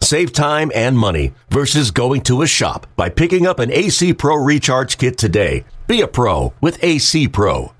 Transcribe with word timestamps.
Save 0.00 0.32
time 0.32 0.70
and 0.74 0.98
money 0.98 1.34
versus 1.50 1.90
going 1.90 2.22
to 2.22 2.42
a 2.42 2.46
shop 2.46 2.86
by 2.96 3.08
picking 3.08 3.46
up 3.46 3.58
an 3.58 3.70
AC 3.72 4.14
Pro 4.14 4.36
Recharge 4.36 4.98
Kit 4.98 5.16
today. 5.18 5.64
Be 5.86 6.00
a 6.00 6.08
pro 6.08 6.52
with 6.60 6.82
AC 6.82 7.28
Pro. 7.28 7.72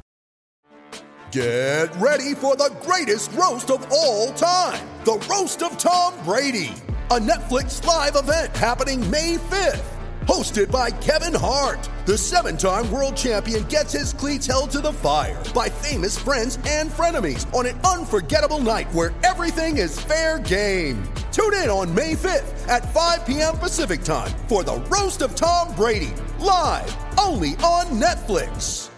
Get 1.33 1.95
ready 1.97 2.35
for 2.35 2.57
the 2.57 2.75
greatest 2.83 3.33
roast 3.33 3.71
of 3.71 3.87
all 3.91 4.33
time 4.33 4.87
the 5.07 5.25
Roast 5.31 5.63
of 5.63 5.79
Tom 5.79 6.15
Brady, 6.25 6.75
a 7.13 7.19
Netflix 7.21 7.85
live 7.85 8.17
event 8.17 8.57
happening 8.57 9.09
May 9.09 9.37
5th. 9.37 9.96
Hosted 10.27 10.73
by 10.73 10.91
Kevin 10.91 11.33
Hart, 11.33 11.89
the 12.05 12.19
seven 12.19 12.57
time 12.57 12.91
world 12.91 13.17
champion 13.17 13.63
gets 13.65 13.93
his 13.93 14.13
cleats 14.13 14.45
held 14.45 14.71
to 14.73 14.81
the 14.81 14.93
fire 14.93 15.41
by 15.55 15.69
famous 15.69 16.19
friends 16.19 16.59
and 16.67 16.91
frenemies 16.91 17.47
on 17.55 17.65
an 17.65 17.79
unforgettable 17.83 18.59
night 18.59 18.93
where 18.93 19.15
everything 19.23 19.79
is 19.79 20.01
fair 20.01 20.41
game. 20.41 21.01
Tune 21.31 21.55
in 21.55 21.69
on 21.69 21.95
May 21.95 22.15
5th 22.15 22.67
at 22.69 22.93
5 22.93 23.25
p.m. 23.25 23.57
Pacific 23.59 24.03
time 24.03 24.33
for 24.49 24.65
the 24.65 24.79
Roast 24.91 25.23
of 25.23 25.37
Tom 25.37 25.73
Brady, 25.77 26.13
live 26.41 26.97
only 27.21 27.51
on 27.63 27.87
Netflix. 28.01 28.91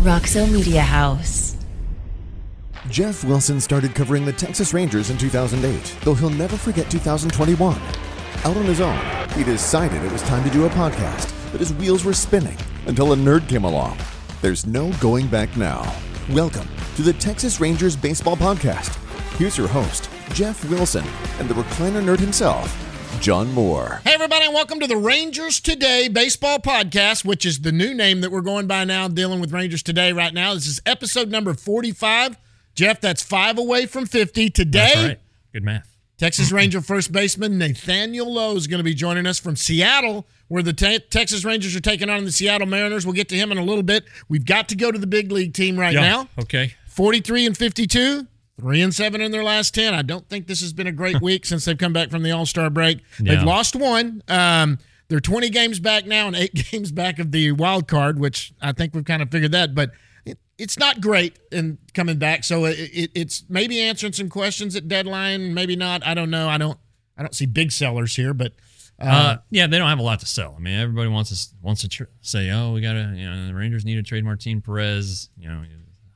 Roxo 0.00 0.50
Media 0.50 0.80
House. 0.80 1.56
Jeff 2.88 3.22
Wilson 3.22 3.60
started 3.60 3.94
covering 3.94 4.24
the 4.24 4.32
Texas 4.32 4.72
Rangers 4.72 5.10
in 5.10 5.18
2008, 5.18 5.96
though 6.04 6.14
he'll 6.14 6.30
never 6.30 6.56
forget 6.56 6.90
2021. 6.90 7.78
Out 8.44 8.56
on 8.56 8.64
his 8.64 8.80
own, 8.80 8.98
he 9.34 9.44
decided 9.44 10.02
it 10.02 10.10
was 10.10 10.22
time 10.22 10.42
to 10.44 10.50
do 10.50 10.64
a 10.64 10.70
podcast, 10.70 11.30
but 11.52 11.60
his 11.60 11.74
wheels 11.74 12.06
were 12.06 12.14
spinning 12.14 12.56
until 12.86 13.12
a 13.12 13.16
nerd 13.16 13.46
came 13.50 13.64
along. 13.64 13.98
There's 14.40 14.66
no 14.66 14.90
going 14.94 15.26
back 15.26 15.54
now. 15.58 15.94
Welcome 16.30 16.66
to 16.96 17.02
the 17.02 17.12
Texas 17.12 17.60
Rangers 17.60 17.96
Baseball 17.96 18.38
Podcast. 18.38 18.96
Here's 19.36 19.58
your 19.58 19.68
host, 19.68 20.08
Jeff 20.32 20.64
Wilson, 20.70 21.04
and 21.38 21.50
the 21.50 21.54
recliner 21.54 22.02
nerd 22.02 22.18
himself, 22.18 22.74
John 23.20 23.52
Moore. 23.52 24.00
Hey, 24.04 24.14
everybody, 24.14 24.46
and 24.46 24.54
welcome 24.54 24.80
to 24.80 24.86
the 24.86 24.96
Rangers 24.96 25.60
Today 25.60 26.08
Baseball 26.08 26.60
Podcast, 26.60 27.26
which 27.26 27.44
is 27.44 27.60
the 27.60 27.72
new 27.72 27.92
name 27.92 28.22
that 28.22 28.32
we're 28.32 28.40
going 28.40 28.66
by 28.66 28.84
now, 28.84 29.06
dealing 29.06 29.40
with 29.42 29.52
Rangers 29.52 29.82
Today 29.82 30.14
right 30.14 30.32
now. 30.32 30.54
This 30.54 30.66
is 30.66 30.80
episode 30.86 31.28
number 31.28 31.52
45. 31.52 32.38
Jeff, 32.74 33.02
that's 33.02 33.22
five 33.22 33.58
away 33.58 33.84
from 33.84 34.06
50. 34.06 34.48
Today, 34.48 34.78
That's 34.78 35.08
right. 35.08 35.20
Good 35.52 35.64
math. 35.64 35.89
Texas 36.20 36.52
Ranger 36.52 36.82
first 36.82 37.12
baseman 37.12 37.56
Nathaniel 37.56 38.30
Lowe 38.30 38.54
is 38.54 38.66
going 38.66 38.76
to 38.76 38.84
be 38.84 38.92
joining 38.92 39.24
us 39.26 39.38
from 39.40 39.56
Seattle, 39.56 40.26
where 40.48 40.62
the 40.62 40.74
te- 40.74 40.98
Texas 40.98 41.46
Rangers 41.46 41.74
are 41.74 41.80
taking 41.80 42.10
on 42.10 42.26
the 42.26 42.30
Seattle 42.30 42.66
Mariners. 42.66 43.06
We'll 43.06 43.14
get 43.14 43.30
to 43.30 43.36
him 43.36 43.50
in 43.50 43.56
a 43.56 43.64
little 43.64 43.82
bit. 43.82 44.04
We've 44.28 44.44
got 44.44 44.68
to 44.68 44.76
go 44.76 44.92
to 44.92 44.98
the 44.98 45.06
big 45.06 45.32
league 45.32 45.54
team 45.54 45.80
right 45.80 45.94
Yeah. 45.94 46.02
now. 46.02 46.28
Okay. 46.38 46.74
43 46.88 47.46
and 47.46 47.56
52, 47.56 48.26
3 48.60 48.82
and 48.82 48.94
7 48.94 49.18
in 49.22 49.32
their 49.32 49.42
last 49.42 49.74
10. 49.74 49.94
I 49.94 50.02
don't 50.02 50.28
think 50.28 50.46
this 50.46 50.60
has 50.60 50.74
been 50.74 50.86
a 50.86 50.92
great 50.92 51.22
week 51.22 51.46
since 51.46 51.64
they've 51.64 51.78
come 51.78 51.94
back 51.94 52.10
from 52.10 52.22
the 52.22 52.32
All 52.32 52.44
Star 52.44 52.68
break. 52.68 52.98
They've 53.18 53.42
lost 53.42 53.74
one. 53.74 54.22
Um, 54.28 54.78
they're 55.08 55.20
20 55.20 55.48
games 55.48 55.80
back 55.80 56.04
now 56.04 56.26
and 56.26 56.36
eight 56.36 56.52
games 56.70 56.92
back 56.92 57.18
of 57.18 57.32
the 57.32 57.52
wild 57.52 57.88
card, 57.88 58.18
which 58.18 58.52
I 58.60 58.72
think 58.72 58.94
we've 58.94 59.06
kind 59.06 59.22
of 59.22 59.30
figured 59.30 59.52
that. 59.52 59.74
But 59.74 59.92
it's 60.60 60.78
not 60.78 61.00
great 61.00 61.38
in 61.50 61.78
coming 61.94 62.18
back. 62.18 62.44
So 62.44 62.64
it, 62.66 62.78
it, 62.78 63.10
it's 63.14 63.44
maybe 63.48 63.80
answering 63.80 64.12
some 64.12 64.28
questions 64.28 64.76
at 64.76 64.88
deadline, 64.88 65.54
maybe 65.54 65.76
not. 65.76 66.06
I 66.06 66.14
don't 66.14 66.30
know. 66.30 66.48
I 66.48 66.58
don't. 66.58 66.78
I 67.16 67.22
don't 67.22 67.34
see 67.34 67.46
big 67.46 67.70
sellers 67.72 68.16
here, 68.16 68.32
but 68.34 68.52
Uh, 68.98 69.38
yeah, 69.50 69.66
they 69.66 69.78
don't 69.78 69.88
have 69.88 69.98
a 69.98 70.02
lot 70.02 70.20
to 70.20 70.26
sell. 70.26 70.54
I 70.56 70.60
mean, 70.60 70.78
everybody 70.78 71.08
wants 71.08 71.30
to 71.30 71.54
wants 71.62 71.80
to 71.82 71.88
tr- 71.88 72.04
say, 72.20 72.50
"Oh, 72.50 72.72
we 72.72 72.80
got 72.82 72.92
to," 72.94 73.12
you 73.16 73.28
know, 73.28 73.46
the 73.46 73.54
Rangers 73.54 73.84
need 73.84 73.94
to 73.96 74.02
trade 74.02 74.24
Martin 74.24 74.60
Perez. 74.60 75.30
You 75.38 75.48
know, 75.48 75.64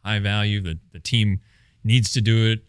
high 0.05 0.19
value. 0.19 0.61
The 0.61 0.79
the 0.93 1.01
team 1.01 1.41
needs 1.83 2.13
to 2.13 2.21
do 2.21 2.51
it. 2.53 2.65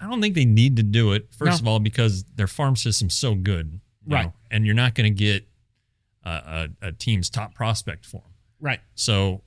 I 0.00 0.08
don't 0.08 0.20
think 0.20 0.34
they 0.34 0.44
need 0.46 0.76
to 0.76 0.82
do 0.82 1.12
it. 1.12 1.28
First 1.36 1.62
No. 1.62 1.64
of 1.64 1.68
all, 1.68 1.80
because 1.80 2.24
their 2.34 2.46
farm 2.48 2.76
system's 2.76 3.14
so 3.14 3.34
good, 3.34 3.80
Right. 4.06 4.24
know, 4.26 4.32
and 4.50 4.66
you're 4.66 4.74
not 4.74 4.94
going 4.94 5.14
to 5.14 5.16
get 5.16 5.46
a, 6.24 6.68
a, 6.82 6.88
a 6.88 6.92
team's 6.92 7.30
top 7.30 7.54
prospect 7.54 8.04
for 8.06 8.22
them. 8.22 8.32
right. 8.60 8.80
So, 8.94 9.42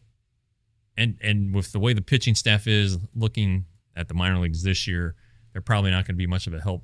and 0.98 1.18
and 1.22 1.54
with 1.54 1.72
the 1.72 1.80
way 1.80 1.94
the 1.94 2.02
pitching 2.02 2.36
staff 2.36 2.68
is 2.68 2.98
looking 3.16 3.66
at 3.96 4.08
the 4.08 4.14
minor 4.14 4.40
leagues 4.40 4.64
this 4.64 4.88
year, 4.88 5.16
they're 5.54 5.62
probably 5.62 5.92
not 5.92 6.06
going 6.06 6.16
to 6.16 6.18
be 6.18 6.28
much 6.28 6.48
of 6.48 6.54
a 6.54 6.60
help 6.62 6.84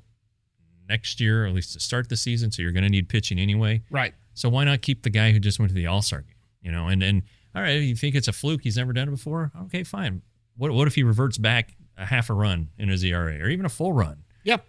next 0.88 1.20
year, 1.20 1.44
or 1.44 1.46
at 1.48 1.54
least 1.54 1.72
to 1.74 1.80
start 1.80 2.08
the 2.08 2.16
season. 2.16 2.50
So 2.50 2.62
you're 2.62 2.72
going 2.72 2.84
to 2.84 2.88
need 2.90 3.08
pitching 3.08 3.38
anyway. 3.38 3.82
Right. 3.90 4.14
So 4.34 4.48
why 4.48 4.64
not 4.64 4.82
keep 4.82 5.02
the 5.02 5.10
guy 5.10 5.32
who 5.32 5.38
just 5.38 5.58
went 5.58 5.70
to 5.70 5.74
the 5.74 5.86
All 5.86 6.02
Star 6.02 6.20
game? 6.20 6.34
You 6.62 6.72
know, 6.72 6.88
and 6.88 7.02
and 7.02 7.22
all 7.54 7.62
right, 7.62 7.72
you 7.82 7.96
think 7.96 8.14
it's 8.14 8.28
a 8.28 8.32
fluke? 8.32 8.62
He's 8.62 8.76
never 8.76 8.92
done 8.92 9.08
it 9.08 9.12
before. 9.12 9.52
Okay, 9.64 9.82
fine. 9.84 10.22
What 10.56 10.72
what 10.72 10.86
if 10.88 10.94
he 10.94 11.02
reverts 11.02 11.38
back 11.38 11.74
a 11.96 12.06
half 12.06 12.30
a 12.30 12.34
run 12.34 12.68
in 12.78 12.88
his 12.88 13.04
ERA, 13.04 13.36
or 13.40 13.48
even 13.48 13.66
a 13.66 13.70
full 13.70 13.92
run? 13.92 14.24
Yep. 14.44 14.64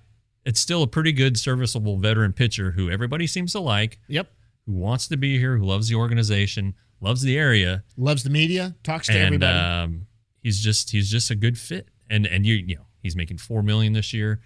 It's 0.45 0.59
still 0.59 0.83
a 0.83 0.87
pretty 0.87 1.13
good, 1.13 1.37
serviceable 1.37 1.97
veteran 1.97 2.33
pitcher 2.33 2.71
who 2.71 2.89
everybody 2.89 3.27
seems 3.27 3.53
to 3.53 3.61
like, 3.61 3.99
Yep. 4.09 4.29
who 4.65 4.73
wants 4.73 5.07
to 5.07 5.15
be 5.17 5.39
here, 5.39 5.55
who 5.57 5.63
loves 5.65 5.87
the 5.87 5.95
organization, 5.95 6.73
loves 7.03 7.21
the 7.21 7.37
area, 7.37 7.83
Loves 7.97 8.23
the 8.23 8.29
media. 8.29 8.75
Talks 8.83 9.07
to 9.07 9.13
and 9.13 9.25
everybody. 9.25 9.57
um, 9.59 10.07
he's 10.41 10.59
just 10.59 10.89
he's 10.91 11.09
just 11.11 11.29
a 11.29 11.35
good 11.35 11.57
fit. 11.57 11.89
And 12.09 12.25
and 12.25 12.45
you 12.45 12.55
you 12.55 12.75
know 12.75 12.85
he's 13.01 13.15
making 13.15 13.37
four 13.37 13.61
million 13.61 13.93
this 13.93 14.13
year. 14.13 14.39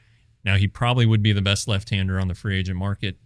Now 0.44 0.56
he 0.58 0.68
probably 0.68 1.06
would 1.06 1.22
be 1.22 1.34
the 1.34 1.42
best 1.42 1.68
left-hander 1.68 2.20
on 2.20 2.28
the 2.28 2.36
free 2.36 2.58
agent 2.58 2.78
market, 2.78 3.18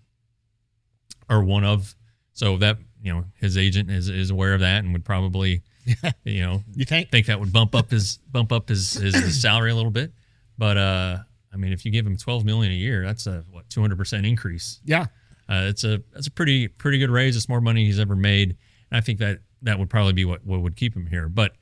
or 1.29 1.43
one 1.43 1.63
of. 1.63 1.95
So 2.33 2.57
that 2.57 2.77
you 3.03 3.13
know 3.13 3.25
his 3.39 3.57
agent 3.57 3.89
is 3.91 4.09
is 4.09 4.29
aware 4.29 4.53
of 4.53 4.61
that 4.61 4.83
and 4.83 4.93
would 4.93 5.03
probably 5.05 5.61
you 6.23 6.41
know 6.41 6.63
you 6.75 6.85
think? 6.85 7.11
think 7.11 7.27
that 7.27 7.39
would 7.39 7.51
bump 7.53 7.75
up 7.75 7.91
his 7.91 8.17
bump 8.31 8.51
up 8.51 8.69
his, 8.69 8.93
his, 8.93 9.15
his 9.15 9.41
salary 9.41 9.71
a 9.71 9.75
little 9.75 9.91
bit. 9.91 10.13
But 10.57 10.77
uh, 10.77 11.17
I 11.53 11.57
mean, 11.57 11.73
if 11.73 11.85
you 11.85 11.91
give 11.91 12.05
him 12.07 12.17
twelve 12.17 12.45
million 12.45 12.71
a 12.71 12.75
year, 12.75 13.05
that's 13.05 13.27
a 13.27 13.43
what 13.51 13.69
two 13.69 13.81
hundred 13.81 13.97
percent 13.97 14.25
increase. 14.25 14.79
Yeah. 14.85 15.07
Uh, 15.49 15.65
it's 15.67 15.83
a 15.83 16.01
that's 16.13 16.27
a 16.27 16.31
pretty 16.31 16.67
pretty 16.69 16.97
good 16.97 17.09
raise. 17.09 17.35
It's 17.35 17.49
more 17.49 17.59
money 17.61 17.83
he's 17.85 17.99
ever 17.99 18.15
made, 18.15 18.55
and 18.91 18.97
I 18.97 19.01
think 19.01 19.19
that 19.19 19.39
that 19.63 19.79
would 19.79 19.89
probably 19.89 20.13
be 20.13 20.25
what, 20.25 20.45
what 20.45 20.61
would 20.61 20.75
keep 20.75 20.95
him 20.95 21.07
here. 21.07 21.29
But 21.29 21.53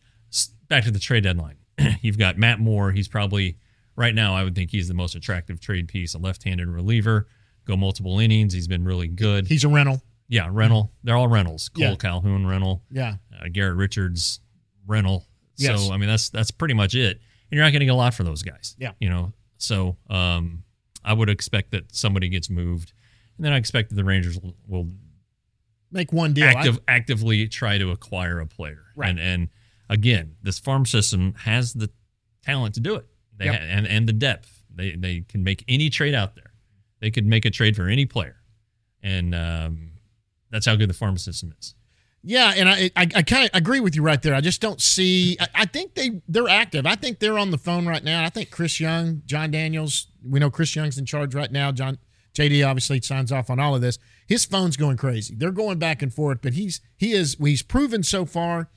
back 0.67 0.83
to 0.85 0.91
the 0.91 0.99
trade 0.99 1.23
deadline, 1.23 1.57
you've 2.01 2.17
got 2.17 2.37
Matt 2.37 2.59
Moore. 2.59 2.91
He's 2.91 3.07
probably 3.07 3.57
right 3.95 4.15
now. 4.15 4.35
I 4.35 4.43
would 4.43 4.55
think 4.55 4.71
he's 4.71 4.87
the 4.87 4.93
most 4.93 5.15
attractive 5.15 5.59
trade 5.59 5.87
piece. 5.87 6.13
A 6.13 6.17
left-handed 6.17 6.67
reliever, 6.67 7.27
go 7.65 7.75
multiple 7.77 8.19
innings. 8.19 8.53
He's 8.53 8.67
been 8.67 8.83
really 8.85 9.07
good. 9.07 9.47
He's 9.47 9.63
a 9.63 9.67
rental. 9.69 10.01
yeah, 10.27 10.47
rental. 10.51 10.91
They're 11.03 11.15
all 11.17 11.27
rentals. 11.27 11.69
Cole 11.69 11.83
Yeah. 11.83 11.95
Calhoun 11.95 12.45
rental. 12.47 12.83
Yeah. 12.91 13.15
Uh, 13.37 13.47
Garrett 13.51 13.75
Richards 13.75 14.39
rental. 14.87 15.25
Yes. 15.57 15.85
So 15.87 15.91
I 15.93 15.97
mean 15.97 16.07
that's 16.09 16.29
that's 16.29 16.51
pretty 16.51 16.73
much 16.73 16.95
it. 16.95 17.17
And 17.51 17.57
you're 17.57 17.63
not 17.63 17.71
getting 17.71 17.89
a 17.89 17.95
lot 17.95 18.13
for 18.13 18.23
those 18.23 18.43
guys. 18.43 18.75
Yeah. 18.79 18.91
You 18.99 19.09
know. 19.09 19.33
So 19.57 19.97
um, 20.09 20.63
I 21.03 21.11
would 21.13 21.29
expect 21.29 21.71
that 21.71 21.93
somebody 21.93 22.29
gets 22.29 22.49
moved, 22.49 22.93
and 23.37 23.45
then 23.45 23.51
I 23.51 23.57
expect 23.57 23.89
that 23.89 23.95
the 23.95 24.05
Rangers 24.05 24.39
will, 24.39 24.53
will 24.67 24.87
Make 25.91 26.13
one 26.13 26.33
deal. 26.33 26.45
I- 26.45 26.51
active, 26.53 26.79
actively 26.87 27.47
try 27.47 27.77
to 27.77 27.91
acquire 27.91 28.39
a 28.39 28.45
player. 28.47 28.83
Right. 28.95 29.09
And 29.09 29.19
and 29.19 29.49
again, 29.89 30.35
this 30.43 30.59
farm 30.59 30.85
system 30.85 31.33
has 31.39 31.73
the 31.73 31.89
talent 32.43 32.75
to 32.75 32.79
do 32.79 32.95
it. 32.95 33.07
They 33.37 33.45
Yep. 33.45 33.55
ha- 33.55 33.65
and 33.67 33.87
and 33.87 34.07
the 34.07 34.13
depth. 34.13 34.63
They 34.73 34.91
they 34.95 35.21
can 35.21 35.43
make 35.43 35.63
any 35.67 35.89
trade 35.89 36.13
out 36.13 36.35
there. 36.35 36.53
They 36.99 37.11
could 37.11 37.25
make 37.25 37.45
a 37.45 37.49
trade 37.49 37.75
for 37.75 37.87
any 37.87 38.05
player, 38.05 38.35
and 39.01 39.33
um, 39.33 39.91
that's 40.51 40.65
how 40.65 40.75
good 40.75 40.89
the 40.89 40.93
farm 40.93 41.17
system 41.17 41.53
is. 41.59 41.75
Yeah, 42.21 42.53
and 42.55 42.67
I 42.69 42.91
I, 42.95 43.07
I 43.15 43.21
kind 43.23 43.45
of 43.45 43.51
agree 43.53 43.79
with 43.79 43.95
you 43.95 44.01
right 44.03 44.21
there. 44.21 44.35
I 44.35 44.41
just 44.41 44.59
don't 44.61 44.81
see. 44.81 45.37
I, 45.39 45.47
I 45.55 45.65
think 45.65 45.95
they 45.95 46.21
they're 46.27 46.49
active. 46.49 46.85
I 46.85 46.95
think 46.95 47.19
they're 47.19 47.39
on 47.39 47.51
the 47.51 47.57
phone 47.57 47.87
right 47.87 48.03
now. 48.03 48.23
I 48.25 48.29
think 48.29 48.51
Chris 48.51 48.79
Young, 48.79 49.21
Jon 49.25 49.51
Daniels. 49.51 50.07
We 50.23 50.39
know 50.39 50.51
Chris 50.51 50.75
Young's 50.75 50.97
in 50.97 51.05
charge 51.05 51.33
right 51.33 51.51
now. 51.51 51.71
John 51.71 51.97
JD 52.37 52.67
obviously 52.67 53.01
signs 53.01 53.31
off 53.31 53.49
on 53.49 53.59
all 53.59 53.73
of 53.75 53.81
this. 53.81 53.97
His 54.29 54.45
phone's 54.45 54.77
going 54.77 54.95
crazy. 54.95 55.35
They're 55.35 55.51
going 55.51 55.79
back 55.79 56.01
and 56.01 56.13
forth, 56.13 56.39
but 56.41 56.53
he's 56.53 56.79
he 56.95 57.11
is 57.11 57.35
he's 57.39 57.63
proven 57.63 58.03
so 58.03 58.25
far 58.25 58.69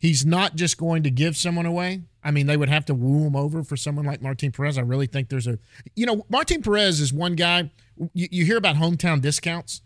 he's 0.00 0.26
not 0.26 0.56
just 0.56 0.78
going 0.78 1.04
to 1.04 1.10
give 1.10 1.36
someone 1.36 1.66
away. 1.66 2.02
I 2.24 2.32
mean, 2.32 2.46
they 2.46 2.56
would 2.56 2.68
have 2.68 2.84
to 2.86 2.94
woo 2.94 3.26
him 3.26 3.36
over 3.36 3.62
for 3.62 3.76
someone 3.76 4.04
like 4.04 4.20
Martin 4.20 4.50
Perez. 4.50 4.76
I 4.76 4.82
really 4.82 5.06
think 5.06 5.28
there's 5.28 5.46
a, 5.46 5.58
you 5.94 6.06
know, 6.06 6.26
Martin 6.28 6.62
Perez 6.62 7.00
is 7.00 7.12
one 7.12 7.34
guy. 7.36 7.70
You, 8.14 8.28
you 8.30 8.44
hear 8.44 8.56
about 8.56 8.76
hometown 8.76 9.20
discounts. 9.20 9.82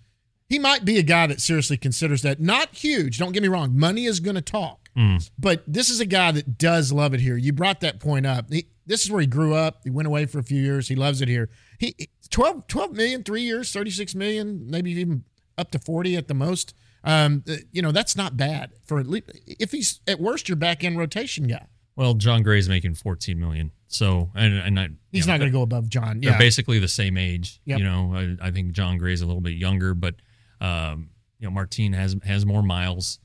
He 0.48 0.58
might 0.58 0.84
be 0.84 0.98
a 0.98 1.02
guy 1.02 1.26
that 1.26 1.40
seriously 1.40 1.76
considers 1.76 2.22
that. 2.22 2.40
Not 2.40 2.74
huge. 2.74 3.18
Don't 3.18 3.32
get 3.32 3.42
me 3.42 3.48
wrong. 3.48 3.76
Money 3.76 4.06
is 4.06 4.20
going 4.20 4.36
to 4.36 4.42
talk. 4.42 4.88
Mm. 4.96 5.28
But 5.38 5.64
this 5.66 5.90
is 5.90 6.00
a 6.00 6.06
guy 6.06 6.30
that 6.32 6.58
does 6.58 6.92
love 6.92 7.14
it 7.14 7.20
here. 7.20 7.36
You 7.36 7.52
brought 7.52 7.80
that 7.80 7.98
point 7.98 8.26
up. 8.26 8.52
He, 8.52 8.68
this 8.86 9.04
is 9.04 9.10
where 9.10 9.20
he 9.20 9.26
grew 9.26 9.54
up. 9.54 9.80
He 9.84 9.90
went 9.90 10.06
away 10.06 10.26
for 10.26 10.38
a 10.38 10.44
few 10.44 10.60
years. 10.60 10.88
He 10.88 10.94
loves 10.94 11.20
it 11.20 11.28
here. 11.28 11.50
He 11.78 12.08
12, 12.34 12.66
12 12.66 12.92
million, 12.96 13.22
three 13.22 13.42
years, 13.42 13.70
36 13.72 14.12
million, 14.16 14.68
maybe 14.68 14.90
even 14.90 15.22
up 15.56 15.70
to 15.70 15.78
40 15.78 16.16
at 16.16 16.26
the 16.26 16.34
most. 16.34 16.74
Um, 17.04 17.44
uh, 17.48 17.54
you 17.70 17.80
know, 17.80 17.92
that's 17.92 18.16
not 18.16 18.36
bad 18.36 18.72
for 18.84 18.98
at 18.98 19.06
least 19.06 19.30
if 19.46 19.70
he's 19.70 20.00
at 20.08 20.18
worst 20.18 20.48
your 20.48 20.56
back 20.56 20.82
end 20.82 20.98
rotation 20.98 21.46
guy. 21.46 21.68
Well, 21.94 22.14
Jon 22.14 22.42
Gray's 22.42 22.68
making 22.68 22.94
14 22.96 23.38
million. 23.38 23.70
So, 23.86 24.32
and, 24.34 24.52
and 24.54 24.80
I, 24.80 24.88
He's 25.12 25.28
know, 25.28 25.34
not 25.34 25.38
going 25.38 25.52
to 25.52 25.56
go 25.56 25.62
above 25.62 25.88
John. 25.88 26.18
They're 26.18 26.32
Yeah. 26.32 26.38
basically 26.38 26.80
the 26.80 26.88
same 26.88 27.16
age. 27.16 27.60
Yep. 27.66 27.78
You 27.78 27.84
know, 27.84 28.36
I, 28.40 28.48
I 28.48 28.50
think 28.50 28.72
Jon 28.72 28.98
Gray's 28.98 29.20
a 29.22 29.26
little 29.26 29.40
bit 29.40 29.54
younger, 29.54 29.94
but 29.94 30.16
um, 30.60 31.10
you 31.38 31.46
know, 31.46 31.52
Martine 31.52 31.92
has 31.92 32.16
has 32.24 32.44
more 32.44 32.64
miles. 32.64 33.20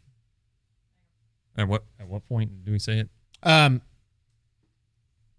At 1.56 1.68
what 1.68 1.84
at 2.00 2.08
what 2.08 2.26
point 2.26 2.66
do 2.66 2.72
we 2.72 2.80
say 2.80 3.00
it? 3.00 3.10
Um, 3.44 3.82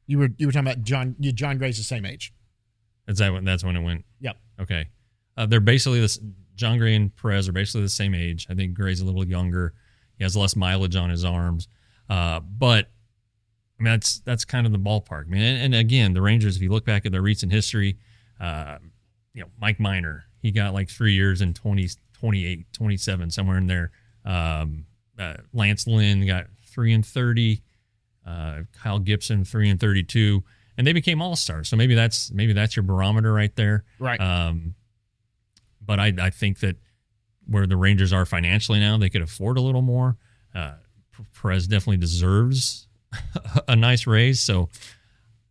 you 0.06 0.18
were 0.18 0.28
you 0.36 0.46
were 0.46 0.52
talking 0.52 0.68
about 0.68 0.82
John. 0.84 1.16
You, 1.18 1.32
Jon 1.32 1.58
Gray's 1.58 1.76
the 1.76 1.82
same 1.82 2.06
age. 2.06 2.32
Is 3.08 3.18
that 3.18 3.32
when 3.32 3.44
that's 3.44 3.64
when 3.64 3.76
it 3.76 3.82
went? 3.82 4.04
Yep. 4.20 4.36
Okay. 4.60 4.86
Uh, 5.36 5.46
they're 5.46 5.60
basically 5.60 6.00
this. 6.00 6.18
Jon 6.54 6.78
Gray 6.78 6.94
and 6.94 7.14
Perez 7.16 7.48
are 7.48 7.52
basically 7.52 7.82
the 7.82 7.88
same 7.88 8.14
age. 8.14 8.46
I 8.48 8.54
think 8.54 8.74
Gray's 8.74 9.00
a 9.00 9.04
little 9.04 9.26
younger. 9.26 9.74
He 10.16 10.22
has 10.22 10.36
less 10.36 10.54
mileage 10.54 10.94
on 10.94 11.10
his 11.10 11.24
arms, 11.24 11.66
uh, 12.08 12.38
but 12.38 12.90
I 13.80 13.82
mean 13.82 13.92
that's 13.92 14.20
that's 14.20 14.44
kind 14.44 14.66
of 14.66 14.72
the 14.72 14.78
ballpark, 14.78 15.26
man. 15.26 15.42
And, 15.42 15.74
and 15.74 15.74
again, 15.74 16.14
the 16.14 16.22
Rangers, 16.22 16.54
if 16.54 16.62
you 16.62 16.70
look 16.70 16.84
back 16.84 17.04
at 17.06 17.10
their 17.10 17.22
recent 17.22 17.50
history, 17.50 17.98
uh, 18.38 18.78
you 19.32 19.42
know 19.42 19.48
Mike 19.60 19.80
Minor, 19.80 20.26
he 20.40 20.52
got 20.52 20.74
like 20.74 20.88
three 20.88 21.14
years 21.14 21.40
in 21.40 21.54
20, 21.54 21.88
28, 22.12 22.72
27, 22.72 23.30
somewhere 23.32 23.58
in 23.58 23.66
there. 23.66 23.90
Um, 24.24 24.86
uh, 25.18 25.34
Lance 25.52 25.86
Lynn 25.86 26.26
got 26.26 26.46
three 26.66 26.92
and 26.92 27.04
thirty. 27.04 27.62
Uh, 28.26 28.62
Kyle 28.72 28.98
Gibson 28.98 29.44
three 29.44 29.68
and 29.68 29.78
thirty-two, 29.78 30.42
and 30.78 30.86
they 30.86 30.92
became 30.92 31.20
all 31.20 31.36
stars. 31.36 31.68
So 31.68 31.76
maybe 31.76 31.94
that's 31.94 32.30
maybe 32.30 32.52
that's 32.52 32.74
your 32.76 32.82
barometer 32.82 33.32
right 33.32 33.54
there. 33.54 33.84
Right. 33.98 34.20
Um, 34.20 34.74
but 35.84 36.00
I, 36.00 36.12
I 36.18 36.30
think 36.30 36.60
that 36.60 36.76
where 37.46 37.66
the 37.66 37.76
Rangers 37.76 38.12
are 38.12 38.24
financially 38.24 38.80
now, 38.80 38.96
they 38.96 39.10
could 39.10 39.22
afford 39.22 39.58
a 39.58 39.60
little 39.60 39.82
more. 39.82 40.16
Uh, 40.54 40.74
Perez 41.40 41.66
definitely 41.66 41.98
deserves 41.98 42.88
a 43.68 43.76
nice 43.76 44.06
raise. 44.06 44.40
So 44.40 44.70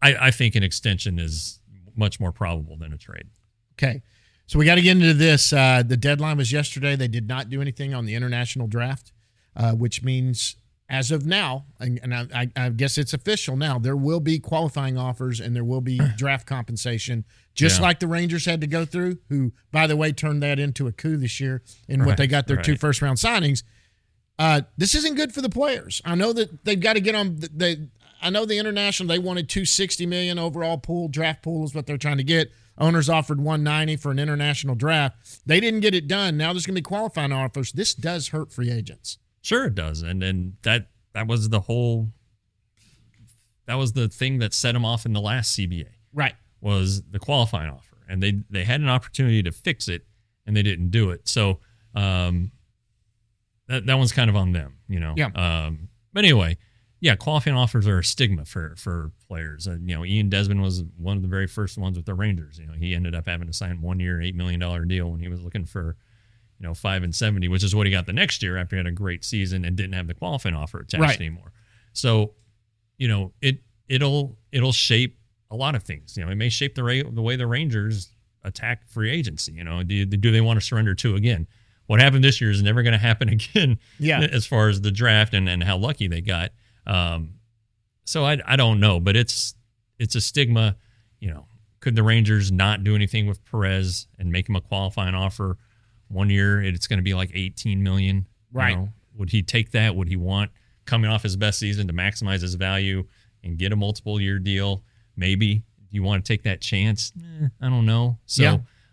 I, 0.01 0.15
I 0.15 0.31
think 0.31 0.55
an 0.55 0.63
extension 0.63 1.19
is 1.19 1.59
much 1.95 2.19
more 2.19 2.31
probable 2.31 2.75
than 2.77 2.93
a 2.93 2.97
trade. 2.97 3.27
Okay. 3.73 4.01
So 4.45 4.59
we 4.59 4.65
got 4.65 4.75
to 4.75 4.81
get 4.81 4.97
into 4.97 5.13
this. 5.13 5.53
Uh, 5.53 5.83
the 5.85 5.97
deadline 5.97 6.37
was 6.37 6.51
yesterday. 6.51 6.95
They 6.95 7.07
did 7.07 7.27
not 7.27 7.49
do 7.49 7.61
anything 7.61 7.93
on 7.93 8.05
the 8.05 8.15
international 8.15 8.67
draft, 8.67 9.11
uh, 9.55 9.71
which 9.71 10.03
means 10.03 10.57
as 10.89 11.11
of 11.11 11.25
now, 11.25 11.65
and, 11.79 11.99
and 12.03 12.13
I, 12.13 12.51
I, 12.55 12.69
guess 12.69 12.97
it's 12.97 13.13
official 13.13 13.55
now, 13.55 13.79
there 13.79 13.95
will 13.95 14.19
be 14.19 14.37
qualifying 14.37 14.97
offers 14.97 15.39
and 15.39 15.55
there 15.55 15.63
will 15.63 15.81
be 15.81 15.97
draft 16.17 16.45
compensation, 16.45 17.25
just 17.55 17.79
Yeah. 17.79 17.87
like 17.87 17.99
the 17.99 18.07
Rangers 18.07 18.45
had 18.45 18.61
to 18.61 18.67
go 18.67 18.85
through, 18.85 19.17
who, 19.29 19.53
by 19.71 19.87
the 19.87 19.95
way, 19.95 20.11
turned 20.11 20.43
that 20.43 20.59
into 20.59 20.87
a 20.87 20.91
coup 20.91 21.17
this 21.17 21.39
year 21.39 21.63
in 21.87 22.05
what 22.05 22.17
they 22.17 22.27
got 22.27 22.47
their 22.47 22.61
two 22.61 22.73
right. 22.73 22.79
first 22.79 23.01
round 23.01 23.17
signings. 23.17 23.63
Uh, 24.37 24.61
this 24.77 24.93
isn't 24.93 25.15
good 25.15 25.33
for 25.33 25.41
the 25.41 25.49
players. 25.49 26.01
I 26.05 26.15
know 26.15 26.33
that 26.33 26.65
they've 26.65 26.79
got 26.79 26.93
to 26.93 27.01
get 27.01 27.15
on. 27.15 27.37
They, 27.39 27.77
I 28.21 28.29
know 28.29 28.45
the 28.45 28.57
international. 28.57 29.07
They 29.07 29.19
wanted 29.19 29.47
two 29.47 29.65
sixty 29.65 30.05
million 30.05 30.39
overall 30.39 30.77
pool 30.77 31.07
draft 31.07 31.43
pool 31.43 31.63
is 31.63 31.75
what 31.75 31.85
they're 31.85 31.97
trying 31.97 32.17
to 32.17 32.23
get. 32.23 32.51
Owners 32.77 33.09
offered 33.09 33.39
one 33.39 33.63
ninety 33.63 33.95
for 33.95 34.11
an 34.11 34.19
international 34.19 34.75
draft. 34.75 35.41
They 35.45 35.59
didn't 35.59 35.81
get 35.81 35.93
it 35.93 36.07
done. 36.07 36.37
Now 36.37 36.53
there's 36.53 36.65
going 36.65 36.75
to 36.75 36.81
be 36.81 36.83
qualifying 36.83 37.31
offers. 37.31 37.71
This 37.71 37.93
does 37.93 38.29
hurt 38.29 38.51
free 38.51 38.71
agents. 38.71 39.17
Sure, 39.41 39.65
it 39.65 39.75
does, 39.75 40.01
and 40.01 40.23
and 40.23 40.53
that 40.63 40.87
that 41.13 41.27
was 41.27 41.49
the 41.49 41.61
whole. 41.61 42.09
That 43.65 43.75
was 43.75 43.93
the 43.93 44.09
thing 44.09 44.39
that 44.39 44.53
set 44.53 44.73
them 44.73 44.83
off 44.85 45.05
in 45.05 45.13
the 45.13 45.21
last 45.21 45.57
CBA. 45.57 45.87
Right. 46.13 46.35
was 46.61 47.01
the 47.09 47.19
qualifying 47.19 47.69
offer, 47.69 47.97
and 48.09 48.21
they 48.23 48.41
they 48.49 48.63
had 48.63 48.81
an 48.81 48.89
opportunity 48.89 49.43
to 49.43 49.51
fix 49.51 49.87
it, 49.87 50.05
and 50.45 50.55
they 50.55 50.63
didn't 50.63 50.89
do 50.89 51.11
it. 51.11 51.27
So 51.27 51.59
um, 51.95 52.51
that 53.67 53.85
that 53.85 53.95
one's 53.95 54.11
kind 54.11 54.29
of 54.29 54.35
on 54.35 54.51
them, 54.51 54.77
you 54.87 54.99
know. 54.99 55.13
Yeah. 55.15 55.29
Um, 55.35 55.89
but 56.11 56.23
anyway, 56.23 56.57
yeah, 57.03 57.17
qualifying 57.17 57.57
offers 57.57 57.85
are 57.85 57.99
a 57.99 58.03
stigma 58.03 58.45
for 58.45 58.75
for 58.77 59.11
players. 59.27 59.67
And 59.67 59.89
you 59.89 59.93
know, 59.95 60.05
Ian 60.05 60.29
Desmond 60.29 60.61
was 60.61 60.83
one 60.97 61.17
of 61.17 61.21
the 61.21 61.27
very 61.27 61.47
first 61.47 61.77
ones 61.77 61.97
with 61.97 62.05
the 62.05 62.13
Rangers. 62.13 62.57
You 62.57 62.65
know, 62.67 62.73
he 62.73 62.95
ended 62.95 63.13
up 63.13 63.27
having 63.27 63.47
to 63.47 63.53
sign 63.53 63.81
one 63.81 63.99
year, 63.99 64.21
eight 64.21 64.35
million 64.35 64.59
dollar 64.61 64.85
deal 64.85 65.11
when 65.11 65.19
he 65.19 65.27
was 65.27 65.41
looking 65.41 65.65
for. 65.65 65.97
You 66.59 66.69
know, 66.69 66.73
five 66.73 67.03
and 67.03 67.13
seventy, 67.13 67.49
which 67.49 67.61
is 67.63 67.75
what 67.75 67.87
he 67.87 67.91
got 67.91 68.05
the 68.05 68.13
next 68.13 68.41
year 68.41 68.55
after 68.55 68.75
he 68.75 68.77
had 68.77 68.87
a 68.87 68.91
great 68.91 69.25
season 69.25 69.65
and 69.65 69.75
didn't 69.75 69.93
have 69.93 70.07
the 70.07 70.13
qualifying 70.13 70.55
offer 70.55 70.79
attached 70.79 71.01
Right. 71.01 71.19
anymore. 71.19 71.51
So, 71.91 72.35
you 72.97 73.09
know, 73.09 73.33
it 73.41 73.57
it'll 73.89 74.37
it'll 74.53 74.71
shape 74.71 75.17
a 75.51 75.57
lot 75.57 75.75
of 75.75 75.83
things. 75.83 76.15
You 76.15 76.23
know, 76.23 76.31
it 76.31 76.35
may 76.35 76.47
shape 76.47 76.75
the 76.75 76.83
ra- 76.83 77.09
the 77.11 77.21
way 77.21 77.35
the 77.35 77.47
Rangers 77.47 78.11
attack 78.45 78.87
free 78.87 79.11
agency. 79.11 79.51
You 79.51 79.65
know, 79.65 79.83
do 79.83 80.05
do 80.05 80.31
they 80.31 80.39
want 80.39 80.57
to 80.57 80.65
surrender 80.65 80.95
to 80.95 81.15
again? 81.15 81.47
What 81.87 81.99
happened 81.99 82.23
this 82.23 82.39
year 82.39 82.49
is 82.49 82.63
never 82.63 82.81
going 82.81 82.93
to 82.93 82.97
happen 82.99 83.27
again. 83.37 83.77
Yeah. 83.99 84.21
as 84.21 84.45
far 84.45 84.69
as 84.69 84.79
the 84.79 84.91
draft 84.91 85.33
and 85.33 85.49
and 85.49 85.63
how 85.63 85.75
lucky 85.75 86.07
they 86.07 86.21
got. 86.21 86.51
Um, 86.85 87.35
so 88.05 88.25
I 88.25 88.37
I 88.45 88.55
don't 88.55 88.79
know, 88.79 88.99
but 88.99 89.15
it's 89.15 89.55
it's 89.99 90.15
a 90.15 90.21
stigma. 90.21 90.75
You 91.19 91.29
know, 91.31 91.45
could 91.79 91.95
the 91.95 92.03
Rangers 92.03 92.51
not 92.51 92.83
do 92.83 92.95
anything 92.95 93.27
with 93.27 93.43
Perez 93.49 94.07
and 94.19 94.31
make 94.31 94.49
him 94.49 94.55
a 94.55 94.61
qualifying 94.61 95.15
offer? 95.15 95.57
One 96.09 96.29
year, 96.29 96.61
it's 96.61 96.87
going 96.87 96.97
to 96.99 97.03
be 97.03 97.13
like 97.13 97.31
eighteen 97.33 97.81
million. 97.83 98.17
you 98.17 98.25
Right. 98.59 98.75
know? 98.77 98.89
Would 99.15 99.29
he 99.31 99.41
take 99.43 99.71
that? 99.71 99.95
Would 99.95 100.07
he 100.09 100.15
want 100.15 100.51
coming 100.85 101.09
off 101.09 101.23
his 101.23 101.35
best 101.37 101.59
season 101.59 101.87
to 101.87 101.93
maximize 101.93 102.41
his 102.41 102.55
value 102.55 103.05
and 103.43 103.57
get 103.57 103.71
a 103.71 103.75
multiple 103.75 104.19
year 104.19 104.37
deal? 104.39 104.83
Maybe. 105.15 105.55
Do 105.55 105.63
you 105.97 106.03
want 106.03 106.25
to 106.25 106.33
take 106.33 106.43
that 106.43 106.59
chance? 106.61 107.13
Eh, 107.19 107.47
I 107.61 107.69
don't 107.69 107.85
know. 107.85 108.17
So, 108.25 108.43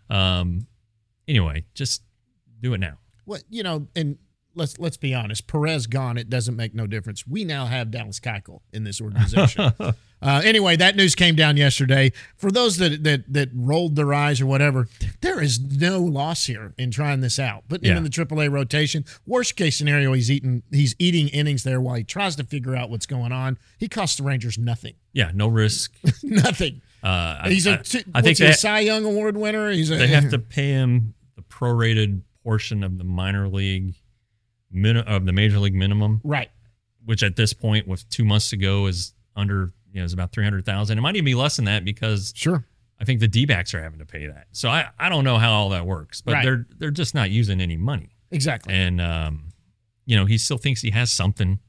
um, 0.09 0.67
anyway, 1.27 1.65
just 1.73 2.03
do 2.61 2.73
it 2.73 2.77
now. 2.79 2.97
What 3.25 3.43
you 3.49 3.63
know, 3.63 3.87
and 3.95 4.17
let's 4.55 4.77
let's 4.79 4.97
be 4.97 5.13
honest. 5.13 5.47
Perez 5.47 5.87
gone. 5.87 6.17
It 6.17 6.29
doesn't 6.29 6.55
make 6.55 6.73
no 6.73 6.87
difference. 6.87 7.25
We 7.27 7.43
now 7.45 7.65
have 7.65 7.91
Dallas 7.91 8.19
Keuchel 8.19 8.61
in 8.73 8.83
this 8.83 8.99
organization. 9.01 9.71
uh, 9.79 9.93
anyway, 10.43 10.75
that 10.75 10.95
news 10.95 11.15
came 11.15 11.35
down 11.35 11.57
yesterday. 11.57 12.11
For 12.37 12.51
those 12.51 12.77
that 12.77 13.03
that 13.03 13.31
that 13.33 13.49
rolled 13.53 13.95
their 13.95 14.13
eyes 14.13 14.41
or 14.41 14.45
whatever, 14.45 14.87
there 15.21 15.41
is 15.41 15.59
no 15.59 15.99
loss 15.99 16.45
here 16.45 16.73
in 16.77 16.91
trying 16.91 17.21
this 17.21 17.39
out. 17.39 17.67
Putting 17.67 17.89
him 17.91 17.97
in 17.97 18.03
the 18.03 18.09
AAA 18.09 18.51
rotation. 18.51 19.05
Worst 19.25 19.55
case 19.55 19.77
scenario, 19.77 20.13
he's 20.13 20.29
eating 20.31 20.63
he's 20.71 20.95
eating 20.99 21.27
innings 21.29 21.63
there 21.63 21.79
while 21.81 21.95
he 21.95 22.03
tries 22.03 22.35
to 22.37 22.43
figure 22.43 22.75
out 22.75 22.89
what's 22.89 23.05
going 23.05 23.31
on. 23.31 23.57
He 23.77 23.87
costs 23.87 24.17
the 24.17 24.23
Rangers 24.23 24.57
nothing. 24.57 24.93
Yeah, 25.13 25.31
no 25.33 25.47
risk. 25.47 25.93
nothing. 26.23 26.81
Uh, 27.03 27.39
I- 27.43 27.49
He's 27.49 27.65
a 27.67 27.79
I- 27.79 28.03
I 28.13 28.21
think 28.21 28.37
he, 28.37 28.45
a 28.45 28.53
Cy 28.53 28.81
Young 28.81 29.05
Award 29.05 29.35
winner. 29.35 29.71
He's 29.71 29.89
a, 29.89 29.95
they 29.95 30.07
have 30.07 30.29
to 30.29 30.39
pay 30.39 30.69
him 30.69 31.15
the 31.35 31.41
prorated 31.41 32.21
portion 32.43 32.83
of 32.83 32.97
the 32.97 33.03
minor 33.03 33.47
league 33.47 33.95
min- 34.71 34.97
of 34.97 35.25
the 35.25 35.31
major 35.33 35.59
league 35.59 35.75
minimum, 35.75 36.21
right. 36.23 36.49
which 37.05 37.23
at 37.23 37.35
this 37.35 37.53
point, 37.53 37.87
with 37.87 38.07
two 38.09 38.23
months 38.25 38.49
to 38.51 38.57
go, 38.57 38.87
is 38.87 39.13
under 39.35 39.69
you 39.91 39.99
know 39.99 40.03
is 40.05 40.13
about 40.13 40.31
three 40.31 40.43
hundred 40.43 40.65
thousand. 40.65 40.97
It 40.97 41.01
might 41.01 41.15
even 41.15 41.25
be 41.25 41.35
less 41.35 41.55
than 41.55 41.65
that 41.65 41.83
because 41.85 42.33
Sure. 42.35 42.65
I 42.99 43.03
think 43.05 43.19
the 43.19 43.27
D 43.27 43.45
backs 43.45 43.73
are 43.73 43.81
having 43.81 43.99
to 43.99 44.05
pay 44.05 44.27
that. 44.27 44.47
So 44.51 44.69
I, 44.69 44.89
I 44.99 45.09
don't 45.09 45.23
know 45.23 45.37
how 45.37 45.51
all 45.51 45.69
that 45.69 45.85
works, 45.85 46.21
but 46.21 46.33
Right. 46.33 46.43
they're 46.43 46.67
they're 46.77 46.91
just 46.91 47.15
not 47.15 47.29
using 47.31 47.59
any 47.61 47.77
money. 47.77 48.09
Exactly. 48.31 48.73
and 48.73 49.01
um, 49.01 49.49
you 50.05 50.15
know 50.15 50.25
he 50.25 50.37
still 50.37 50.57
thinks 50.57 50.81
he 50.81 50.91
has 50.91 51.11
something. 51.11 51.59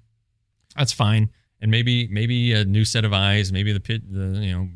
That's 0.77 0.93
fine, 0.93 1.31
and 1.61 1.71
maybe 1.71 2.07
maybe 2.09 2.53
a 2.53 2.65
new 2.65 2.85
set 2.85 3.05
of 3.05 3.13
eyes, 3.13 3.53
maybe 3.53 3.73
the 3.73 3.81
pit, 3.81 4.03
the 4.11 4.39
you 4.41 4.53
know, 4.53 4.69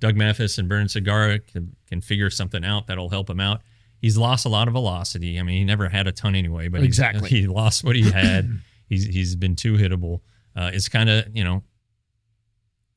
Doug 0.00 0.16
Mathis 0.16 0.58
and 0.58 0.68
Bern 0.68 0.88
Segura 0.88 1.38
can, 1.40 1.74
can 1.86 2.00
figure 2.00 2.30
something 2.30 2.64
out 2.64 2.86
that'll 2.86 3.08
help 3.10 3.28
him 3.28 3.40
out. 3.40 3.60
He's 4.00 4.16
lost 4.16 4.46
a 4.46 4.48
lot 4.48 4.68
of 4.68 4.72
velocity. 4.74 5.38
I 5.38 5.42
mean, 5.42 5.58
he 5.58 5.64
never 5.64 5.88
had 5.88 6.06
a 6.06 6.12
ton 6.12 6.34
anyway, 6.34 6.68
but 6.68 6.82
Exactly. 6.82 7.28
he 7.28 7.46
lost 7.46 7.82
what 7.84 7.96
he 7.96 8.02
had. 8.10 8.48
he's 8.88 9.04
he's 9.06 9.34
been 9.36 9.56
too 9.56 9.74
hittable. 9.74 10.20
Uh, 10.54 10.70
it's 10.72 10.88
kind 10.88 11.08
of 11.10 11.24
you 11.36 11.42
know, 11.44 11.62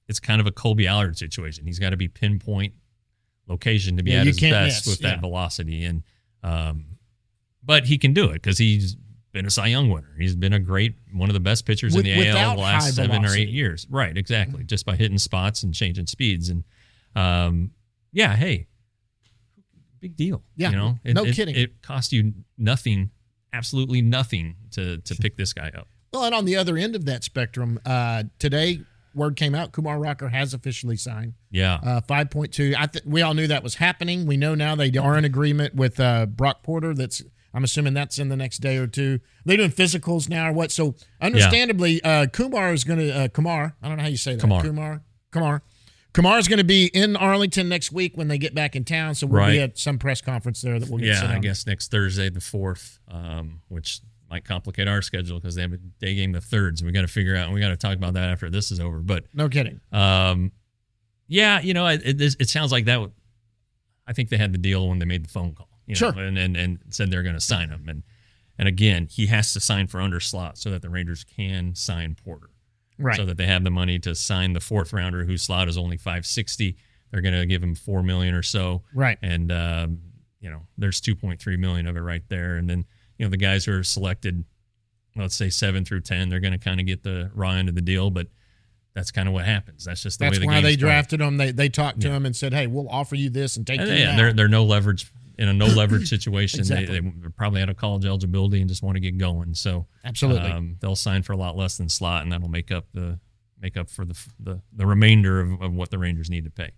it's 0.07 0.19
kind 0.19 0.41
of 0.41 0.47
a 0.47 0.51
Kolby 0.51 0.87
Allard 0.87 1.17
situation. 1.17 1.65
He's 1.65 1.79
got 1.79 1.91
to 1.91 1.97
be 1.97 2.07
pinpoint 2.07 2.73
location 3.47 3.97
to 3.97 4.03
be 4.03 4.11
Yeah, 4.11 4.21
at 4.21 4.27
his 4.27 4.39
best 4.39 4.85
miss, 4.85 4.87
with 4.87 4.99
that 5.01 5.19
velocity, 5.21 5.85
and 5.85 6.03
um, 6.43 6.85
but 7.63 7.85
he 7.85 7.97
can 7.97 8.13
do 8.13 8.25
it 8.29 8.33
because 8.33 8.57
he's 8.57 8.95
been 9.31 9.45
a 9.45 9.49
Cy 9.49 9.67
Young 9.67 9.89
winner. 9.89 10.13
He's 10.19 10.35
been 10.35 10.53
a 10.53 10.59
great 10.59 10.95
one 11.13 11.29
of 11.29 11.33
the 11.33 11.39
best 11.39 11.65
pitchers 11.65 11.95
With- 11.95 12.05
in 12.05 12.19
the 12.19 12.27
AL 12.29 12.55
the 12.55 12.61
last 12.61 12.95
seven 12.95 13.23
or 13.25 13.29
eight 13.33 13.49
years. 13.49 13.87
Right, 13.89 14.17
exactly. 14.17 14.63
Just 14.63 14.85
by 14.85 14.95
hitting 14.95 15.17
spots 15.17 15.63
and 15.63 15.73
changing 15.73 16.07
speeds, 16.07 16.49
and 16.49 16.63
um, 17.15 17.71
yeah, 18.11 18.35
hey, 18.35 18.67
big 20.01 20.15
deal. 20.15 20.43
Yeah, 20.55 20.71
you 20.71 20.75
know, 20.75 20.99
no 21.05 21.25
kidding. 21.25 21.55
It 21.55 21.81
cost 21.81 22.11
you 22.11 22.33
nothing, 22.57 23.11
absolutely 23.53 24.01
nothing 24.01 24.55
to 24.71 24.97
to 24.97 25.15
pick 25.15 25.37
this 25.37 25.53
guy 25.53 25.71
up. 25.75 25.87
Well, 26.13 26.25
and 26.25 26.35
on 26.35 26.45
the 26.45 26.57
other 26.57 26.77
end 26.77 26.95
of 26.95 27.05
that 27.05 27.23
spectrum, 27.23 27.79
uh, 27.85 28.23
today 28.39 28.81
word 29.13 29.35
came 29.35 29.53
out 29.55 29.71
Kumar 29.71 29.99
Rocker 29.99 30.29
has 30.29 30.53
officially 30.53 30.95
signed 30.95 31.33
Yeah, 31.49 31.75
uh, 31.83 32.01
5.2. 32.01 32.75
I 32.77 32.85
th- 32.85 33.03
we 33.05 33.21
all 33.21 33.33
knew 33.33 33.47
that 33.47 33.61
was 33.63 33.75
happening. 33.75 34.25
We 34.25 34.37
know 34.37 34.55
now 34.55 34.75
they 34.75 34.89
are 34.97 35.17
in 35.17 35.25
agreement 35.25 35.75
with 35.75 35.99
uh, 35.99 36.25
Brock 36.27 36.63
Porter. 36.63 36.93
That's 36.93 37.21
I'm 37.53 37.63
assuming 37.65 37.93
that's 37.93 38.19
in 38.19 38.29
the 38.29 38.37
next 38.37 38.59
day 38.59 38.77
or 38.77 38.87
two. 38.87 39.19
They're 39.45 39.57
doing 39.57 39.71
physicals 39.71 40.29
now 40.29 40.49
or 40.49 40.53
what? 40.53 40.71
So 40.71 40.95
understandably, 41.19 42.01
uh, 42.03 42.27
Kumar 42.27 42.73
is 42.73 42.83
going 42.85 42.99
to 42.99 43.11
uh, 43.11 43.27
Kumar. 43.27 43.75
I 43.81 43.87
don't 43.87 43.97
know 43.97 44.03
how 44.03 44.09
you 44.09 44.17
say 44.17 44.35
that. 44.35 44.41
Kumar. 44.41 44.61
Kumar. 44.61 45.01
Kumar. 45.31 45.63
Kumar 46.13 46.37
is 46.39 46.47
going 46.47 46.57
to 46.57 46.63
be 46.65 46.87
in 46.87 47.15
Arlington 47.15 47.69
next 47.69 47.91
week 47.91 48.17
when 48.17 48.27
they 48.27 48.37
get 48.37 48.53
back 48.53 48.75
in 48.75 48.83
town. 48.83 49.15
So 49.15 49.27
we'll 49.27 49.45
be 49.47 49.59
at 49.61 49.77
some 49.77 49.97
press 49.97 50.21
conference 50.21 50.61
there 50.61 50.77
that 50.79 50.89
we'll 50.89 50.99
get. 50.99 51.07
Yeah, 51.23 51.31
I 51.31 51.39
guess 51.39 51.65
next 51.65 51.89
Thursday, 51.91 52.29
the 52.29 52.41
fourth, 52.41 52.99
um, 53.07 53.61
which 53.69 54.01
might 54.29 54.43
complicate 54.45 54.87
our 54.87 55.01
schedule 55.01 55.39
because 55.39 55.55
they 55.55 55.61
have 55.61 55.73
a 55.73 55.77
day 55.77 56.15
game 56.15 56.31
the 56.33 56.41
third. 56.41 56.79
So 56.79 56.85
we 56.85 56.91
got 56.91 57.01
to 57.01 57.07
figure 57.07 57.35
out. 57.35 57.45
and 57.45 57.53
We 57.53 57.61
got 57.61 57.69
to 57.69 57.77
talk 57.77 57.95
about 57.95 58.13
that 58.15 58.29
after 58.29 58.49
this 58.49 58.71
is 58.71 58.79
over. 58.79 58.99
But 58.99 59.25
No 59.33 59.47
kidding. 59.49 59.79
um, 59.91 60.51
yeah, 61.27 61.61
you 61.61 61.73
know, 61.73 61.87
it, 61.87 62.01
it, 62.03 62.35
it 62.39 62.49
sounds 62.49 62.71
like 62.73 62.85
that. 62.85 62.95
w- 62.95 63.11
I 64.05 64.11
think 64.13 64.27
they 64.29 64.37
had 64.37 64.51
the 64.53 64.57
deal 64.57 64.89
when 64.89 64.99
they 64.99 65.05
made 65.05 65.23
the 65.23 65.29
phone 65.29 65.53
call. 65.53 65.69
You 65.87 65.93
know, 65.95 65.97
Sure. 66.11 66.19
and, 66.19 66.37
and 66.37 66.55
and 66.57 66.79
said 66.89 67.09
they're 67.09 67.23
going 67.23 67.35
to 67.35 67.41
sign 67.41 67.69
him. 67.69 67.85
And 67.87 68.03
and 68.59 68.67
again, 68.67 69.07
he 69.09 69.27
has 69.27 69.53
to 69.53 69.59
sign 69.61 69.87
for 69.87 70.01
under 70.01 70.19
slot 70.19 70.57
so 70.57 70.69
that 70.71 70.81
the 70.81 70.89
Rangers 70.89 71.23
can 71.23 71.73
sign 71.73 72.15
Porter. 72.15 72.49
Right. 73.01 73.15
So 73.17 73.25
that 73.25 73.37
they 73.37 73.47
have 73.47 73.63
the 73.63 73.71
money 73.71 73.99
to 73.99 74.15
sign 74.15 74.53
the 74.53 74.59
fourth 74.59 74.93
rounder 74.93 75.25
whose 75.25 75.43
slot 75.43 75.67
is 75.67 75.77
only 75.77 75.97
five 75.97 76.25
sixty. 76.25 76.77
They're 77.11 77.21
going 77.21 77.33
to 77.35 77.45
give 77.45 77.61
him 77.61 77.75
four 77.75 78.03
million 78.03 78.33
or 78.33 78.43
so. 78.43 78.83
Right. 78.93 79.17
And 79.21 79.51
um, 79.51 79.99
you 80.39 80.49
know, 80.49 80.61
there's 80.77 81.01
two 81.01 81.15
point 81.15 81.39
three 81.41 81.57
million 81.57 81.87
of 81.87 81.97
it 81.97 82.01
right 82.01 82.23
there. 82.29 82.55
And 82.55 82.69
then 82.69 82.85
you 83.17 83.25
know 83.25 83.29
the 83.29 83.37
guys 83.37 83.65
who 83.65 83.77
are 83.77 83.83
selected, 83.83 84.45
let's 85.15 85.35
say 85.35 85.49
seven 85.49 85.83
through 85.85 86.01
ten, 86.01 86.29
they're 86.29 86.39
going 86.39 86.53
to 86.53 86.59
kind 86.59 86.79
of 86.79 86.85
get 86.85 87.03
the 87.03 87.31
raw 87.33 87.51
end 87.51 87.69
of 87.69 87.75
the 87.75 87.81
deal, 87.81 88.09
but. 88.09 88.27
That's 88.93 89.09
kind 89.09 89.25
of 89.29 89.33
what 89.33 89.45
happens. 89.45 89.85
That's 89.85 90.03
just 90.03 90.19
the 90.19 90.25
That's 90.25 90.37
way 90.37 90.41
the 90.41 90.47
why 90.47 90.55
they 90.55 90.61
played. 90.71 90.79
drafted 90.79 91.21
them. 91.21 91.37
They 91.37 91.51
they 91.51 91.69
talked 91.69 92.01
to 92.01 92.09
him 92.09 92.25
and 92.25 92.35
said, 92.35 92.53
"Hey, 92.53 92.67
we'll 92.67 92.89
offer 92.89 93.15
you 93.15 93.29
this 93.29 93.55
and 93.55 93.65
take 93.65 93.79
And 93.79 93.87
yeah, 93.89 94.11
now." 94.11 94.17
they're 94.17 94.33
they're 94.33 94.47
no 94.49 94.65
leverage 94.65 95.09
in 95.41 95.49
a 95.49 95.53
no 95.53 95.65
leverage 95.65 96.07
situation. 96.09 96.59
Exactly. 96.59 96.99
they, 96.99 97.09
they 97.09 97.29
probably 97.35 97.63
out 97.63 97.69
of 97.69 97.75
college 97.75 98.05
eligibility 98.05 98.61
and 98.61 98.69
just 98.69 98.83
want 98.83 98.95
to 98.95 98.99
get 98.99 99.17
going. 99.17 99.55
So 99.55 99.87
Absolutely. 100.05 100.51
um, 100.51 100.77
they'll 100.79 100.95
sign 100.95 101.23
for 101.23 101.33
a 101.33 101.37
lot 101.37 101.57
less 101.57 101.77
than 101.77 101.89
slot, 101.89 102.21
and 102.21 102.31
that'll 102.31 102.47
make 102.47 102.71
up 102.71 102.85
the 102.93 103.19
make 103.59 103.75
up 103.75 103.89
for 103.89 104.05
the 104.05 104.17
the, 104.39 104.61
the 104.71 104.85
remainder 104.85 105.41
of, 105.41 105.61
of 105.61 105.73
what 105.73 105.89
the 105.89 105.97
Rangers 105.97 106.29
need 106.29 106.45
to 106.45 106.51
pay. 106.51 106.71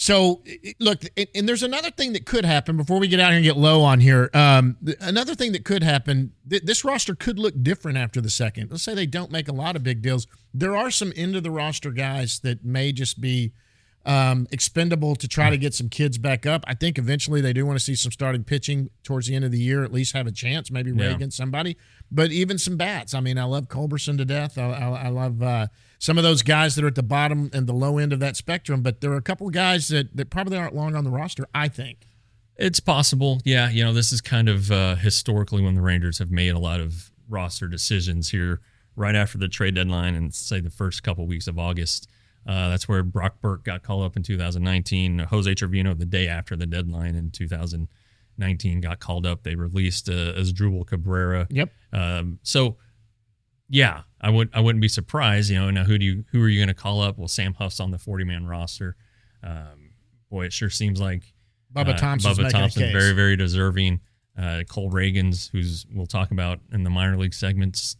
So, 0.00 0.44
look, 0.78 1.02
and, 1.16 1.26
and 1.34 1.48
there's 1.48 1.64
another 1.64 1.90
thing 1.90 2.12
that 2.12 2.24
could 2.24 2.44
happen 2.44 2.76
before 2.76 3.00
we 3.00 3.08
get 3.08 3.18
out 3.18 3.30
here 3.30 3.38
and 3.38 3.44
get 3.44 3.56
low 3.56 3.82
on 3.82 3.98
here. 3.98 4.30
Um, 4.32 4.76
another 5.00 5.34
thing 5.34 5.50
that 5.52 5.64
could 5.64 5.82
happen, 5.82 6.34
th- 6.48 6.62
this 6.62 6.84
roster 6.84 7.16
could 7.16 7.36
look 7.36 7.54
different 7.64 7.98
after 7.98 8.20
the 8.20 8.30
second. 8.30 8.70
Let's 8.70 8.84
say 8.84 8.94
they 8.94 9.06
don't 9.06 9.32
make 9.32 9.48
a 9.48 9.52
lot 9.52 9.74
of 9.74 9.82
big 9.82 10.00
deals. 10.00 10.28
There 10.54 10.76
are 10.76 10.92
some 10.92 11.12
end 11.16 11.34
of 11.34 11.42
the 11.42 11.50
roster 11.50 11.90
guys 11.90 12.38
that 12.44 12.64
may 12.64 12.92
just 12.92 13.20
be 13.20 13.52
um, 14.08 14.46
expendable 14.50 15.14
to 15.14 15.28
try 15.28 15.50
to 15.50 15.58
get 15.58 15.74
some 15.74 15.88
kids 15.90 16.16
back 16.16 16.46
up. 16.46 16.64
I 16.66 16.72
think 16.74 16.96
eventually 16.98 17.42
they 17.42 17.52
do 17.52 17.66
want 17.66 17.78
to 17.78 17.84
see 17.84 17.94
some 17.94 18.10
starting 18.10 18.42
pitching 18.42 18.88
towards 19.04 19.26
the 19.26 19.34
end 19.34 19.44
of 19.44 19.52
the 19.52 19.58
year, 19.60 19.84
at 19.84 19.92
least 19.92 20.14
have 20.14 20.26
a 20.26 20.32
chance, 20.32 20.70
maybe 20.70 20.90
Ray 20.92 21.08
Yeah. 21.08 21.14
against 21.14 21.36
somebody, 21.36 21.76
but 22.10 22.32
even 22.32 22.56
some 22.56 22.78
bats. 22.78 23.12
I 23.12 23.20
mean, 23.20 23.36
I 23.38 23.44
love 23.44 23.68
Culberson 23.68 24.16
to 24.16 24.24
death. 24.24 24.56
I, 24.56 24.62
I, 24.72 24.88
I 25.04 25.08
love 25.08 25.42
uh, 25.42 25.66
some 25.98 26.16
of 26.16 26.24
those 26.24 26.40
guys 26.42 26.74
that 26.76 26.84
are 26.84 26.88
at 26.88 26.94
the 26.94 27.02
bottom 27.02 27.50
and 27.52 27.66
the 27.66 27.74
low 27.74 27.98
end 27.98 28.14
of 28.14 28.20
that 28.20 28.34
spectrum, 28.36 28.80
but 28.80 29.02
there 29.02 29.12
are 29.12 29.16
a 29.18 29.22
couple 29.22 29.46
of 29.46 29.52
guys 29.52 29.88
that, 29.88 30.16
that 30.16 30.30
probably 30.30 30.56
aren't 30.56 30.74
long 30.74 30.96
on 30.96 31.04
the 31.04 31.10
roster, 31.10 31.46
I 31.54 31.68
think. 31.68 32.06
It's 32.56 32.80
possible. 32.80 33.42
Yeah, 33.44 33.68
you 33.68 33.84
know, 33.84 33.92
this 33.92 34.10
is 34.10 34.22
kind 34.22 34.48
of 34.48 34.72
uh, 34.72 34.94
historically 34.96 35.62
when 35.62 35.74
the 35.74 35.82
Rangers 35.82 36.18
have 36.18 36.30
made 36.30 36.54
a 36.54 36.58
lot 36.58 36.80
of 36.80 37.12
roster 37.28 37.68
decisions 37.68 38.30
here 38.30 38.60
right 38.96 39.14
after 39.14 39.36
the 39.36 39.48
trade 39.48 39.74
deadline 39.74 40.14
and 40.14 40.34
say 40.34 40.60
the 40.60 40.70
first 40.70 41.02
couple 41.02 41.26
weeks 41.26 41.46
of 41.46 41.58
August. 41.58 42.08
Uh, 42.46 42.70
that's 42.70 42.88
where 42.88 43.02
Brock 43.02 43.40
Burke 43.40 43.64
got 43.64 43.82
called 43.82 44.04
up 44.04 44.16
in 44.16 44.22
2019. 44.22 45.18
Jose 45.18 45.54
Trevino, 45.54 45.94
the 45.94 46.06
day 46.06 46.28
after 46.28 46.56
the 46.56 46.66
deadline 46.66 47.14
in 47.14 47.30
2019, 47.30 48.80
got 48.80 49.00
called 49.00 49.26
up. 49.26 49.42
They 49.42 49.54
released 49.54 50.08
uh, 50.08 50.32
Asdrubal 50.32 50.86
Cabrera. 50.86 51.46
Yep. 51.50 51.70
Um, 51.92 52.38
so, 52.42 52.76
yeah, 53.68 54.02
I 54.20 54.30
would 54.30 54.50
I 54.54 54.60
wouldn't 54.60 54.80
be 54.80 54.88
surprised. 54.88 55.50
You 55.50 55.58
know, 55.58 55.70
now 55.70 55.84
who 55.84 55.98
do 55.98 56.04
you 56.04 56.24
who 56.32 56.42
are 56.42 56.48
you 56.48 56.58
going 56.58 56.68
to 56.68 56.74
call 56.74 57.02
up? 57.02 57.18
Well, 57.18 57.28
Sam 57.28 57.54
Huff's 57.54 57.80
on 57.80 57.90
the 57.90 57.98
40 57.98 58.24
man 58.24 58.46
roster. 58.46 58.96
Um, 59.42 59.90
boy, 60.30 60.46
it 60.46 60.52
sure 60.52 60.70
seems 60.70 61.00
like 61.00 61.34
Bubba 61.74 61.94
uh, 61.94 61.96
Thompson's 61.98 62.38
Bubba 62.38 62.50
Thompson's 62.50 62.92
very, 62.92 63.12
very 63.12 63.36
deserving. 63.36 64.00
Uh, 64.36 64.62
Cole 64.68 64.90
Ragans, 64.90 65.50
who's 65.50 65.84
we'll 65.92 66.06
talk 66.06 66.30
about 66.30 66.60
in 66.72 66.84
the 66.84 66.90
minor 66.90 67.16
league 67.16 67.34
segments. 67.34 67.96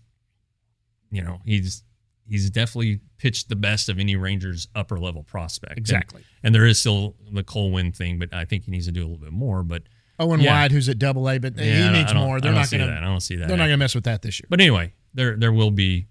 You 1.11 1.23
know, 1.23 1.41
he's 1.45 1.83
he's 2.29 2.51
definitely 2.51 3.01
pitched 3.19 3.49
the 3.49 3.57
best 3.57 3.89
of 3.89 3.99
any 3.99 4.17
Rangers 4.17 4.69
upper 4.75 4.99
level 4.99 5.23
prospect. 5.23 5.79
Exactly. 5.79 6.23
And, 6.43 6.55
there 6.55 6.67
is 6.67 6.79
still 6.79 7.17
the 7.33 7.43
Cole 7.43 7.73
Winn 7.73 7.93
thing, 7.93 8.19
but 8.19 8.33
I 8.33 8.45
think 8.45 8.65
he 8.65 8.71
needs 8.71 8.87
to 8.87 8.93
do 8.93 9.01
a 9.01 9.07
little 9.07 9.19
bit 9.19 9.33
more. 9.33 9.63
But 9.63 9.85
Owen 10.19 10.41
Yeah. 10.41 10.53
Wide, 10.53 10.73
who's 10.73 10.89
at 10.89 10.99
Double 10.99 11.29
A, 11.29 11.39
but 11.39 11.57
yeah, 11.57 11.93
he 11.93 11.99
needs 11.99 12.15
more. 12.15 12.41
They're 12.41 12.53
don't 12.53 12.71
going 12.71 12.81
that. 12.81 12.91
I 12.91 13.01
to. 13.01 13.07
don't 13.07 13.21
see 13.21 13.37
that. 13.37 13.49
They're 13.49 13.57
not 13.57 13.65
going 13.65 13.79
to 13.79 13.85
mess 13.85 13.95
with 13.95 14.05
that 14.05 14.23
this 14.23 14.41
year. 14.41 14.47
But 14.51 14.61
anyway, 14.61 14.93
there 15.15 15.37
there 15.37 15.53
will 15.53 15.71
be 15.71 16.07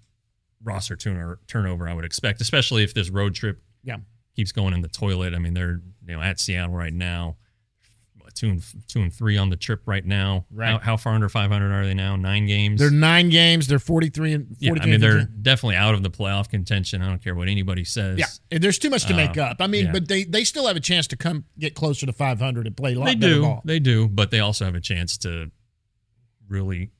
roster 0.62 0.96
turnover, 0.96 1.40
turnover. 1.46 1.88
I 1.88 1.94
would 1.94 2.04
expect, 2.04 2.40
especially 2.40 2.82
if 2.84 2.94
this 2.94 3.10
road 3.10 3.34
trip 3.34 3.60
yeah, 3.84 3.98
keeps 4.34 4.52
going 4.52 4.74
in 4.74 4.82
the 4.82 4.88
toilet. 4.88 5.34
I 5.34 5.38
mean, 5.38 5.54
they're 5.54 5.80
you 6.06 6.14
know 6.16 6.20
at 6.22 6.40
Seattle 6.40 6.74
right 6.74 6.92
now, 6.92 7.36
two 8.38 8.48
and 8.50 8.62
two 8.86 9.00
and 9.02 9.12
three 9.12 9.36
on 9.36 9.50
the 9.50 9.56
trip 9.56 9.82
right 9.86 10.04
now. 10.04 10.46
Right. 10.50 10.70
How, 10.70 10.78
how 10.78 10.96
far 10.96 11.14
under 11.14 11.28
500 11.28 11.72
are 11.72 11.84
they 11.84 11.94
now? 11.94 12.16
Nine 12.16 12.46
games. 12.46 12.80
they're 12.80 12.90
nine 12.90 13.28
games. 13.30 13.66
They're 13.66 13.78
forty-three 13.78 14.32
and 14.32 14.56
yeah. 14.58 14.72
I 14.80 14.86
mean 14.86 15.00
they're 15.00 15.20
15. 15.20 15.42
definitely 15.42 15.76
out 15.76 15.94
of 15.94 16.02
the 16.02 16.10
playoff 16.10 16.48
contention. 16.48 17.02
I 17.02 17.08
don't 17.08 17.22
care 17.22 17.34
what 17.34 17.48
anybody 17.48 17.84
says. 17.84 18.18
Yeah, 18.18 18.58
there's 18.58 18.78
too 18.78 18.90
much 18.90 19.06
to 19.06 19.14
make 19.14 19.36
Uh, 19.36 19.42
up. 19.42 19.56
I 19.60 19.66
mean, 19.66 19.86
yeah. 19.86 19.92
but 19.92 20.08
they 20.08 20.24
they 20.24 20.44
still 20.44 20.66
have 20.66 20.76
a 20.76 20.80
chance 20.80 21.06
to 21.08 21.16
come 21.16 21.44
get 21.58 21.74
closer 21.74 22.06
to 22.06 22.12
500 22.12 22.66
and 22.66 22.76
play 22.76 22.94
a 22.94 22.98
lot 22.98 23.06
they 23.06 23.14
do. 23.14 23.42
ball. 23.42 23.62
They 23.64 23.78
do, 23.80 24.08
but 24.08 24.30
they 24.30 24.40
also 24.40 24.64
have 24.64 24.74
a 24.74 24.80
chance 24.80 25.18
to 25.18 25.50
really 26.48 26.90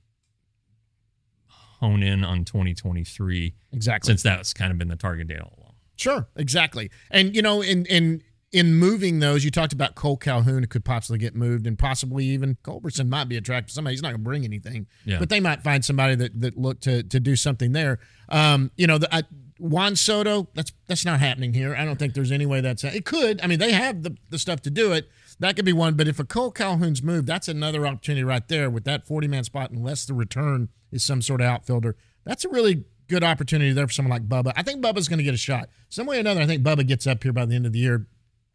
hone 1.81 2.03
in 2.03 2.25
on 2.25 2.45
2023 2.45 3.55
Exactly. 3.73 4.09
since 4.11 4.23
that's 4.23 4.53
kind 4.53 4.73
of 4.73 4.79
been 4.79 4.89
the 4.89 4.97
target 4.97 5.29
date 5.29 5.41
all 5.41 5.55
along. 5.59 5.75
Sure, 5.97 6.29
exactly. 6.37 6.91
And 7.11 7.35
you 7.35 7.43
know, 7.43 7.61
in 7.63 7.85
in 7.87 8.23
in 8.51 8.75
moving 8.77 9.19
those, 9.19 9.45
you 9.45 9.51
talked 9.51 9.73
about 9.75 9.95
Cole 9.95 10.17
Calhoun 10.17 10.65
could 10.67 10.85
possibly 10.85 11.19
get 11.19 11.35
moved, 11.35 11.67
and 11.67 11.79
possibly 11.79 12.25
even 12.27 12.57
Culberson 12.63 13.09
might 13.09 13.25
be 13.29 13.37
attracted 13.37 13.69
to 13.69 13.75
somebody. 13.75 13.93
He's 13.95 14.03
not 14.03 14.09
going 14.09 14.21
to 14.21 14.25
bring 14.25 14.45
anything, 14.45 14.87
Yeah. 15.05 15.19
but 15.19 15.29
they 15.29 15.41
might 15.41 15.63
find 15.63 15.85
somebody 15.85 16.15
that 16.15 16.41
that 16.41 16.57
look 16.57 16.81
to 16.83 17.03
to 17.03 17.21
do 17.21 17.37
something 17.37 17.73
there. 17.73 17.99
Um, 18.31 18.71
you 18.77 18.87
know, 18.87 18.99
the, 18.99 19.15
I, 19.15 19.23
Juan 19.59 19.97
Soto, 19.97 20.49
that's 20.55 20.73
that's 20.87 21.05
not 21.05 21.21
happening 21.21 21.53
here. 21.53 21.75
I 21.77 21.85
don't 21.85 21.99
think 21.99 22.15
there's 22.15 22.33
any 22.33 22.47
way 22.47 22.61
that's 22.63 22.85
it 22.85 23.05
could. 23.05 23.41
I 23.43 23.47
mean, 23.49 23.59
they 23.59 23.73
have 23.73 24.03
the 24.03 24.17
the 24.31 24.39
stuff 24.39 24.63
to 24.63 24.71
do 24.71 24.93
it. 24.93 25.09
That 25.41 25.55
could 25.55 25.65
be 25.65 25.73
one, 25.75 25.95
but 25.95 26.09
if 26.09 26.19
a 26.19 26.25
Cole 26.25 26.51
Calhoun's 26.51 27.03
moved, 27.03 27.27
that's 27.27 27.49
another 27.49 27.87
opportunity 27.87 28.25
right 28.25 28.47
there 28.49 28.69
with 28.71 28.85
that 28.85 29.07
40 29.07 29.29
man 29.29 29.45
spot, 29.45 29.71
unless 29.71 30.05
the 30.07 30.15
return 30.15 30.69
is 30.91 31.05
some 31.05 31.23
sort 31.23 31.41
of 31.41 31.47
outfielder. 31.47 31.97
That's 32.25 32.45
a 32.45 32.49
really 32.49 32.85
good 33.09 33.23
opportunity 33.23 33.73
there 33.73 33.87
for 33.87 33.93
someone 33.93 34.11
like 34.11 34.29
Bubba. 34.29 34.53
I 34.57 34.63
think 34.63 34.83
Bubba's 34.83 35.07
going 35.07 35.19
to 35.19 35.25
get 35.25 35.35
a 35.35 35.39
shot. 35.39 35.69
Some 35.91 36.07
way 36.07 36.17
or 36.17 36.21
another, 36.21 36.41
I 36.41 36.47
think 36.47 36.63
Bubba 36.63 36.87
gets 36.87 37.07
up 37.07 37.23
here 37.23 37.33
by 37.33 37.47
the 37.47 37.55
end 37.55 37.67
of 37.67 37.73
the 37.73 37.79
year 37.79 38.07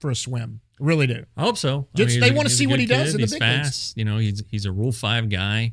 for 0.04 0.12
a 0.12 0.16
swim. 0.16 0.60
I 0.82 0.84
really 0.84 1.08
do. 1.08 1.24
I 1.38 1.42
hope 1.44 1.58
so. 1.58 1.88
I 1.98 2.04
mean, 2.04 2.20
they 2.20 2.30
a- 2.30 2.34
wanna 2.34 2.50
see 2.50 2.68
what 2.68 2.78
he 2.82 2.86
does 2.86 3.14
kid. 3.14 3.16
in 3.16 3.22
the 3.22 3.24
he's 3.24 3.32
big 3.32 3.42
leagues. 3.42 3.94
You 3.96 4.04
know, 4.04 4.18
he's 4.18 4.44
he's 4.52 4.66
a 4.66 4.72
Rule 4.74 4.92
Five 4.92 5.30
guy. 5.30 5.72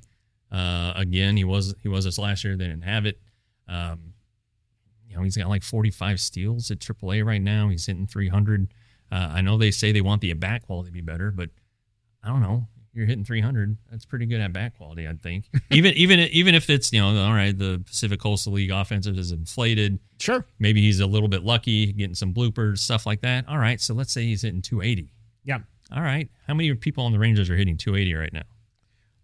Uh, 0.53 0.93
again, 0.95 1.37
he 1.37 1.43
was 1.43 1.75
he 1.83 1.89
was 1.89 2.05
this 2.05 2.17
last 2.17 2.45
year. 2.45 2.57
They 2.57 2.69
didn't 2.69 2.85
have 2.85 3.07
it. 3.07 3.21
Um, 3.67 4.15
you 5.09 5.17
know, 5.17 5.23
he's 5.25 5.37
got 5.37 5.49
like 5.49 5.65
45 5.65 6.21
steals 6.21 6.71
at 6.71 6.79
AAA 6.79 7.25
right 7.25 7.43
now. 7.43 7.69
He's 7.71 7.87
hitting 7.87 8.07
300. 8.07 8.73
Uh, 9.11 9.15
I 9.35 9.41
know 9.41 9.59
they 9.59 9.73
say 9.73 9.91
they 9.91 10.01
want 10.01 10.21
the 10.21 10.31
at 10.31 10.39
bat 10.39 10.63
quality 10.63 10.91
to 10.91 10.93
be 10.93 11.01
better, 11.01 11.33
but 11.33 11.51
I 12.23 12.29
don't 12.29 12.41
know. 12.41 12.69
You're 12.93 13.07
hitting 13.07 13.25
300. 13.25 13.77
That's 13.91 14.05
pretty 14.05 14.27
good 14.27 14.41
at 14.41 14.53
bat 14.53 14.77
quality, 14.77 15.07
I 15.07 15.15
think. 15.15 15.45
even 15.71 15.95
even 15.95 16.19
even 16.21 16.55
if 16.55 16.69
it's 16.69 16.93
you 16.93 17.01
know 17.01 17.17
all 17.25 17.33
right, 17.33 17.57
the 17.57 17.83
Pacific 17.87 18.21
Coastal 18.21 18.55
League 18.55 18.71
offensive 18.71 19.17
is 19.17 19.31
inflated. 19.31 20.01
Sure. 20.19 20.45
Maybe 20.59 20.81
he's 20.81 21.01
a 21.01 21.07
little 21.07 21.29
bit 21.29 21.45
lucky, 21.45 21.93
getting 21.93 22.15
some 22.15 22.35
bloopers, 22.35 22.79
stuff 22.79 23.07
like 23.07 23.21
that. 23.21 23.49
All 23.49 23.59
right, 23.59 23.81
so 23.81 23.95
let's 23.95 24.13
say 24.13 24.25
he's 24.25 24.43
hitting 24.43 24.63
280. 24.63 25.13
Yeah. 25.45 25.59
All 25.93 26.03
right. 26.03 26.29
How 26.47 26.55
many 26.55 26.73
people 26.75 27.05
on 27.05 27.13
the 27.13 27.19
Rangers 27.19 27.49
are 27.51 27.57
hitting 27.57 27.77
280 27.77 28.15
right 28.15 28.33
now? 28.33 28.43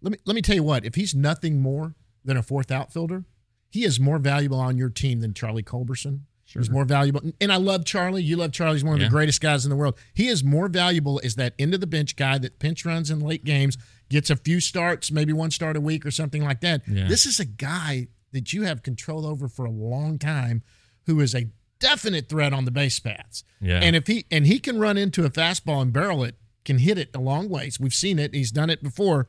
Let 0.01 0.11
me 0.11 0.17
let 0.25 0.35
me 0.35 0.41
tell 0.41 0.55
you 0.55 0.63
what. 0.63 0.85
If 0.85 0.95
he's 0.95 1.13
nothing 1.13 1.61
more 1.61 1.95
than 2.23 2.37
a 2.37 2.43
fourth 2.43 2.71
outfielder, 2.71 3.25
he 3.69 3.83
is 3.83 3.99
more 3.99 4.17
valuable 4.17 4.59
on 4.59 4.77
your 4.77 4.89
team 4.89 5.19
than 5.19 5.33
Charlie 5.33 5.63
Culberson. 5.63 6.21
He's 6.53 6.69
more 6.69 6.85
valuable, 6.85 7.21
and 7.41 7.51
I 7.51 7.57
love 7.57 7.83
Charlie. 7.85 8.23
You 8.23 8.37
love 8.37 8.51
Charlie. 8.53 8.75
He's 8.75 8.83
one 8.83 8.95
of 8.95 9.01
Yeah. 9.01 9.07
the 9.07 9.11
greatest 9.11 9.41
guys 9.41 9.65
in 9.65 9.69
the 9.69 9.75
world. 9.75 9.97
He 10.13 10.27
is 10.27 10.43
more 10.43 10.69
valuable 10.69 11.19
as 11.23 11.35
that 11.35 11.53
end 11.59 11.73
of 11.73 11.81
the 11.81 11.87
bench 11.87 12.15
guy 12.15 12.37
that 12.37 12.57
pinch 12.59 12.85
runs 12.85 13.11
in 13.11 13.19
late 13.19 13.43
games, 13.43 13.77
gets 14.09 14.29
a 14.29 14.35
few 14.37 14.59
starts, 14.61 15.11
maybe 15.11 15.33
one 15.33 15.51
start 15.51 15.75
a 15.75 15.81
week 15.81 16.05
or 16.05 16.11
something 16.11 16.43
like 16.43 16.61
that. 16.61 16.81
Yeah. 16.87 17.07
This 17.07 17.25
is 17.25 17.39
a 17.41 17.45
guy 17.45 18.07
that 18.31 18.53
you 18.53 18.63
have 18.63 18.81
control 18.81 19.25
over 19.25 19.47
for 19.49 19.65
a 19.65 19.69
long 19.71 20.17
time, 20.17 20.63
who 21.05 21.19
is 21.19 21.35
a 21.35 21.47
definite 21.79 22.27
threat 22.29 22.53
on 22.53 22.65
the 22.65 22.71
base 22.71 22.99
paths. 22.99 23.43
Yeah. 23.61 23.79
And 23.81 23.95
if 23.95 24.07
he 24.07 24.25
and 24.31 24.47
he 24.47 24.59
can 24.59 24.79
run 24.79 24.97
into 24.97 25.25
a 25.25 25.29
fastball 25.29 25.81
and 25.81 25.91
barrel 25.91 26.23
it, 26.23 26.35
can 26.65 26.79
hit 26.79 26.97
it 26.97 27.09
a 27.13 27.19
long 27.19 27.49
ways. 27.49 27.79
We've 27.79 27.93
seen 27.93 28.19
it. 28.19 28.33
He's 28.33 28.51
done 28.51 28.69
it 28.69 28.81
before. 28.81 29.27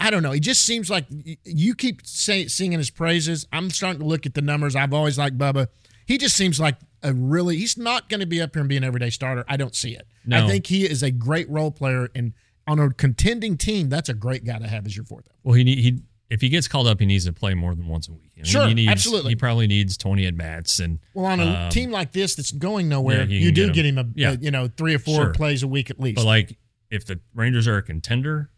I 0.00 0.10
don't 0.10 0.22
know. 0.24 0.32
He 0.32 0.40
just 0.40 0.62
seems 0.64 0.90
like 0.90 1.06
you 1.44 1.74
keep 1.76 2.04
say, 2.04 2.48
singing 2.48 2.78
his 2.78 2.90
praises. 2.90 3.46
I'm 3.52 3.70
starting 3.70 4.00
to 4.00 4.06
look 4.06 4.26
at 4.26 4.34
the 4.34 4.40
numbers. 4.42 4.74
I've 4.74 4.92
always 4.92 5.16
liked 5.16 5.38
Bubba. 5.38 5.68
He 6.10 6.18
just 6.18 6.34
seems 6.36 6.58
like 6.58 6.74
a 7.04 7.12
really. 7.12 7.56
He's 7.56 7.78
not 7.78 8.08
going 8.08 8.18
to 8.18 8.26
be 8.26 8.40
up 8.40 8.52
here 8.56 8.60
and 8.62 8.68
be 8.68 8.76
an 8.76 8.82
everyday 8.82 9.10
starter. 9.10 9.44
I 9.46 9.56
don't 9.56 9.76
see 9.76 9.94
it. 9.94 10.08
I 10.32 10.44
think 10.48 10.66
he 10.66 10.84
is 10.84 11.04
a 11.04 11.12
great 11.12 11.48
role 11.48 11.70
player, 11.70 12.08
and 12.16 12.32
on 12.66 12.80
a 12.80 12.90
contending 12.90 13.56
team, 13.56 13.88
that's 13.88 14.08
a 14.08 14.14
great 14.14 14.44
guy 14.44 14.58
to 14.58 14.66
have 14.66 14.86
as 14.86 14.96
your 14.96 15.04
fourth. 15.04 15.28
Well, 15.44 15.54
he 15.54 15.62
he 15.76 16.00
if 16.28 16.40
he 16.40 16.48
gets 16.48 16.66
called 16.66 16.88
up, 16.88 16.98
he 16.98 17.06
needs 17.06 17.26
to 17.26 17.32
play 17.32 17.54
more 17.54 17.76
than 17.76 17.86
once 17.86 18.08
a 18.08 18.12
week. 18.12 18.32
You 18.34 18.42
know, 18.42 18.48
Sure, 18.48 18.66
he 18.66 18.74
needs, 18.74 18.90
absolutely. 18.90 19.30
He 19.30 19.36
probably 19.36 19.68
needs 19.68 19.96
twenty 19.96 20.26
at 20.26 20.36
bats, 20.36 20.80
and 20.80 20.98
Well, 21.14 21.26
on 21.26 21.38
a 21.38 21.44
um, 21.44 21.70
team 21.70 21.92
like 21.92 22.10
this 22.10 22.34
that's 22.34 22.50
going 22.50 22.88
nowhere, 22.88 23.22
yeah, 23.22 23.38
you 23.38 23.52
do 23.52 23.66
get 23.66 23.74
get 23.76 23.86
him. 23.86 23.98
him, 23.98 24.12
a, 24.16 24.20
Yeah. 24.20 24.32
a, 24.32 24.34
you 24.38 24.50
know 24.50 24.66
three 24.66 24.94
or 24.96 24.98
four 24.98 25.14
Sure. 25.26 25.32
plays 25.32 25.62
a 25.62 25.68
week 25.68 25.90
at 25.90 26.00
least. 26.00 26.16
But 26.16 26.24
like, 26.24 26.58
if 26.90 27.06
the 27.06 27.20
Rangers 27.36 27.68
are 27.68 27.76
a 27.76 27.82
contender, 27.84 28.50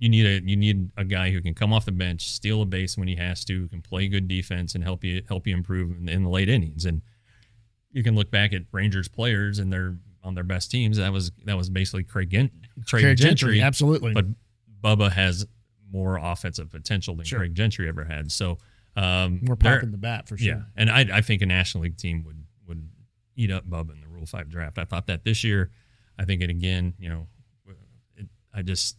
you 0.00 0.08
need 0.08 0.26
a 0.26 0.40
you 0.50 0.56
need 0.56 0.90
a 0.96 1.04
guy 1.04 1.30
who 1.30 1.40
can 1.40 1.54
come 1.54 1.72
off 1.72 1.84
the 1.84 1.92
bench, 1.92 2.28
steal 2.28 2.62
a 2.62 2.66
base 2.66 2.98
when 2.98 3.06
he 3.06 3.14
has 3.16 3.44
to, 3.44 3.68
can 3.68 3.80
play 3.82 4.08
good 4.08 4.26
defense 4.26 4.74
and 4.74 4.82
help 4.82 5.04
you 5.04 5.22
help 5.28 5.46
you 5.46 5.54
improve 5.54 5.96
in, 5.96 6.08
in 6.08 6.24
the 6.24 6.28
late 6.30 6.48
innings. 6.48 6.84
And 6.86 7.02
you 7.92 8.02
can 8.02 8.14
look 8.16 8.30
back 8.32 8.52
at 8.52 8.62
Rangers 8.72 9.06
players 9.08 9.58
and 9.58 9.72
they're 9.72 9.96
on 10.24 10.34
their 10.34 10.44
best 10.44 10.70
teams. 10.70 10.96
That 10.96 11.12
was 11.12 11.30
that 11.44 11.56
was 11.56 11.70
basically 11.70 12.02
Craig 12.04 12.30
Gen- 12.30 12.50
Craig, 12.88 13.04
Craig 13.04 13.16
Gentry, 13.16 13.28
Gentry, 13.54 13.62
absolutely. 13.62 14.12
But 14.14 14.26
Bubba 14.82 15.12
has 15.12 15.46
more 15.92 16.16
offensive 16.16 16.70
potential 16.70 17.14
than 17.14 17.24
Sure. 17.26 17.38
Craig 17.40 17.54
Gentry 17.54 17.88
ever 17.88 18.04
had. 18.04 18.30
So 18.32 18.58
um, 18.96 19.40
More 19.42 19.56
they're- 19.56 19.74
pop 19.76 19.82
in 19.82 19.90
the 19.92 19.98
bat 19.98 20.28
for 20.28 20.36
sure. 20.38 20.46
yeah, 20.48 20.62
and 20.76 20.90
I, 20.90 21.18
I 21.18 21.20
think 21.20 21.42
a 21.42 21.46
National 21.46 21.84
League 21.84 21.96
team 21.98 22.24
would 22.24 22.42
would 22.66 22.88
eat 23.36 23.50
up 23.50 23.68
Bubba 23.68 23.92
in 23.92 24.00
the 24.00 24.08
Rule 24.08 24.26
Five 24.26 24.48
draft. 24.48 24.78
I 24.78 24.84
thought 24.84 25.06
that 25.08 25.24
this 25.24 25.44
year. 25.44 25.70
I 26.18 26.24
think 26.26 26.42
it 26.42 26.50
again. 26.50 26.92
You 26.98 27.08
know, 27.08 27.26
it, 28.16 28.26
I 28.54 28.60
just 28.62 28.96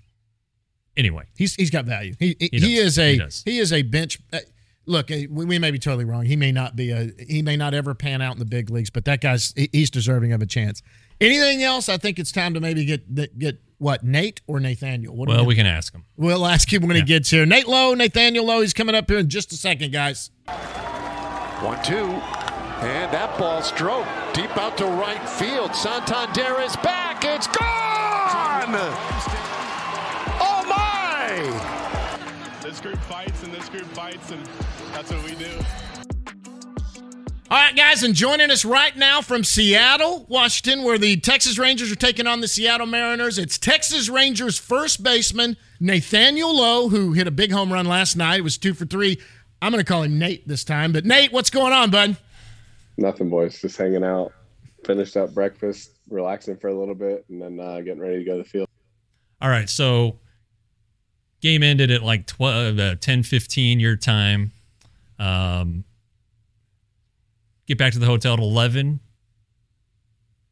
anyway. 1.01 1.25
He's 1.35 1.55
he's 1.55 1.69
got 1.69 1.85
value. 1.85 2.13
He 2.19 2.35
he, 2.39 2.49
He 2.51 2.59
he 2.59 2.75
is 2.77 2.97
a 2.97 3.15
He 3.17 3.51
he, 3.51 3.59
is 3.59 3.73
a 3.73 3.81
bench. 3.81 4.19
Uh, 4.31 4.39
look, 4.85 5.11
uh, 5.11 5.15
we, 5.29 5.45
we 5.45 5.59
may 5.59 5.71
be 5.71 5.79
totally 5.79 6.05
wrong. 6.05 6.25
He 6.25 6.35
may 6.35 6.51
not 6.51 6.75
be 6.75 6.91
a 6.91 7.11
he 7.27 7.41
may 7.41 7.57
not 7.57 7.73
ever 7.73 7.93
pan 7.93 8.21
out 8.21 8.33
in 8.33 8.39
the 8.39 8.45
big 8.45 8.69
leagues, 8.69 8.89
but 8.89 9.05
that 9.05 9.21
guy's 9.21 9.53
he's 9.71 9.89
deserving 9.89 10.33
of 10.33 10.41
a 10.41 10.45
chance. 10.45 10.81
Anything 11.19 11.63
else? 11.63 11.87
I 11.89 11.97
think 11.97 12.17
it's 12.19 12.31
time 12.31 12.53
to 12.53 12.59
maybe 12.59 12.85
get 12.85 13.37
get 13.37 13.59
what 13.77 14.03
Nate 14.03 14.41
or 14.47 14.59
Nathaniel. 14.59 15.15
What 15.15 15.27
Well, 15.27 15.41
we, 15.41 15.47
we 15.49 15.55
can 15.55 15.65
ask 15.65 15.93
him. 15.93 16.05
we'll 16.15 16.45
ask 16.45 16.71
him 16.71 16.83
when 16.83 16.91
Yeah. 16.91 17.01
he 17.01 17.07
gets 17.07 17.29
here. 17.31 17.45
Nate 17.45 17.67
Lowe, 17.67 17.93
Nathaniel 17.95 18.45
Lowe. 18.45 18.61
He's 18.61 18.73
coming 18.73 18.95
up 18.95 19.09
here 19.09 19.19
in 19.19 19.29
just 19.29 19.51
a 19.51 19.57
second, 19.57 19.91
guys. 19.91 20.29
One, 20.47 21.83
two. 21.83 22.21
And 22.81 23.13
that 23.13 23.37
ball 23.37 23.61
stroke 23.61 24.07
deep 24.33 24.55
out 24.57 24.75
to 24.79 24.85
right 24.85 25.27
field. 25.29 25.75
Santander 25.75 26.59
is 26.61 26.75
back. 26.77 27.23
It's 27.23 27.45
gone. 27.47 29.50
My. 31.41 32.19
This 32.61 32.79
group 32.79 32.99
fights 32.99 33.43
and 33.43 33.51
this 33.51 33.67
group 33.69 33.85
fights, 33.87 34.31
and 34.31 34.45
that's 34.93 35.11
what 35.11 35.23
we 35.23 35.35
do. 35.35 35.49
All 37.49 37.57
right, 37.57 37.75
guys, 37.75 38.03
and 38.03 38.13
joining 38.13 38.49
us 38.49 38.63
right 38.63 38.95
now 38.95 39.21
from 39.21 39.43
Seattle, 39.43 40.25
Washington, 40.29 40.83
where 40.83 40.97
the 40.97 41.17
Texas 41.17 41.57
Rangers 41.57 41.91
are 41.91 41.95
taking 41.95 42.27
on 42.27 42.39
the 42.39 42.47
Seattle 42.47 42.85
Mariners, 42.85 43.37
it's 43.37 43.57
Texas 43.57 44.07
Rangers 44.07 44.57
first 44.57 45.03
baseman 45.03 45.57
Nathaniel 45.79 46.55
Lowe, 46.55 46.89
who 46.89 47.13
hit 47.13 47.27
a 47.27 47.31
big 47.31 47.51
home 47.51 47.73
run 47.73 47.87
last 47.87 48.15
night. 48.15 48.39
It 48.39 48.43
was 48.43 48.57
two 48.57 48.73
for 48.73 48.85
three. 48.85 49.19
I'm 49.61 49.71
going 49.71 49.83
to 49.83 49.89
call 49.91 50.03
him 50.03 50.17
Nate 50.17 50.47
this 50.47 50.63
time. 50.63 50.93
But 50.93 51.05
Nate, 51.05 51.33
what's 51.33 51.49
going 51.49 51.73
on, 51.73 51.91
bud? 51.91 52.17
Nothing, 52.97 53.29
boys. 53.29 53.59
Just 53.59 53.77
hanging 53.77 54.03
out. 54.03 54.31
Finished 54.85 55.17
up 55.17 55.33
breakfast, 55.33 55.91
relaxing 56.09 56.55
for 56.55 56.69
a 56.69 56.73
little 56.73 56.95
bit, 56.95 57.25
and 57.29 57.41
then 57.41 57.59
uh, 57.59 57.81
getting 57.81 57.99
ready 57.99 58.19
to 58.19 58.23
go 58.23 58.37
to 58.37 58.43
the 58.43 58.49
field. 58.49 58.67
All 59.41 59.49
right, 59.49 59.69
so 59.69 60.19
game 61.41 61.63
ended 61.63 61.91
at 61.91 62.03
like 62.03 62.27
12, 62.27 62.79
uh, 62.79 62.95
10, 62.95 63.23
15 63.23 63.79
your 63.79 63.95
time. 63.95 64.51
Um, 65.19 65.83
get 67.67 67.77
back 67.77 67.93
to 67.93 67.99
the 67.99 68.05
hotel 68.05 68.33
at 68.33 68.39
11. 68.39 68.99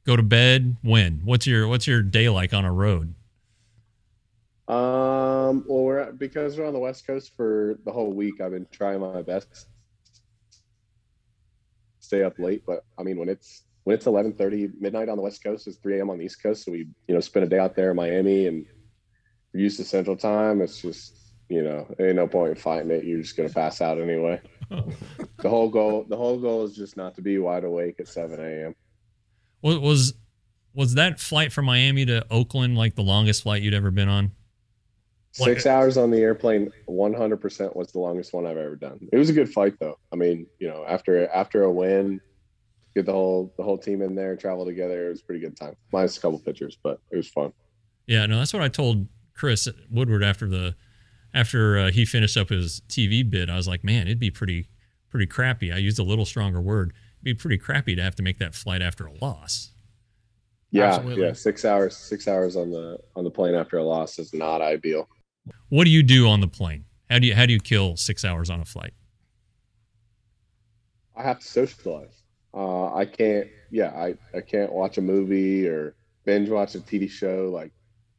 Go 0.06 0.16
to 0.16 0.24
bed. 0.24 0.78
When? 0.82 1.22
What's 1.24 1.46
your 1.46 1.68
What's 1.68 1.86
your 1.86 2.02
day 2.02 2.30
like 2.30 2.54
on 2.54 2.66
a 2.66 2.72
road? 2.72 3.14
Um, 4.68 5.66
well, 5.68 5.84
we're 5.84 6.00
at, 6.00 6.20
because 6.20 6.58
we're 6.58 6.68
on 6.68 6.74
the 6.74 6.80
West 6.80 7.06
Coast 7.06 7.36
for 7.36 7.78
the 7.86 7.92
whole 7.92 8.14
week. 8.14 8.42
I've 8.42 8.52
been 8.52 8.68
trying 8.72 9.00
my 9.00 9.22
best 9.22 9.68
stay 12.00 12.24
up 12.24 12.40
late, 12.40 12.64
but 12.66 12.86
I 12.98 13.04
mean, 13.04 13.18
when 13.18 13.30
it's 13.30 13.64
when 13.84 13.96
it's 13.96 14.08
eleven 14.08 14.34
thirty 14.34 14.70
midnight 14.80 15.10
on 15.10 15.18
the 15.18 15.24
West 15.24 15.44
Coast, 15.44 15.68
it's 15.68 15.78
three 15.78 16.00
a.m. 16.00 16.10
on 16.10 16.18
the 16.18 16.26
East 16.26 16.42
Coast. 16.42 16.66
So 16.66 16.72
we, 16.72 16.88
you 17.08 17.14
know, 17.14 17.20
spend 17.20 17.46
a 17.46 17.50
day 17.50 17.60
out 17.60 17.76
there 17.76 17.92
in 17.92 17.96
Miami, 17.96 18.48
and 18.48 18.66
used 19.54 19.78
to 19.78 19.84
Central 19.84 20.16
Time. 20.16 20.62
It's 20.62 20.82
just, 20.82 21.18
you 21.50 21.64
know, 21.64 21.88
ain't 22.00 22.16
no 22.16 22.28
point 22.28 22.52
in 22.52 22.56
fighting 22.56 22.92
it. 22.92 23.04
You're 23.04 23.22
just 23.22 23.36
gonna 23.36 23.50
pass 23.50 23.82
out 23.82 24.00
anyway. 24.00 24.42
the 24.70 25.50
whole 25.50 25.70
goal, 25.70 26.06
the 26.08 26.18
whole 26.18 26.38
goal 26.38 26.64
is 26.64 26.76
just 26.76 26.98
not 26.98 27.16
to 27.16 27.22
be 27.22 27.38
wide 27.40 27.64
awake 27.64 28.00
at 28.00 28.08
seven 28.08 28.40
a.m. 28.40 28.76
Was 29.62 29.80
was 29.80 30.14
was 30.74 30.94
that 30.96 31.20
flight 31.20 31.52
from 31.52 31.66
Miami 31.66 32.06
to 32.06 32.26
Oakland 32.30 32.78
like 32.78 32.96
the 32.96 33.04
longest 33.04 33.44
flight 33.44 33.62
you'd 33.62 33.74
ever 33.74 33.92
been 33.92 34.10
on? 34.10 34.32
Six 35.32 35.66
hours 35.66 35.96
on 35.96 36.10
the 36.10 36.18
airplane, 36.18 36.72
one 36.86 37.14
hundred 37.14 37.38
percent 37.38 37.76
was 37.76 37.92
the 37.92 38.00
longest 38.00 38.34
one 38.34 38.46
I've 38.46 38.58
ever 38.58 38.76
done. 38.76 39.08
It 39.12 39.18
was 39.18 39.30
a 39.30 39.34
good 39.34 39.50
fight 39.50 39.80
though. 39.80 39.98
I 40.12 40.16
mean, 40.16 40.48
you 40.60 40.68
know, 40.68 40.86
after 40.88 41.28
after 41.30 41.64
a 41.64 41.72
win, 41.72 42.20
get 42.96 43.06
the 43.06 43.14
whole 43.14 43.54
the 43.58 43.64
whole 43.64 43.78
team 43.78 44.02
in 44.02 44.16
there, 44.16 44.36
travel 44.36 44.66
together. 44.66 45.08
It 45.08 45.10
was 45.10 45.22
pretty 45.22 45.42
good 45.42 45.56
time. 45.56 45.76
Minus 45.94 46.18
a 46.18 46.22
couple 46.22 46.40
pictures, 46.40 46.78
but 46.82 47.00
it 47.12 47.18
was 47.18 47.28
fun. 47.28 47.54
Yeah, 48.08 48.26
no, 48.26 48.40
that's 48.40 48.54
what 48.54 48.64
I 48.64 48.70
told 48.70 49.08
Chris 49.40 49.70
Woodward 49.90 50.22
after 50.22 50.50
the 50.50 50.76
after 51.34 51.78
uh, 51.78 51.92
he 51.92 52.04
finished 52.04 52.36
up 52.36 52.50
his 52.50 52.82
TV 52.90 53.28
bid. 53.28 53.50
I 53.50 53.56
was 53.56 53.68
like, 53.70 53.86
man, 53.86 54.08
it'd 54.08 54.20
be 54.20 54.32
pretty 54.32 54.68
pretty 55.10 55.28
crappy. 55.28 55.72
I 55.72 55.78
used 55.78 55.98
a 55.98 56.04
little 56.04 56.26
stronger 56.26 56.60
word. 56.60 56.92
It'd 57.24 57.24
be 57.24 57.34
pretty 57.34 57.58
crappy 57.58 57.96
to 57.96 58.02
have 58.02 58.16
to 58.16 58.24
make 58.24 58.38
that 58.40 58.54
flight 58.54 58.82
after 58.82 59.06
a 59.06 59.14
loss. 59.22 59.72
Yeah, 60.72 60.96
Absolutely. 60.96 61.24
yeah. 61.24 61.34
Six 61.34 61.64
hours, 61.64 61.96
six 61.96 62.28
hours 62.28 62.58
on 62.58 62.70
the 62.70 63.00
on 63.16 63.24
the 63.24 63.32
plane 63.32 63.56
after 63.56 63.78
a 63.78 63.84
loss 63.84 64.20
is 64.20 64.34
not 64.34 64.62
ideal. 64.62 65.08
What 65.70 65.86
do 65.86 65.90
you 65.90 66.04
do 66.04 66.28
on 66.28 66.42
the 66.42 66.48
plane? 66.48 66.84
How 67.10 67.20
do 67.20 67.28
you 67.28 67.34
how 67.34 67.46
do 67.46 67.54
you 67.54 67.60
kill 67.62 67.96
six 67.96 68.26
hours 68.26 68.50
on 68.50 68.60
a 68.60 68.66
flight? 68.66 68.94
I 71.16 71.24
have 71.24 71.40
to 71.40 71.48
socialize. 71.48 72.24
Uh, 72.54 72.94
I 72.94 73.06
can't. 73.06 73.48
Yeah, 73.72 73.92
I, 73.96 74.16
I 74.36 74.42
can't 74.42 74.74
watch 74.74 74.98
a 74.98 75.02
movie 75.02 75.66
or 75.68 75.96
binge 76.26 76.50
watch 76.50 76.76
a 76.76 76.80
TV 76.80 77.10
show. 77.10 77.50
Like, 77.54 77.72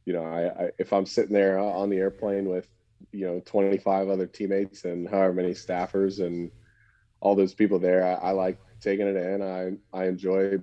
you 0.05 0.13
know, 0.13 0.23
I, 0.23 0.65
I 0.65 0.69
if 0.77 0.93
I'm 0.93 1.05
sitting 1.05 1.33
there 1.33 1.57
on 1.57 1.89
the 1.89 1.97
airplane 1.97 2.45
with 2.49 2.67
you 3.11 3.25
know 3.25 3.41
25 3.45 4.09
other 4.09 4.27
teammates 4.27 4.85
and 4.85 5.07
however 5.07 5.33
many 5.33 5.51
staffers 5.51 6.25
and 6.25 6.51
all 7.19 7.35
those 7.35 7.53
people 7.53 7.79
there, 7.79 8.05
I, 8.05 8.29
I 8.29 8.31
like 8.31 8.57
taking 8.79 9.07
it 9.07 9.15
in. 9.15 9.41
I 9.41 9.97
I 9.97 10.05
enjoy 10.07 10.59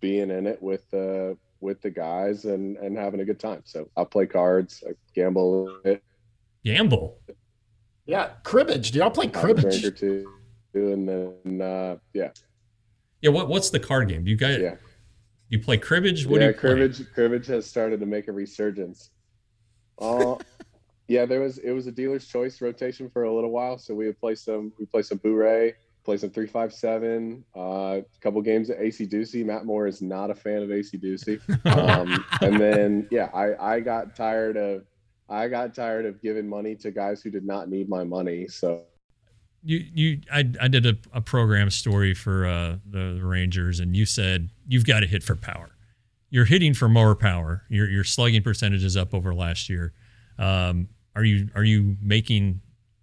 being 0.00 0.30
in 0.30 0.46
it 0.46 0.62
with 0.62 0.92
uh 0.94 1.34
with 1.60 1.80
the 1.82 1.90
guys 1.90 2.44
and 2.44 2.76
and 2.78 2.96
having 2.96 3.20
a 3.20 3.24
good 3.24 3.40
time. 3.40 3.62
So 3.64 3.88
I 3.96 4.04
play 4.04 4.26
cards, 4.26 4.82
I 4.86 4.92
gamble 5.14 5.68
a 5.68 5.82
bit, 5.82 6.02
Gamble. 6.64 7.18
Yeah, 8.06 8.30
cribbage. 8.44 8.92
Do 8.92 8.98
y'all 8.98 9.10
play 9.10 9.26
have 9.26 9.44
a 9.44 9.54
drink 9.54 9.84
or 9.84 9.90
cribbage? 9.90 9.98
two, 9.98 10.28
and 10.74 11.08
then 11.08 11.60
uh, 11.60 11.96
yeah, 12.14 12.30
Yeah, 13.20 13.30
what 13.30 13.48
what's 13.48 13.70
the 13.70 13.80
card 13.80 14.08
game? 14.08 14.24
Do 14.24 14.30
you 14.30 14.36
guys 14.36 14.60
yeah. 14.60 14.76
You 15.52 15.58
play 15.58 15.76
cribbage? 15.76 16.26
What 16.26 16.38
do 16.38 16.46
yeah, 16.46 16.48
you 16.48 16.54
play? 16.54 16.70
cribbage 16.70 17.12
cribbage 17.12 17.46
has 17.48 17.66
started 17.66 18.00
to 18.00 18.06
make 18.06 18.26
a 18.26 18.32
resurgence. 18.32 19.10
Uh, 19.98 20.36
yeah, 21.08 21.26
there 21.26 21.40
was 21.40 21.58
it 21.58 21.72
was 21.72 21.86
a 21.86 21.92
dealer's 21.92 22.26
choice 22.26 22.62
rotation 22.62 23.10
for 23.10 23.24
a 23.24 23.34
little 23.34 23.50
while, 23.50 23.76
so 23.76 23.94
we 23.94 24.06
would 24.06 24.18
play 24.18 24.34
some 24.34 24.72
we 24.78 24.86
play 24.86 25.02
some 25.02 25.18
Boo-Ray, 25.18 25.74
play 26.04 26.16
some 26.16 26.30
three 26.30 26.46
five 26.46 26.72
seven, 26.72 27.44
uh, 27.54 28.00
a 28.00 28.04
couple 28.22 28.40
games 28.40 28.70
of 28.70 28.78
acey-deucey. 28.78 29.44
Matt 29.44 29.66
Moore 29.66 29.86
is 29.86 30.00
not 30.00 30.30
a 30.30 30.34
fan 30.34 30.62
of 30.62 30.70
acey-deucey, 30.70 31.38
um, 31.66 32.24
and 32.40 32.58
then 32.58 33.06
yeah, 33.10 33.28
I 33.34 33.74
I 33.74 33.80
got 33.80 34.16
tired 34.16 34.56
of 34.56 34.86
I 35.28 35.48
got 35.48 35.74
tired 35.74 36.06
of 36.06 36.22
giving 36.22 36.48
money 36.48 36.76
to 36.76 36.90
guys 36.90 37.20
who 37.20 37.28
did 37.28 37.44
not 37.44 37.68
need 37.68 37.90
my 37.90 38.04
money, 38.04 38.48
so 38.48 38.84
you 39.62 39.84
you 39.92 40.20
I, 40.32 40.50
I 40.60 40.68
did 40.68 40.86
a, 40.86 40.96
a 41.12 41.20
program 41.20 41.70
story 41.70 42.14
for 42.14 42.46
uh, 42.46 42.76
the, 42.88 43.18
the 43.18 43.24
Rangers, 43.24 43.80
and 43.80 43.96
you 43.96 44.06
said 44.06 44.50
you've 44.66 44.86
got 44.86 45.00
to 45.00 45.06
hit 45.06 45.22
for 45.22 45.36
power. 45.36 45.70
You're 46.30 46.46
hitting 46.46 46.74
for 46.74 46.88
more 46.88 47.14
power. 47.14 47.62
Your 47.68 47.88
your 47.88 48.04
slugging 48.04 48.42
percentage 48.42 48.84
is 48.84 48.96
up 48.96 49.14
over 49.14 49.34
last 49.34 49.68
year. 49.68 49.92
Um, 50.38 50.88
are 51.14 51.24
you 51.24 51.48
are 51.54 51.64
you 51.64 51.96
making? 52.00 52.60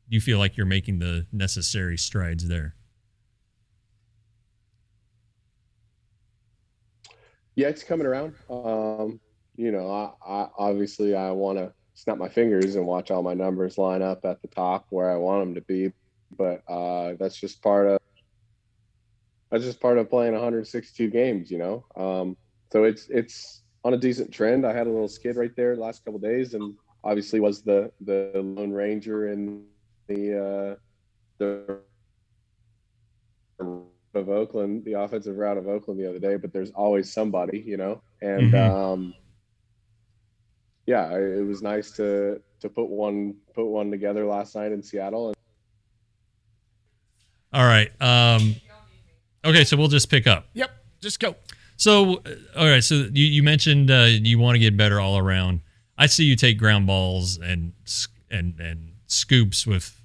Do 0.10 0.16
you 0.16 0.22
feel 0.22 0.40
like 0.40 0.58
you're 0.58 0.66
making 0.66 1.00
the 1.00 1.28
necessary 1.32 1.98
strides 1.98 2.48
there? 2.48 2.76
yeah, 7.60 7.68
it's 7.68 7.84
coming 7.84 8.08
around. 8.08 8.36
Um, 8.50 9.20
you 9.58 9.74
know, 9.74 9.92
I, 9.92 10.14
I 10.26 10.48
obviously 10.58 11.14
I 11.14 11.32
want 11.32 11.58
to 11.58 11.74
snap 11.94 12.18
my 12.18 12.30
fingers 12.30 12.76
and 12.76 12.88
watch 12.88 13.12
all 13.12 13.22
my 13.22 13.34
numbers 13.34 13.78
line 13.78 14.02
up 14.02 14.24
at 14.24 14.42
the 14.42 14.48
top 14.48 14.86
where 14.92 15.12
I 15.12 15.18
want 15.18 15.44
them 15.44 15.56
to 15.56 15.62
be, 15.62 15.92
but 16.38 16.62
uh, 16.70 17.14
that's 17.20 17.40
just 17.40 17.62
part 17.62 17.88
of 17.88 18.00
that's 19.52 19.64
just 19.64 19.80
part 19.82 19.98
of 19.98 20.10
playing 20.10 20.34
162 20.34 21.10
games. 21.10 21.50
You 21.52 21.58
know, 21.60 21.86
um, 21.96 22.38
so 22.72 22.84
it's 22.84 23.08
it's 23.10 23.64
on 23.84 23.94
a 23.94 23.98
decent 23.98 24.32
trend. 24.32 24.66
I 24.66 24.74
had 24.74 24.88
a 24.88 24.92
little 24.92 25.08
skid 25.08 25.36
right 25.36 25.56
there 25.56 25.76
the 25.76 25.82
last 25.82 26.04
couple 26.06 26.20
days, 26.20 26.54
and 26.54 26.76
obviously 27.04 27.40
was 27.40 27.64
the 27.64 27.92
the 28.02 28.32
Lone 28.36 28.72
Ranger 28.72 29.32
in 29.32 29.66
the 30.08 30.38
uh, 30.38 30.76
the 31.40 31.80
of 34.16 34.30
Oakland, 34.30 34.84
the 34.86 34.94
offensive 34.94 35.38
route 35.38 35.58
of 35.58 35.68
Oakland 35.68 36.00
the 36.00 36.10
other 36.10 36.20
day, 36.20 36.36
but 36.36 36.52
there's 36.54 36.72
always 36.72 37.14
somebody, 37.14 37.60
you 37.66 37.78
know. 37.78 38.02
And 38.22 38.54
Mhm. 38.54 38.54
um 38.54 39.16
yeah, 40.86 41.16
it 41.16 41.46
was 41.46 41.62
nice 41.62 41.92
to 41.94 42.42
to 42.62 42.70
put 42.70 42.90
one 42.90 43.36
put 43.54 43.66
one 43.68 43.92
together 43.92 44.26
last 44.26 44.56
night 44.56 44.72
in 44.72 44.82
Seattle. 44.82 45.34
All 47.52 47.66
right. 47.66 47.90
Um, 48.02 48.56
okay, 49.44 49.64
so 49.64 49.76
we'll 49.76 49.88
just 49.88 50.10
pick 50.10 50.28
up. 50.28 50.48
Yep, 50.54 50.70
just 51.02 51.20
go. 51.20 51.36
So, 51.78 52.18
uh, 52.18 52.36
all 52.58 52.68
right. 52.68 52.84
So 52.84 52.96
you, 52.96 53.26
you 53.26 53.42
mentioned 53.42 53.90
uh, 53.90 54.08
you 54.10 54.38
want 54.38 54.56
to 54.56 54.60
get 54.60 54.78
better 54.78 55.00
all 55.00 55.18
around. 55.18 55.62
I 55.98 56.06
see 56.06 56.26
you 56.26 56.36
take 56.36 56.58
ground 56.58 56.88
balls 56.88 57.38
and 57.38 57.74
and 58.30 58.60
and 58.60 58.94
scoops 59.08 59.66
with 59.66 60.00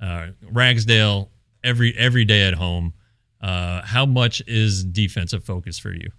uh, 0.00 0.28
Ragsdale 0.50 1.30
every 1.64 1.96
every 1.96 2.24
day 2.24 2.46
at 2.46 2.54
home. 2.54 2.94
Uh, 3.40 3.82
how 3.82 4.06
much 4.06 4.42
is 4.46 4.84
defensive 4.84 5.44
focus 5.44 5.78
for 5.78 5.92
you? 5.92 6.10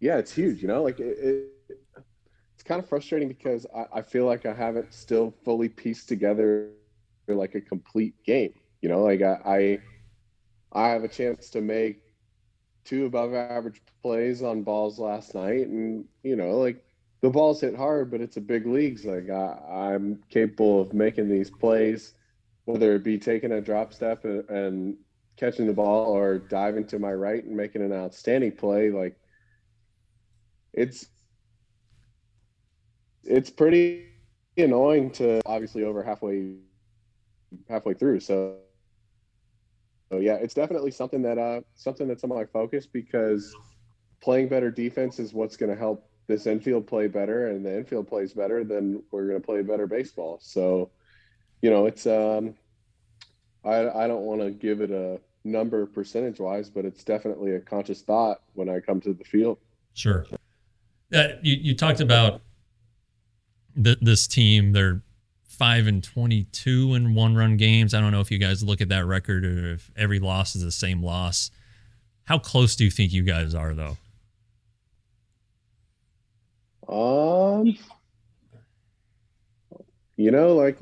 Yeah, 0.00 0.18
it's 0.18 0.32
huge. 0.32 0.62
You 0.62 0.68
know, 0.68 0.82
like 0.82 1.00
it, 1.00 1.18
it 1.18 1.78
it's 2.54 2.62
kind 2.62 2.82
of 2.82 2.88
frustrating 2.88 3.28
because 3.28 3.66
I, 3.74 3.98
I 3.98 4.02
feel 4.02 4.26
like 4.26 4.46
I 4.46 4.52
haven't 4.52 4.92
still 4.92 5.32
fully 5.44 5.68
pieced 5.68 6.08
together 6.08 6.70
like 7.34 7.54
a 7.54 7.60
complete 7.60 8.14
game. 8.24 8.52
You 8.82 8.88
know, 8.88 9.02
like 9.02 9.22
I, 9.22 9.78
I, 10.72 10.80
I 10.86 10.88
have 10.88 11.04
a 11.04 11.08
chance 11.08 11.50
to 11.50 11.60
make 11.60 12.02
two 12.84 13.06
above 13.06 13.34
average 13.34 13.82
plays 14.02 14.42
on 14.42 14.62
balls 14.62 14.98
last 14.98 15.34
night, 15.34 15.66
and 15.66 16.04
you 16.22 16.36
know, 16.36 16.58
like 16.58 16.84
the 17.20 17.30
balls 17.30 17.60
hit 17.60 17.76
hard, 17.76 18.10
but 18.10 18.20
it's 18.20 18.36
a 18.36 18.40
big 18.40 18.66
leagues. 18.66 19.04
Like 19.04 19.28
I, 19.30 19.58
I'm 19.94 20.22
capable 20.30 20.80
of 20.80 20.94
making 20.94 21.28
these 21.28 21.50
plays, 21.50 22.14
whether 22.64 22.94
it 22.94 23.04
be 23.04 23.18
taking 23.18 23.52
a 23.52 23.60
drop 23.60 23.92
step 23.92 24.24
and, 24.24 24.48
and 24.48 24.96
catching 25.36 25.66
the 25.66 25.72
ball 25.72 26.12
or 26.12 26.38
diving 26.38 26.86
to 26.86 26.98
my 26.98 27.12
right 27.12 27.44
and 27.44 27.56
making 27.56 27.82
an 27.82 27.92
outstanding 27.92 28.52
play. 28.52 28.90
Like 28.90 29.18
it's 30.72 31.06
it's 33.24 33.50
pretty 33.50 34.06
annoying 34.56 35.10
to 35.10 35.40
obviously 35.46 35.84
over 35.84 36.02
halfway 36.02 36.54
halfway 37.68 37.94
through. 37.94 38.20
So, 38.20 38.56
so 40.10 40.18
yeah, 40.18 40.34
it's 40.34 40.54
definitely 40.54 40.90
something 40.90 41.22
that 41.22 41.38
uh 41.38 41.60
something 41.74 42.08
that's 42.08 42.24
on 42.24 42.30
my 42.30 42.44
focus 42.44 42.86
because 42.86 43.54
playing 44.20 44.48
better 44.48 44.70
defense 44.70 45.18
is 45.18 45.32
what's 45.32 45.56
going 45.56 45.70
to 45.70 45.78
help 45.78 46.08
this 46.26 46.46
infield 46.46 46.86
play 46.86 47.08
better, 47.08 47.48
and 47.48 47.64
the 47.64 47.76
infield 47.76 48.06
plays 48.06 48.34
better, 48.34 48.62
then 48.62 49.02
we're 49.10 49.26
going 49.26 49.40
to 49.40 49.44
play 49.44 49.62
better 49.62 49.86
baseball. 49.86 50.38
So, 50.42 50.90
you 51.62 51.70
know, 51.70 51.86
it's 51.86 52.06
um, 52.06 52.54
I 53.64 53.88
I 53.88 54.06
don't 54.06 54.22
want 54.22 54.42
to 54.42 54.50
give 54.50 54.80
it 54.80 54.90
a 54.90 55.20
number 55.44 55.86
percentage 55.86 56.38
wise, 56.38 56.68
but 56.68 56.84
it's 56.84 57.02
definitely 57.02 57.54
a 57.54 57.60
conscious 57.60 58.02
thought 58.02 58.42
when 58.52 58.68
I 58.68 58.80
come 58.80 59.00
to 59.00 59.14
the 59.14 59.24
field. 59.24 59.58
Sure. 59.94 60.26
Uh, 61.12 61.28
you 61.42 61.56
you 61.56 61.74
talked 61.74 62.00
about 62.00 62.42
th- 63.82 63.98
this 64.00 64.26
team. 64.26 64.72
They're 64.72 65.02
five 65.58 65.86
and 65.86 66.02
twenty-two 66.02 66.94
in 66.94 67.14
one-run 67.14 67.56
games. 67.56 67.92
I 67.92 68.00
don't 68.00 68.12
know 68.12 68.20
if 68.20 68.30
you 68.30 68.38
guys 68.38 68.62
look 68.62 68.80
at 68.80 68.88
that 68.90 69.04
record 69.06 69.44
or 69.44 69.72
if 69.72 69.90
every 69.96 70.20
loss 70.20 70.54
is 70.54 70.62
the 70.62 70.72
same 70.72 71.02
loss. 71.02 71.50
How 72.24 72.38
close 72.38 72.76
do 72.76 72.84
you 72.84 72.90
think 72.90 73.12
you 73.12 73.22
guys 73.22 73.54
are, 73.54 73.74
though? 73.74 73.96
Um, 76.88 77.76
you 80.16 80.30
know, 80.30 80.54
like 80.54 80.78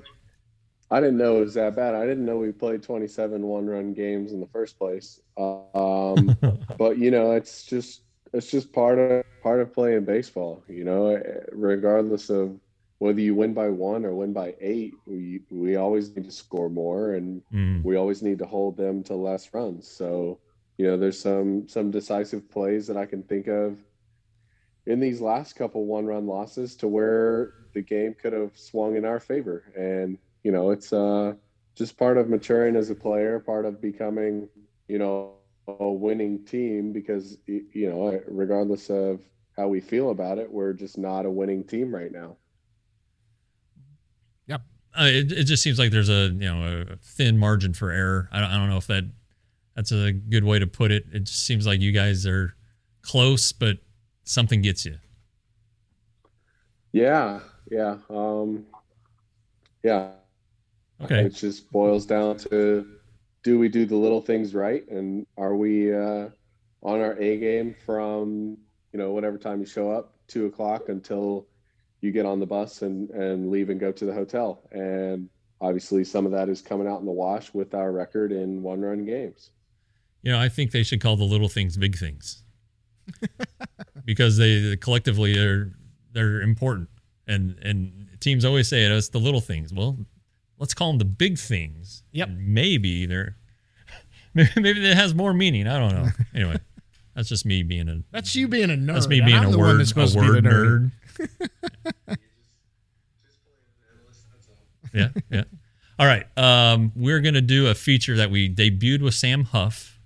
I 0.91 1.01
didn't 1.01 1.19
know 1.19 1.39
it 1.39 1.41
was 1.41 1.55
that 1.55 1.75
bad. 1.75 1.95
I 1.95 2.07
didn't 2.07 2.25
know 2.25 2.37
we 2.37 2.53
played 2.53 2.83
27 2.83 3.43
one-run 3.43 3.93
games 3.93 4.33
in 4.33 4.41
the 4.41 4.47
first 4.47 4.79
place. 4.79 5.21
Um, 5.37 6.37
but 6.79 6.99
you 6.99 7.11
know, 7.11 7.33
it's 7.33 7.65
just 7.65 8.03
it's 8.33 8.51
just 8.51 8.73
part 8.73 8.99
of 8.99 9.25
part 9.43 9.61
of 9.61 9.73
playing 9.73 10.05
baseball. 10.05 10.63
You 10.69 10.85
know, 10.85 11.23
regardless 11.53 12.31
of 12.31 12.59
whether 12.99 13.21
you 13.21 13.35
win 13.35 13.53
by 13.53 13.69
one 13.69 14.05
or 14.05 14.15
win 14.15 14.33
by 14.33 14.55
eight, 14.61 14.95
we 15.07 15.41
we 15.51 15.77
always 15.77 16.15
need 16.15 16.25
to 16.25 16.31
score 16.31 16.71
more, 16.71 17.15
and 17.15 17.43
mm. 17.53 17.83
we 17.85 17.97
always 17.97 18.23
need 18.23 18.39
to 18.39 18.47
hold 18.47 18.77
them 18.77 19.03
to 19.05 19.15
less 19.15 19.53
runs. 19.53 19.89
So, 19.89 20.39
you 20.79 20.87
know, 20.87 20.97
there's 20.97 21.21
some 21.21 21.69
some 21.69 21.91
decisive 21.91 22.51
plays 22.51 22.87
that 22.87 22.97
I 22.97 23.07
can 23.07 23.23
think 23.23 23.49
of 23.49 23.79
in 24.87 25.01
these 25.01 25.21
last 25.21 25.55
couple 25.55 25.85
one 25.85 26.07
run 26.07 26.27
losses 26.27 26.77
to 26.77 26.89
where 26.89 27.53
the 27.75 27.83
game 27.83 28.15
could 28.15 28.33
have 28.33 28.57
swung 28.57 28.97
in 28.97 29.05
our 29.05 29.21
favor, 29.21 29.65
and 29.77 30.19
you 30.43 30.53
know, 30.53 30.71
it's 30.71 30.93
uh 30.93 31.35
just 31.75 31.99
part 31.99 32.17
of 32.17 32.31
maturing 32.31 32.77
as 32.77 32.89
a 32.89 32.95
player, 32.95 33.39
part 33.39 33.67
of 33.67 33.83
becoming, 33.83 34.49
you 34.89 34.99
know, 34.99 35.35
a 35.69 35.91
winning 35.91 36.43
team 36.45 36.93
because 36.93 37.37
you 37.47 37.91
know, 37.91 38.19
regardless 38.27 38.89
of 38.89 39.21
how 39.55 39.69
we 39.69 39.81
feel 39.81 40.11
about 40.11 40.39
it, 40.39 40.51
we're 40.51 40.73
just 40.73 40.97
not 40.97 41.27
a 41.27 41.31
winning 41.31 41.65
team 41.65 41.95
right 41.95 42.13
now. 42.13 42.37
Uh, 44.99 45.05
it, 45.05 45.33
it 45.33 45.45
just 45.45 45.63
seems 45.63 45.79
like 45.79 45.91
there's 45.91 46.09
a 46.09 46.29
you 46.29 46.53
know 46.53 46.87
a 46.91 46.97
thin 46.97 47.39
margin 47.39 47.75
for 47.75 47.91
error. 47.91 48.29
I 48.33 48.41
don't, 48.41 48.51
I 48.51 48.57
don't 48.59 48.71
know 48.71 48.79
if 48.79 48.87
that 48.87 49.05
that's 49.75 49.93
a 49.93 50.13
good 50.13 50.45
way 50.45 50.59
to 50.59 50.67
put 50.67 50.91
it. 50.91 51.05
It 51.13 51.25
just 51.25 51.45
seems 51.45 51.67
like 51.67 51.81
you 51.81 51.93
guys 51.93 52.27
are 52.27 52.55
close, 53.03 53.53
but 53.53 53.79
something 54.25 54.63
gets 54.63 54.87
you. 54.87 54.97
Yeah, 56.93 57.41
yeah, 57.71 57.99
um, 58.09 58.65
yeah. 59.83 60.13
Okay. 61.03 61.27
It 61.27 61.35
just 61.35 61.71
boils 61.71 62.07
down 62.07 62.39
to 62.39 62.87
do 63.43 63.59
we 63.59 63.69
do 63.69 63.85
the 63.85 63.97
little 63.97 64.23
things 64.23 64.55
right, 64.55 64.89
and 64.89 65.27
are 65.37 65.55
we 65.55 65.95
uh, 65.95 66.29
on 66.83 67.01
our 67.01 67.19
A 67.21 67.39
game 67.39 67.77
from 67.85 68.57
you 68.93 68.99
know 68.99 69.13
whatever 69.13 69.37
time 69.37 69.61
you 69.61 69.67
show 69.67 69.91
up, 69.91 70.15
two 70.27 70.47
o'clock 70.47 70.89
until 70.89 71.47
you 72.07 72.13
get 72.13 72.25
on 72.25 72.41
the 72.41 72.47
bus 72.47 72.83
and 72.83 73.11
and 73.11 73.51
leave 73.51 73.69
and 73.69 73.81
go 73.81 73.93
to 73.93 74.07
the 74.07 74.15
hotel. 74.15 74.63
And 74.71 75.29
obviously 75.61 76.05
some 76.05 76.25
of 76.25 76.33
that 76.33 76.49
is 76.49 76.63
coming 76.63 76.87
out 76.87 77.01
in 77.01 77.07
the 77.07 77.13
wash 77.13 77.53
with 77.53 77.75
our 77.75 77.93
record 77.93 78.33
in 78.33 78.63
one 78.63 78.81
run 78.81 79.05
games. 79.05 79.51
You 80.23 80.33
know 80.33 80.41
i 80.41 80.49
think 80.49 80.71
they 80.71 80.83
should 80.83 81.01
call 81.01 81.17
the 81.17 81.25
little 81.25 81.49
things 81.49 81.77
big 81.77 81.99
things. 81.99 82.43
Because 84.05 84.37
they 84.37 84.77
collectively 84.77 85.37
are 85.37 85.73
they're 86.13 86.41
important. 86.41 86.89
And 87.27 87.59
and 87.61 88.09
teams 88.21 88.45
always 88.45 88.69
say 88.69 88.85
it 88.85 88.93
it's 88.93 89.09
the 89.09 89.19
little 89.19 89.41
things 89.41 89.75
well 89.75 89.99
let's 90.59 90.75
call 90.75 90.91
them 90.91 90.99
the 90.99 91.05
big 91.05 91.39
things. 91.39 92.05
Yep. 92.13 92.29
Maybe 92.37 93.05
they're 93.07 93.37
maybe 94.35 94.89
it 94.89 94.97
has 94.97 95.13
more 95.13 95.35
meaning. 95.35 95.67
I 95.67 95.79
don't 95.79 95.93
know. 95.93 96.09
Anyway 96.35 96.61
that's 97.17 97.31
just 97.31 97.47
me 97.47 97.63
being 97.63 97.89
a 97.89 98.03
that's 98.13 98.37
you 98.37 98.47
being 98.47 98.71
a 98.71 98.75
nerd 98.75 98.93
that's 98.93 99.09
me 99.09 99.23
being 99.23 99.39
I'm 99.39 99.55
a 99.55 99.59
word, 99.59 99.81
a 99.81 100.01
word 100.15 100.45
nerd. 100.45 100.93
yeah, 104.95 105.09
yeah. 105.31 105.45
All 105.99 106.07
right. 106.07 106.27
Um, 106.37 106.93
we're 106.95 107.21
going 107.21 107.35
to 107.35 107.41
do 107.41 107.69
a 107.69 107.75
feature 107.75 108.17
that 108.19 108.31
we 108.31 108.55
debuted 108.55 109.01
with 109.01 109.15
Sam 109.15 109.45
Huff. 109.45 109.99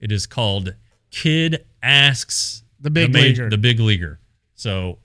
It 0.00 0.10
is 0.10 0.26
called 0.26 0.74
Kid 1.12 1.64
Asks 1.82 2.64
the 2.80 2.90
Big 2.90 3.12
the 3.12 3.20
Leaguer. 3.20 3.48
The 3.48 3.58
Big 3.58 3.78
Leaguer. 3.78 4.18
So 4.56 4.98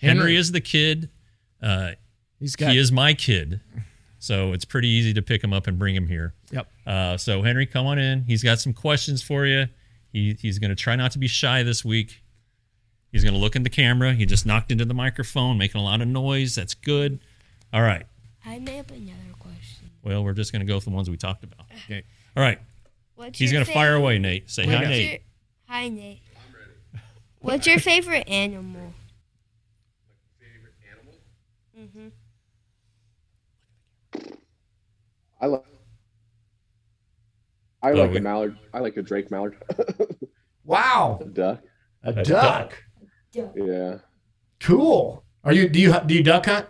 Henry, 0.00 0.18
Henry 0.18 0.36
is 0.36 0.52
the 0.52 0.60
kid. 0.60 1.10
Uh, 1.60 1.92
He's 2.38 2.54
got, 2.54 2.70
he 2.70 2.78
is 2.78 2.92
my 2.92 3.12
kid. 3.12 3.60
So 4.20 4.52
it's 4.52 4.64
pretty 4.64 4.88
easy 4.88 5.12
to 5.14 5.22
pick 5.22 5.42
him 5.42 5.52
up 5.52 5.66
and 5.66 5.78
bring 5.78 5.96
him 5.96 6.06
here. 6.06 6.34
Yep. 6.52 6.68
Uh, 6.86 7.16
so 7.16 7.42
Henry, 7.42 7.66
come 7.66 7.86
on 7.86 7.98
in. 7.98 8.22
He's 8.22 8.44
got 8.44 8.60
some 8.60 8.72
questions 8.72 9.20
for 9.22 9.46
you. 9.46 9.66
He, 10.16 10.34
he's 10.40 10.58
going 10.58 10.70
to 10.70 10.74
try 10.74 10.96
not 10.96 11.12
to 11.12 11.18
be 11.18 11.26
shy 11.26 11.62
this 11.62 11.84
week. 11.84 12.22
He's 13.12 13.22
going 13.22 13.34
to 13.34 13.38
look 13.38 13.54
in 13.54 13.64
the 13.64 13.70
camera. 13.70 14.14
He 14.14 14.24
just 14.24 14.46
knocked 14.46 14.72
into 14.72 14.86
the 14.86 14.94
microphone, 14.94 15.58
making 15.58 15.78
a 15.78 15.84
lot 15.84 16.00
of 16.00 16.08
noise. 16.08 16.54
That's 16.54 16.72
good. 16.72 17.20
All 17.70 17.82
right. 17.82 18.06
I 18.42 18.58
may 18.58 18.78
have 18.78 18.90
another 18.90 19.34
question. 19.38 19.90
Well, 20.02 20.24
we're 20.24 20.32
just 20.32 20.52
going 20.52 20.60
to 20.60 20.66
go 20.66 20.76
with 20.76 20.84
the 20.84 20.90
ones 20.90 21.10
we 21.10 21.18
talked 21.18 21.44
about. 21.44 21.66
Okay. 21.84 22.02
All 22.34 22.42
right. 22.42 22.58
What's 23.14 23.38
He's 23.38 23.52
going 23.52 23.66
to 23.66 23.70
fire 23.70 23.94
away, 23.94 24.18
Nate. 24.18 24.50
Say 24.50 24.64
hi, 24.64 24.84
Nate. 24.84 25.10
Your, 25.10 25.18
hi, 25.68 25.88
Nate. 25.90 26.22
I'm 26.34 26.54
ready. 26.54 27.04
What's 27.40 27.66
your 27.66 27.78
favorite 27.78 28.26
animal? 28.26 28.94
favorite 30.40 30.74
animal? 30.90 31.14
Mm-hmm. 31.78 32.08
I 35.42 35.46
like. 35.46 35.62
I 37.82 37.92
like 37.92 38.10
oh, 38.10 38.16
a 38.16 38.20
mallard. 38.20 38.58
I 38.72 38.80
like 38.80 38.96
a 38.96 39.02
Drake 39.02 39.30
mallard. 39.30 39.56
wow. 40.64 41.18
A 41.20 41.24
duck. 41.24 41.62
A, 42.02 42.10
a 42.10 42.24
duck. 42.24 42.82
duck. 43.32 43.52
Yeah. 43.54 43.98
Cool. 44.60 45.24
Are 45.44 45.52
you 45.52 45.68
do 45.68 45.78
you 45.78 45.94
do 46.06 46.14
you 46.14 46.22
duck 46.22 46.46
hunt? 46.46 46.66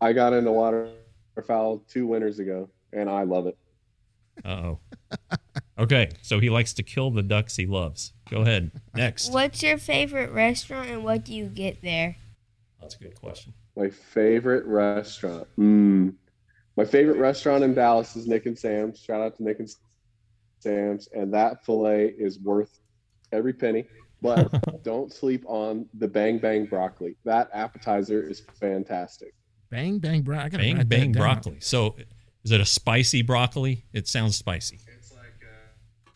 I 0.00 0.12
got 0.12 0.32
into 0.32 0.52
waterfowl 0.52 1.84
two 1.88 2.06
winters 2.06 2.38
ago, 2.38 2.68
and 2.92 3.08
I 3.08 3.22
love 3.22 3.46
it. 3.46 3.58
oh. 4.44 4.78
okay, 5.78 6.10
so 6.20 6.38
he 6.38 6.50
likes 6.50 6.74
to 6.74 6.82
kill 6.82 7.10
the 7.10 7.22
ducks 7.22 7.56
he 7.56 7.66
loves. 7.66 8.12
Go 8.30 8.42
ahead. 8.42 8.70
Next. 8.94 9.32
What's 9.32 9.62
your 9.62 9.78
favorite 9.78 10.30
restaurant, 10.32 10.90
and 10.90 11.02
what 11.02 11.24
do 11.24 11.34
you 11.34 11.46
get 11.46 11.80
there? 11.82 12.16
That's 12.80 12.94
a 12.96 12.98
good 12.98 13.18
question. 13.20 13.54
My 13.76 13.88
favorite 13.88 14.66
restaurant. 14.66 15.48
Mm. 15.58 16.14
My 16.76 16.84
favorite 16.84 17.16
restaurant 17.16 17.64
in 17.64 17.74
Dallas 17.74 18.16
is 18.16 18.26
Nick 18.26 18.46
and 18.46 18.58
Sam's. 18.58 19.00
Shout 19.00 19.20
out 19.20 19.36
to 19.38 19.42
Nick 19.42 19.60
and 19.60 19.74
Sam's, 20.58 21.08
and 21.12 21.32
that 21.32 21.64
fillet 21.64 22.14
is 22.18 22.38
worth 22.38 22.80
every 23.32 23.54
penny. 23.54 23.86
But 24.20 24.82
don't 24.82 25.12
sleep 25.12 25.44
on 25.46 25.86
the 25.94 26.08
bang 26.08 26.38
bang 26.38 26.66
broccoli. 26.66 27.16
That 27.24 27.48
appetizer 27.52 28.22
is 28.22 28.42
fantastic. 28.60 29.34
Bang 29.70 29.98
bang 29.98 30.22
broccoli. 30.22 30.74
Bang 30.74 30.86
bang 30.86 31.12
broccoli. 31.12 31.58
So, 31.60 31.96
is 32.44 32.50
it 32.50 32.60
a 32.60 32.66
spicy 32.66 33.22
broccoli? 33.22 33.84
It 33.92 34.06
sounds 34.06 34.36
spicy. 34.36 34.80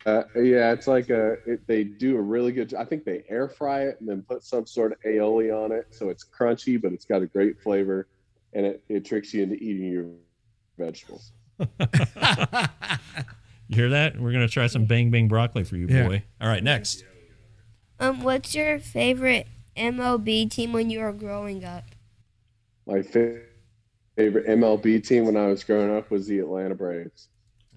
Uh, 0.06 0.22
yeah, 0.34 0.72
it's 0.72 0.86
like 0.86 1.10
a. 1.10 1.36
It, 1.46 1.66
they 1.66 1.84
do 1.84 2.16
a 2.16 2.20
really 2.20 2.52
good. 2.52 2.74
I 2.74 2.84
think 2.84 3.04
they 3.04 3.22
air 3.28 3.48
fry 3.48 3.82
it 3.82 3.96
and 4.00 4.08
then 4.08 4.22
put 4.22 4.44
some 4.44 4.66
sort 4.66 4.92
of 4.92 5.00
aioli 5.02 5.54
on 5.54 5.72
it, 5.72 5.88
so 5.90 6.08
it's 6.08 6.24
crunchy, 6.24 6.80
but 6.80 6.92
it's 6.92 7.04
got 7.04 7.20
a 7.20 7.26
great 7.26 7.60
flavor, 7.60 8.08
and 8.54 8.64
it, 8.64 8.82
it 8.88 9.04
tricks 9.04 9.34
you 9.34 9.42
into 9.42 9.56
eating 9.56 9.92
your 9.92 10.06
vegetables. 10.80 11.32
You 11.58 11.66
hear 13.68 13.88
that? 13.90 14.18
We're 14.18 14.32
gonna 14.32 14.48
try 14.48 14.66
some 14.66 14.84
bang 14.86 15.10
bang 15.10 15.28
broccoli 15.28 15.64
for 15.64 15.76
you, 15.76 15.86
Yeah. 15.88 16.08
boy. 16.08 16.22
All 16.40 16.48
right, 16.48 16.62
next. 16.62 17.04
Um, 17.98 18.22
what's 18.22 18.54
your 18.54 18.78
favorite 18.78 19.46
MLB 19.76 20.50
team 20.50 20.72
when 20.72 20.90
you 20.90 21.00
were 21.00 21.12
growing 21.12 21.64
up? 21.64 21.84
My 22.86 23.02
fa- 23.02 23.40
favorite 24.16 24.46
MLB 24.46 25.06
team 25.06 25.26
when 25.26 25.36
I 25.36 25.46
was 25.46 25.62
growing 25.64 25.94
up 25.96 26.10
was 26.10 26.26
the 26.26 26.38
Atlanta 26.40 26.74
Braves. 26.74 27.28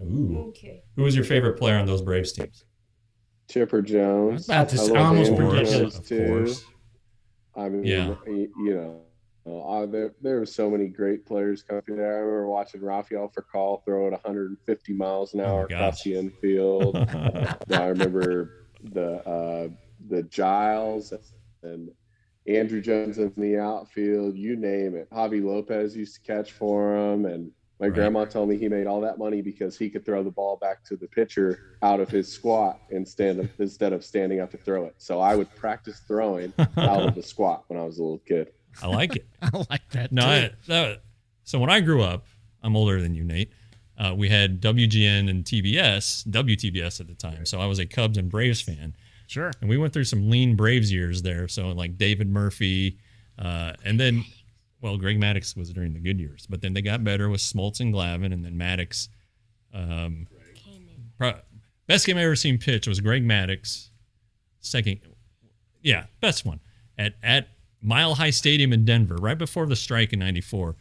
Ooh. 0.01 0.45
Okay. 0.49 0.83
Who 0.95 1.03
was 1.03 1.15
your 1.15 1.25
favorite 1.25 1.57
player 1.57 1.77
on 1.77 1.85
those 1.85 2.01
Braves 2.01 2.31
teams? 2.31 2.63
Chipper 3.49 3.81
Jones. 3.81 4.49
I 4.49 4.55
about 4.61 4.69
to 4.69 4.81
I 4.81 4.85
say- 4.85 4.95
I 4.95 5.03
almost 5.05 5.31
Andrew 5.31 5.49
predicted 5.49 5.81
Of 5.83 6.07
course. 6.27 6.65
I 7.55 7.69
mean, 7.69 7.85
Yeah. 7.85 8.15
you 8.25 8.73
know, 8.73 9.01
uh, 9.45 9.85
there 9.85 10.13
there 10.21 10.39
were 10.39 10.45
so 10.45 10.69
many 10.69 10.87
great 10.87 11.25
players 11.25 11.63
coming 11.63 11.81
through 11.83 11.97
there. 11.97 12.17
I 12.17 12.19
remember 12.21 12.47
watching 12.47 12.81
Rafael 12.81 13.31
Furcal 13.35 13.83
throw 13.83 14.07
it 14.07 14.11
150 14.11 14.93
miles 14.93 15.33
an 15.33 15.41
Oh 15.41 15.45
hour 15.45 15.65
across 15.65 16.03
the 16.03 16.15
infield. 16.15 16.95
I 17.71 17.85
remember 17.87 18.65
the 18.83 19.15
uh, 19.27 19.67
the 20.09 20.23
Giles 20.23 21.13
and 21.63 21.89
Andruw 22.47 22.81
Jones 22.83 23.17
in 23.17 23.33
the 23.37 23.57
outfield. 23.57 24.35
You 24.37 24.55
name 24.55 24.95
it. 24.95 25.09
Javy 25.11 25.43
Lopez 25.43 25.95
used 25.95 26.15
to 26.15 26.21
catch 26.21 26.51
for 26.53 26.95
him, 26.95 27.25
and 27.25 27.51
my 27.79 27.87
Right. 27.87 27.95
grandma 27.95 28.23
told 28.23 28.47
me 28.47 28.57
he 28.57 28.69
made 28.69 28.87
all 28.87 29.01
that 29.01 29.17
money 29.17 29.41
because 29.41 29.77
he 29.77 29.89
could 29.89 30.05
throw 30.05 30.23
the 30.23 30.31
ball 30.31 30.57
back 30.57 30.85
to 30.85 30.95
the 30.95 31.07
pitcher 31.07 31.77
out 31.81 31.99
of 31.99 32.07
his 32.09 32.31
squat 32.31 32.79
and 32.91 33.05
stand 33.05 33.49
instead 33.59 33.91
of 33.91 34.05
standing 34.05 34.39
up 34.39 34.51
to 34.51 34.57
throw 34.57 34.85
it. 34.85 34.93
So 34.99 35.19
I 35.19 35.35
would 35.35 35.53
practice 35.55 35.99
throwing 36.07 36.53
out 36.77 37.01
of 37.07 37.15
the 37.15 37.23
squat 37.23 37.63
when 37.67 37.77
I 37.77 37.83
was 37.83 37.97
a 37.97 38.03
little 38.03 38.19
kid. 38.19 38.51
I 38.81 38.87
like 38.87 39.15
it. 39.15 39.27
I 39.41 39.65
like 39.69 39.89
that. 39.91 40.11
No, 40.11 40.21
too. 40.21 40.27
I, 40.27 40.51
that, 40.67 41.01
so 41.43 41.59
when 41.59 41.69
I 41.69 41.79
grew 41.79 42.01
up, 42.01 42.25
I'm 42.61 42.75
older 42.75 43.01
than 43.01 43.13
you, 43.13 43.23
Nate. 43.23 43.51
Uh, 43.97 44.13
we 44.17 44.29
had 44.29 44.61
WGN 44.61 45.29
and 45.29 45.43
TBS, 45.43 46.27
WTBS 46.27 46.99
at 46.99 47.07
the 47.07 47.13
time. 47.13 47.45
So 47.45 47.59
I 47.59 47.65
was 47.67 47.79
a 47.79 47.85
Cubs 47.85 48.17
and 48.17 48.29
Braves 48.29 48.61
fan, 48.61 48.95
sure. 49.27 49.51
and 49.61 49.69
we 49.69 49.77
went 49.77 49.93
through 49.93 50.05
some 50.05 50.29
lean 50.29 50.55
Braves 50.55 50.91
years 50.91 51.21
there. 51.21 51.47
So 51.47 51.69
like 51.69 51.97
David 51.97 52.29
Murphy, 52.29 52.97
uh, 53.37 53.73
and 53.85 53.99
then, 53.99 54.25
well, 54.81 54.97
Greg 54.97 55.19
Maddux 55.19 55.55
was 55.55 55.71
during 55.71 55.93
the 55.93 55.99
good 55.99 56.19
years, 56.19 56.47
but 56.49 56.61
then 56.61 56.73
they 56.73 56.81
got 56.81 57.03
better 57.03 57.29
with 57.29 57.41
Smoltz 57.41 57.79
and 57.81 57.93
Glavine, 57.93 58.33
and 58.33 58.43
then 58.43 58.55
Maddux. 58.55 59.09
Um, 59.73 60.27
pro- 61.17 61.39
best 61.87 62.05
game 62.05 62.17
I 62.17 62.23
ever 62.23 62.35
seen 62.35 62.57
pitch 62.57 62.87
was 62.87 62.99
Greg 62.99 63.23
Maddux. 63.23 63.89
Second, 64.59 65.01
yeah, 65.81 66.05
best 66.21 66.45
one 66.45 66.59
at 66.97 67.13
at 67.21 67.47
Mile 67.83 68.15
High 68.15 68.29
Stadium 68.31 68.71
in 68.73 68.85
Denver, 68.85 69.15
right 69.15 69.37
before 69.37 69.65
the 69.67 69.75
strike 69.75 70.13
in 70.13 70.19
'94. 70.19 70.75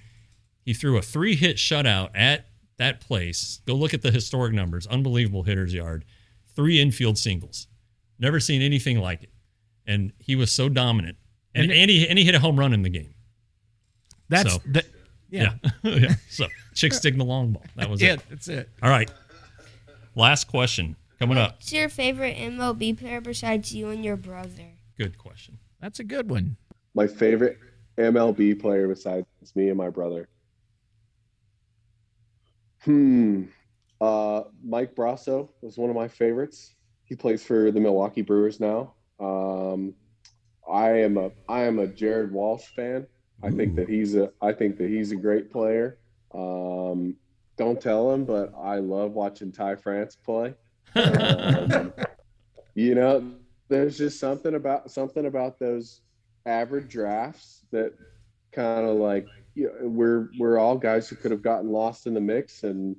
He 0.64 0.72
threw 0.72 0.96
a 0.96 1.02
three 1.02 1.34
hit 1.34 1.56
shutout 1.56 2.10
at 2.14 2.46
that 2.78 3.00
place. 3.00 3.60
Go 3.66 3.74
look 3.74 3.92
at 3.92 4.02
the 4.02 4.10
historic 4.12 4.52
numbers. 4.54 4.86
Unbelievable 4.86 5.42
hitter's 5.42 5.74
yard. 5.74 6.04
Three 6.54 6.80
infield 6.80 7.18
singles. 7.18 7.66
Never 8.18 8.38
seen 8.38 8.62
anything 8.62 8.98
like 9.00 9.24
it. 9.24 9.30
And 9.86 10.12
he 10.20 10.36
was 10.36 10.52
so 10.52 10.68
dominant. 10.68 11.16
And, 11.54 11.64
And- 11.64 11.72
and, 11.80 11.90
he, 11.90 12.06
and 12.08 12.18
he 12.18 12.24
hit 12.24 12.34
a 12.36 12.38
home 12.40 12.58
run 12.58 12.72
in 12.72 12.82
the 12.82 12.88
game. 12.88 13.14
That's 14.28 14.52
So- 14.54 14.62
that. 14.66 14.86
Yeah. 15.30 15.54
Yeah. 15.62 15.70
yeah. 15.98 16.14
So 16.28 16.46
chick 16.74 16.92
stick 16.92 17.16
the 17.16 17.24
long 17.24 17.52
ball. 17.52 17.64
That 17.76 17.90
was 17.90 18.00
Yeah, 18.00 18.14
it. 18.14 18.20
that's 18.30 18.48
it. 18.48 18.68
All 18.82 18.90
right. 18.90 19.10
Last 20.14 20.44
question 20.44 20.94
coming 21.18 21.38
up. 21.38 21.54
What's 21.56 21.72
your 21.72 21.88
favorite 21.88 22.36
MLB 22.36 22.98
player 22.98 23.20
besides 23.20 23.74
you 23.74 23.88
and 23.88 24.04
your 24.04 24.16
brother? 24.16 24.72
Good 24.98 25.16
question. 25.18 25.58
That's 25.80 25.98
a 25.98 26.04
good 26.04 26.30
one. 26.30 26.56
My 26.94 27.06
favorite 27.06 27.58
MLB 27.98 28.60
player 28.60 28.88
besides 28.88 29.26
me 29.54 29.68
and 29.68 29.78
my 29.78 29.90
brother. 29.90 30.28
Hmm. 32.80 33.44
Uh, 34.00 34.42
Mike 34.64 34.94
Brosseau 34.94 35.48
was 35.60 35.78
one 35.78 35.90
of 35.90 35.96
my 35.96 36.08
favorites. 36.08 36.74
He 37.04 37.14
plays 37.14 37.44
for 37.44 37.70
the 37.70 37.80
Milwaukee 37.80 38.22
Brewers 38.22 38.58
now. 38.58 38.94
Um, 39.20 39.94
I 40.68 40.90
am 41.00 41.16
a 41.16 41.30
I 41.48 41.62
am 41.62 41.78
a 41.78 41.86
Jared 41.86 42.32
Walsh 42.32 42.66
fan. 42.74 43.06
I 43.42 43.50
think 43.50 43.76
that 43.76 43.88
he's 43.88 44.14
a 44.16 44.32
I 44.40 44.52
think 44.52 44.78
that 44.78 44.88
he's 44.88 45.12
a 45.12 45.16
great 45.16 45.50
player. 45.50 45.98
Um, 46.34 47.16
don't 47.56 47.80
tell 47.80 48.10
him, 48.12 48.24
but 48.24 48.52
I 48.58 48.78
love 48.78 49.12
watching 49.12 49.52
Ty 49.52 49.76
France 49.76 50.16
play. 50.16 50.54
Um, 50.94 51.92
you 52.74 52.94
know, 52.94 53.32
there's 53.68 53.98
just 53.98 54.18
something 54.18 54.54
about 54.54 54.90
something 54.90 55.26
about 55.26 55.58
those 55.58 56.00
average 56.46 56.90
drafts 56.90 57.64
that 57.70 57.92
kind 58.52 58.86
of 58.86 58.96
like 58.96 59.26
you 59.54 59.66
know, 59.66 59.88
we're 59.88 60.28
we're 60.38 60.58
all 60.58 60.76
guys 60.76 61.08
who 61.08 61.16
could 61.16 61.30
have 61.30 61.42
gotten 61.42 61.70
lost 61.70 62.06
in 62.06 62.14
the 62.14 62.20
mix 62.20 62.62
and 62.64 62.96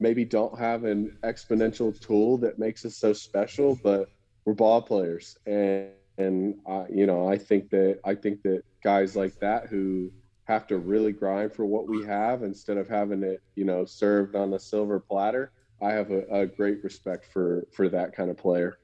maybe 0.00 0.24
don't 0.24 0.58
have 0.58 0.84
an 0.84 1.16
exponential 1.22 1.98
tool 1.98 2.36
that 2.38 2.58
makes 2.58 2.84
us 2.84 2.96
so 2.96 3.12
special, 3.12 3.78
but 3.82 4.08
we're 4.44 4.54
ball 4.54 4.82
players 4.82 5.38
and 5.46 5.90
and 6.18 6.56
uh, 6.66 6.84
you 6.90 7.06
know 7.06 7.28
I 7.28 7.38
think 7.38 7.70
that 7.70 8.00
I 8.04 8.14
think 8.14 8.42
that 8.42 8.62
guys 8.82 9.16
like 9.16 9.38
that 9.40 9.66
who 9.66 10.10
have 10.44 10.66
to 10.66 10.76
really 10.76 11.12
grind 11.12 11.52
for 11.52 11.64
what 11.64 11.88
we 11.88 12.04
have 12.04 12.42
instead 12.42 12.76
of 12.76 12.88
having 12.88 13.22
it 13.22 13.42
you 13.54 13.64
know 13.64 13.84
served 13.84 14.36
on 14.36 14.52
a 14.54 14.58
silver 14.58 15.00
platter. 15.00 15.52
I 15.82 15.90
have 15.92 16.10
a, 16.10 16.24
a 16.30 16.46
great 16.46 16.84
respect 16.84 17.26
for 17.32 17.66
for 17.72 17.88
that 17.88 18.14
kind 18.14 18.30
of 18.30 18.36
player. 18.36 18.78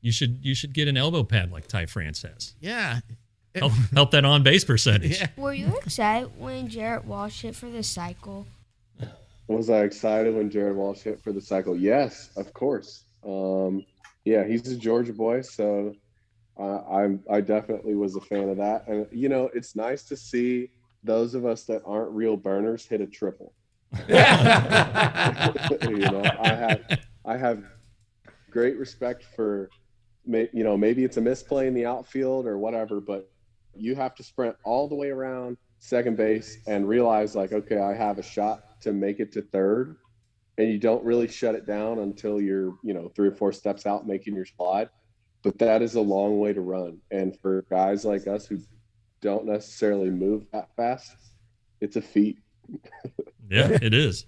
You 0.00 0.12
should 0.12 0.44
you 0.44 0.54
should 0.54 0.72
get 0.72 0.88
an 0.88 0.96
elbow 0.96 1.24
pad 1.24 1.50
like 1.50 1.66
Ty 1.66 1.86
France 1.86 2.22
has. 2.22 2.54
Yeah. 2.60 3.00
Help, 3.54 3.72
help 3.92 4.10
that 4.12 4.24
on 4.24 4.42
base 4.42 4.64
percentage. 4.64 5.20
Yeah. 5.20 5.28
Were 5.36 5.52
you 5.52 5.76
excited 5.78 6.30
when 6.38 6.68
Jared 6.68 7.06
Walsh 7.06 7.42
hit 7.42 7.54
for 7.54 7.68
the 7.68 7.82
cycle? 7.82 8.46
Was 9.48 9.68
I 9.68 9.82
excited 9.82 10.34
when 10.34 10.50
Jared 10.50 10.76
Walsh 10.76 11.00
hit 11.00 11.20
for 11.20 11.32
the 11.32 11.40
cycle? 11.40 11.76
Yes, 11.76 12.30
of 12.36 12.54
course. 12.54 13.04
Um, 13.26 13.84
yeah, 14.24 14.44
he's 14.44 14.66
a 14.68 14.76
Georgia 14.76 15.12
boy, 15.12 15.42
so 15.42 15.94
uh, 16.58 16.78
I'm 16.90 17.22
I 17.30 17.40
definitely 17.40 17.94
was 17.94 18.16
a 18.16 18.20
fan 18.20 18.48
of 18.48 18.56
that. 18.58 18.86
And 18.88 19.06
you 19.10 19.28
know, 19.28 19.50
it's 19.54 19.76
nice 19.76 20.04
to 20.04 20.16
see 20.16 20.70
those 21.04 21.34
of 21.34 21.44
us 21.44 21.64
that 21.64 21.82
aren't 21.84 22.12
real 22.12 22.36
burners 22.36 22.86
hit 22.86 23.00
a 23.00 23.06
triple. 23.06 23.52
you 24.08 24.14
know, 24.14 26.22
I 26.40 26.48
have 26.48 27.00
I 27.24 27.36
have 27.36 27.64
great 28.50 28.78
respect 28.78 29.24
for, 29.36 29.68
you 30.26 30.64
know, 30.64 30.76
maybe 30.76 31.04
it's 31.04 31.16
a 31.16 31.20
misplay 31.20 31.66
in 31.66 31.74
the 31.74 31.86
outfield 31.86 32.46
or 32.46 32.58
whatever, 32.58 33.00
but 33.00 33.30
you 33.76 33.94
have 33.94 34.14
to 34.16 34.22
sprint 34.22 34.56
all 34.64 34.88
the 34.88 34.94
way 34.94 35.10
around 35.10 35.56
second 35.78 36.16
base 36.16 36.58
and 36.66 36.86
realize 36.88 37.34
like, 37.34 37.52
okay, 37.52 37.78
I 37.78 37.94
have 37.94 38.18
a 38.18 38.22
shot 38.22 38.80
to 38.82 38.92
make 38.92 39.20
it 39.20 39.32
to 39.32 39.42
third, 39.42 39.96
and 40.58 40.68
you 40.68 40.78
don't 40.78 41.04
really 41.04 41.28
shut 41.28 41.54
it 41.54 41.66
down 41.66 41.98
until 42.00 42.40
you're, 42.40 42.74
you 42.82 42.94
know, 42.94 43.10
three 43.14 43.28
or 43.28 43.32
four 43.34 43.52
steps 43.52 43.86
out 43.86 44.06
making 44.06 44.34
your 44.34 44.46
slide. 44.46 44.88
But 45.42 45.58
that 45.58 45.82
is 45.82 45.96
a 45.96 46.00
long 46.00 46.38
way 46.38 46.52
to 46.52 46.60
run, 46.60 46.98
and 47.10 47.36
for 47.40 47.62
guys 47.68 48.04
like 48.04 48.26
us 48.28 48.46
who 48.46 48.58
don't 49.20 49.44
necessarily 49.46 50.10
move 50.10 50.44
that 50.52 50.68
fast, 50.76 51.16
it's 51.80 51.96
a 51.96 52.02
feat. 52.02 52.38
Yeah, 53.50 53.68
it 53.82 53.92
is. 53.92 54.24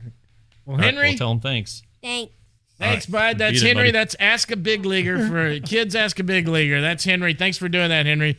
Well, 0.66 0.74
All 0.76 0.82
right, 0.82 0.92
Henry, 0.92 1.08
well, 1.10 1.16
tell 1.16 1.32
him 1.32 1.40
thanks. 1.40 1.82
Thanks. 2.02 2.32
thanks, 2.78 3.06
All 3.08 3.18
right. 3.18 3.30
bud. 3.32 3.38
That's 3.38 3.62
it, 3.62 3.66
Henry. 3.68 3.84
buddy. 3.84 3.90
That's 3.92 4.14
Ask 4.20 4.50
a 4.50 4.56
Big 4.56 4.84
Leaguer 4.84 5.26
for 5.28 5.60
kids. 5.66 5.96
Ask 5.96 6.18
a 6.20 6.24
Big 6.24 6.46
Leaguer. 6.46 6.82
That's 6.82 7.04
Henry. 7.04 7.32
Thanks 7.32 7.56
for 7.56 7.70
doing 7.70 7.88
that, 7.88 8.04
Henry. 8.04 8.38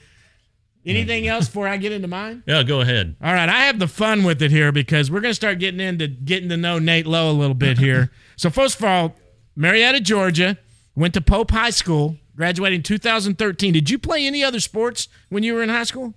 Anything 0.86 1.28
else 1.28 1.48
before 1.48 1.68
I 1.68 1.78
get 1.78 1.92
into 1.92 2.08
mine? 2.08 2.44
Yeah, 2.46 2.62
go 2.64 2.82
ahead. 2.82 3.16
All 3.22 3.34
right, 3.34 3.50
I 3.50 3.66
have 3.66 3.80
the 3.80 3.88
fun 3.88 4.24
with 4.24 4.42
it 4.42 4.52
here 4.52 4.72
because 4.72 5.10
we're 5.10 5.22
going 5.22 5.32
to 5.32 5.36
start 5.36 5.58
getting 5.60 5.80
into 5.80 6.08
getting 6.08 6.50
to 6.50 6.58
know 6.58 6.78
Nate 6.78 7.08
Lowe 7.08 7.32
a 7.32 7.34
little 7.34 7.56
bit 7.56 7.80
here. 7.80 8.12
so 8.36 8.50
first 8.52 8.78
of 8.78 8.86
all, 8.86 9.16
Marietta, 9.56 10.00
Georgia, 10.02 10.58
went 10.96 11.14
to 11.16 11.22
Pope 11.22 11.50
High 11.52 11.72
School, 11.72 12.18
graduated 12.36 12.78
in 12.78 12.84
2013. 12.84 13.74
Did 13.74 13.90
you 13.90 13.98
play 13.98 14.28
any 14.28 14.44
other 14.44 14.60
sports 14.60 15.08
when 15.30 15.42
you 15.42 15.56
were 15.56 15.64
in 15.64 15.70
high 15.70 15.84
school? 15.86 16.14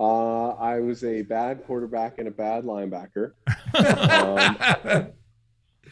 Uh, 0.00 0.50
I 0.50 0.78
was 0.80 1.02
a 1.02 1.22
bad 1.22 1.64
quarterback 1.66 2.18
and 2.18 2.28
a 2.28 2.30
bad 2.30 2.64
linebacker. 2.64 3.32
um, 3.74 5.08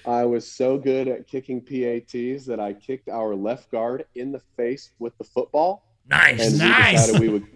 I 0.06 0.24
was 0.24 0.50
so 0.50 0.78
good 0.78 1.08
at 1.08 1.26
kicking 1.26 1.60
PATs 1.60 2.46
that 2.46 2.60
I 2.60 2.72
kicked 2.74 3.08
our 3.08 3.34
left 3.34 3.70
guard 3.70 4.04
in 4.14 4.30
the 4.30 4.40
face 4.56 4.90
with 4.98 5.16
the 5.18 5.24
football, 5.24 5.84
Nice. 6.08 6.40
and 6.40 6.52
we 6.52 6.58
Nice. 6.68 7.06
decided 7.06 7.20
we 7.20 7.28
would 7.30 7.46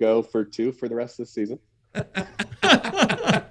go 0.00 0.22
for 0.22 0.44
two 0.44 0.72
for 0.72 0.88
the 0.88 0.94
rest 0.94 1.20
of 1.20 1.26
the 1.26 1.32
season. 1.32 1.58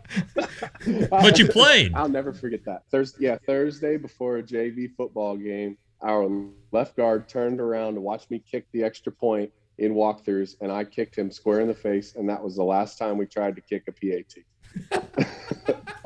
But 1.10 1.40
you 1.40 1.48
played. 1.50 1.94
I'll 1.94 2.10
never 2.10 2.34
forget 2.34 2.64
that. 2.66 2.84
Thursday, 2.92 3.26
yeah, 3.26 3.38
Thursday 3.46 3.98
before 3.98 4.38
a 4.38 4.44
JV 4.44 4.90
football 4.96 5.38
game, 5.38 5.78
our 6.02 6.30
left 6.72 6.96
guard 6.96 7.28
turned 7.28 7.60
around 7.60 7.96
to 7.96 8.02
watch 8.02 8.30
me 8.30 8.40
kick 8.40 8.66
the 8.72 8.84
extra 8.84 9.12
point 9.12 9.52
in 9.78 9.94
walkthroughs, 9.94 10.56
and 10.62 10.72
I 10.72 10.84
kicked 10.84 11.18
him 11.18 11.32
square 11.32 11.62
in 11.62 11.68
the 11.68 11.74
face, 11.74 12.16
and 12.16 12.28
that 12.30 12.44
was 12.44 12.56
the 12.56 12.64
last 12.64 12.98
time 12.98 13.18
we 13.18 13.26
tried 13.26 13.56
to 13.56 13.62
kick 13.62 13.88
a 13.88 13.92
PAT. 13.92 15.26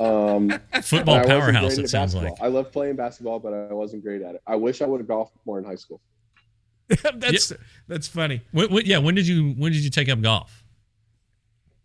um, 0.00 0.50
Football 0.82 1.16
and 1.16 1.32
I 1.32 1.36
wasn't 1.36 1.54
powerhouse, 1.54 1.78
it 1.78 1.88
sounds 1.88 2.14
basketball. 2.14 2.30
like. 2.30 2.42
I 2.42 2.46
love 2.48 2.72
playing 2.72 2.96
basketball, 2.96 3.38
but 3.38 3.52
I 3.52 3.72
wasn't 3.72 4.02
great 4.02 4.22
at 4.22 4.36
it. 4.36 4.42
I 4.46 4.56
wish 4.56 4.82
I 4.82 4.86
would 4.86 5.00
have 5.00 5.08
golfed 5.08 5.36
more 5.44 5.58
in 5.58 5.64
high 5.64 5.74
school. 5.74 6.00
that's 7.16 7.52
that's 7.88 8.08
funny. 8.08 8.42
When, 8.52 8.70
when, 8.70 8.86
yeah, 8.86 8.98
when 8.98 9.14
did 9.14 9.26
you 9.26 9.52
when 9.52 9.72
did 9.72 9.82
you 9.82 9.90
take 9.90 10.08
up 10.08 10.20
golf? 10.20 10.62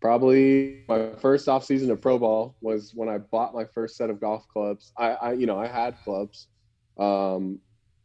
Probably 0.02 0.84
my 0.88 1.10
first 1.20 1.50
off 1.50 1.66
season 1.66 1.92
of 1.92 2.00
pro 2.02 2.18
ball 2.18 2.56
was 2.62 2.94
when 2.96 3.10
I 3.10 3.18
bought 3.18 3.54
my 3.54 3.66
first 3.66 3.98
set 3.98 4.10
of 4.10 4.20
golf 4.22 4.48
clubs. 4.48 4.94
I, 4.98 5.10
I 5.12 5.34
you 5.34 5.46
know, 5.46 5.60
I 5.60 5.68
had 5.68 5.96
clubs. 6.04 6.48
Um, 6.98 7.60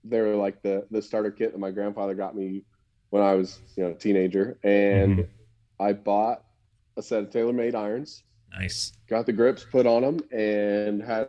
they 0.04 0.20
were 0.20 0.34
like 0.36 0.60
the 0.62 0.86
the 0.90 1.00
starter 1.00 1.30
kit 1.30 1.52
that 1.52 1.58
my 1.58 1.70
grandfather 1.70 2.14
got 2.14 2.34
me 2.36 2.64
when 3.10 3.22
I 3.22 3.34
was 3.34 3.60
you 3.76 3.84
know 3.84 3.90
a 3.90 3.94
teenager, 3.94 4.58
and 4.64 5.18
Mhm. 5.18 5.28
I 5.80 5.92
bought 5.92 6.44
a 6.96 7.02
set 7.02 7.22
of 7.22 7.30
TaylorMade 7.30 7.74
irons. 7.74 8.22
Nice. 8.52 8.92
Got 9.08 9.26
the 9.26 9.32
grips 9.32 9.64
put 9.64 9.86
on 9.86 10.02
them, 10.02 10.20
and 10.32 11.02
had 11.02 11.28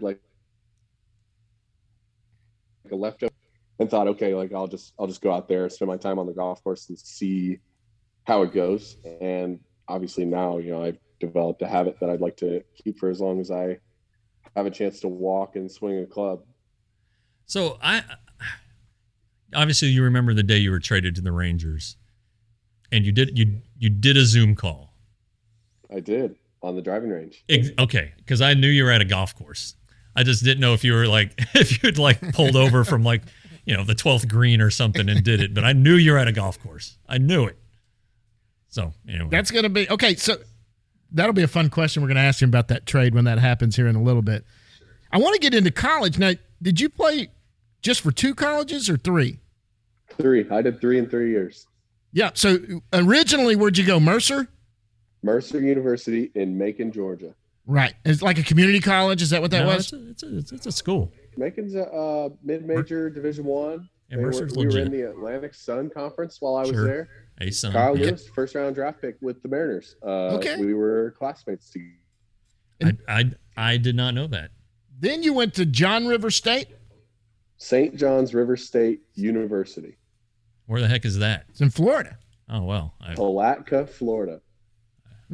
like 0.00 0.20
a 2.90 2.94
leftover, 2.94 3.32
and 3.80 3.90
thought, 3.90 4.06
okay, 4.06 4.34
like 4.34 4.52
I'll 4.52 4.68
just 4.68 4.92
I'll 4.98 5.06
just 5.06 5.22
go 5.22 5.32
out 5.32 5.48
there, 5.48 5.68
spend 5.70 5.88
my 5.88 5.96
time 5.96 6.18
on 6.18 6.26
the 6.26 6.34
golf 6.34 6.62
course, 6.62 6.88
and 6.90 6.98
see 6.98 7.58
how 8.24 8.42
it 8.42 8.52
goes. 8.52 8.98
And 9.20 9.58
obviously 9.88 10.26
now, 10.26 10.58
you 10.58 10.70
know, 10.70 10.84
I've 10.84 10.98
developed 11.18 11.62
a 11.62 11.66
habit 11.66 11.98
that 12.00 12.10
I'd 12.10 12.20
like 12.20 12.36
to 12.36 12.62
keep 12.84 12.98
for 12.98 13.08
as 13.08 13.20
long 13.20 13.40
as 13.40 13.50
I 13.50 13.78
have 14.54 14.66
a 14.66 14.70
chance 14.70 15.00
to 15.00 15.08
walk 15.08 15.56
and 15.56 15.70
swing 15.70 15.98
a 15.98 16.06
club. 16.06 16.42
So 17.46 17.78
I 17.82 18.04
obviously 19.54 19.88
you 19.88 20.04
remember 20.04 20.34
the 20.34 20.42
day 20.42 20.58
you 20.58 20.70
were 20.70 20.78
traded 20.78 21.14
to 21.16 21.22
the 21.22 21.32
Rangers, 21.32 21.96
and 22.92 23.06
you 23.06 23.12
did 23.12 23.36
you 23.38 23.62
you 23.78 23.88
did 23.88 24.18
a 24.18 24.26
Zoom 24.26 24.54
call. 24.54 24.94
I 25.90 26.00
did 26.00 26.36
on 26.62 26.76
the 26.76 26.82
driving 26.82 27.08
range. 27.08 27.42
Ex- 27.48 27.70
Okay, 27.78 28.12
because 28.18 28.42
I 28.42 28.52
knew 28.52 28.68
you 28.68 28.84
were 28.84 28.90
at 28.90 29.00
a 29.00 29.06
golf 29.06 29.34
course. 29.34 29.74
I 30.14 30.22
just 30.22 30.44
didn't 30.44 30.60
know 30.60 30.74
if 30.74 30.84
you 30.84 30.92
were 30.92 31.06
like 31.06 31.32
if 31.54 31.82
you'd 31.82 31.98
like 31.98 32.20
pulled 32.34 32.56
over 32.56 32.84
from 32.84 33.02
like 33.04 33.22
you 33.64 33.76
know 33.76 33.84
the 33.84 33.94
twelfth 33.94 34.28
green 34.28 34.60
or 34.60 34.70
something 34.70 35.08
and 35.08 35.22
did 35.22 35.40
it, 35.40 35.54
but 35.54 35.64
I 35.64 35.72
knew 35.72 35.94
you're 35.94 36.18
at 36.18 36.28
a 36.28 36.32
golf 36.32 36.60
course. 36.62 36.96
I 37.08 37.18
knew 37.18 37.46
it. 37.46 37.56
So 38.68 38.92
anyway, 39.08 39.28
That's 39.30 39.50
going 39.50 39.64
to 39.64 39.68
be 39.68 39.88
okay. 39.90 40.14
So 40.14 40.36
that'll 41.12 41.32
be 41.32 41.42
a 41.42 41.48
fun 41.48 41.70
question. 41.70 42.02
We're 42.02 42.08
going 42.08 42.16
to 42.16 42.22
ask 42.22 42.40
him 42.40 42.48
about 42.48 42.68
that 42.68 42.86
trade 42.86 43.14
when 43.14 43.24
that 43.24 43.38
happens 43.38 43.76
here 43.76 43.88
in 43.88 43.96
a 43.96 44.02
little 44.02 44.22
bit. 44.22 44.44
I 45.12 45.18
want 45.18 45.34
to 45.34 45.40
get 45.40 45.54
into 45.54 45.70
college 45.72 46.18
now. 46.18 46.32
Did 46.62 46.80
you 46.80 46.88
play 46.88 47.28
just 47.82 48.00
for 48.00 48.12
two 48.12 48.34
colleges 48.34 48.88
or 48.88 48.96
three? 48.96 49.40
Three. 50.16 50.46
I 50.50 50.62
did 50.62 50.80
three 50.80 50.98
in 50.98 51.08
three 51.08 51.30
years. 51.30 51.66
Yeah. 52.12 52.30
So 52.34 52.58
originally, 52.92 53.56
where'd 53.56 53.78
you 53.78 53.86
go? 53.86 53.98
Mercer. 53.98 54.48
Mercer 55.22 55.60
University 55.60 56.30
in 56.34 56.56
Macon, 56.56 56.92
Georgia. 56.92 57.34
Right. 57.66 57.94
It's 58.04 58.22
like 58.22 58.38
a 58.38 58.42
community 58.42 58.80
college. 58.80 59.20
Is 59.22 59.30
that 59.30 59.42
what 59.42 59.50
that 59.50 59.60
No, 59.60 59.66
was? 59.74 59.92
It's 59.92 59.92
it's, 59.92 60.22
a, 60.22 60.38
it's, 60.38 60.52
a, 60.52 60.54
it's 60.56 60.66
a 60.66 60.72
school. 60.72 61.12
Macon's 61.40 61.74
a 61.74 61.86
uh, 61.90 62.28
mid-major 62.42 63.10
Division 63.10 63.44
One. 63.44 63.88
Yeah, 64.10 64.16
They 64.16 64.22
were- 64.22 64.30
Mercer's 64.30 64.54
we 64.54 64.66
were 64.66 64.78
in 64.78 64.92
the 64.92 65.02
Atlantic 65.10 65.54
Sun 65.54 65.90
Conference 65.90 66.40
while 66.40 66.56
I 66.56 66.60
was 66.60 66.70
Sure. 66.70 66.84
there. 66.84 67.08
A 67.40 67.50
son. 67.50 67.72
Kyle 67.72 67.96
yeah. 67.98 68.06
Lewis, 68.06 68.28
first 68.28 68.54
round 68.54 68.74
draft 68.74 69.00
pick 69.00 69.16
with 69.22 69.42
the 69.42 69.48
Mariners. 69.48 69.96
Uh, 70.02 70.36
Okay. 70.36 70.56
We 70.60 70.74
were 70.74 71.14
classmates 71.18 71.70
together. 71.70 72.98
I, 73.08 73.20
I 73.20 73.30
I 73.72 73.76
did 73.78 73.96
not 73.96 74.14
know 74.14 74.26
that. 74.28 74.50
Then 74.98 75.22
you 75.22 75.32
went 75.32 75.54
to 75.54 75.64
John 75.66 76.06
River 76.06 76.30
State. 76.30 76.68
St. 77.56 77.94
John's 77.96 78.34
River 78.34 78.56
State 78.56 79.00
University, 79.14 79.96
Where 80.66 80.80
the 80.80 80.88
heck 80.88 81.04
is 81.04 81.18
that? 81.18 81.44
It's 81.50 81.60
in 81.60 81.70
Florida. 81.70 82.18
Oh 82.48 82.62
well. 82.62 82.94
I, 83.00 83.14
Palatka, 83.14 83.86
Florida. 83.86 84.40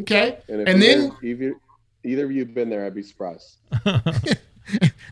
Okay. 0.00 0.38
And, 0.48 0.60
if 0.62 0.68
And 0.68 0.82
then 0.82 1.12
if 1.22 1.40
you, 1.40 1.60
either 2.04 2.24
of 2.24 2.32
you 2.32 2.40
have 2.44 2.52
been 2.54 2.68
there, 2.68 2.84
I'd 2.84 2.94
be 2.94 3.02
surprised. 3.02 3.58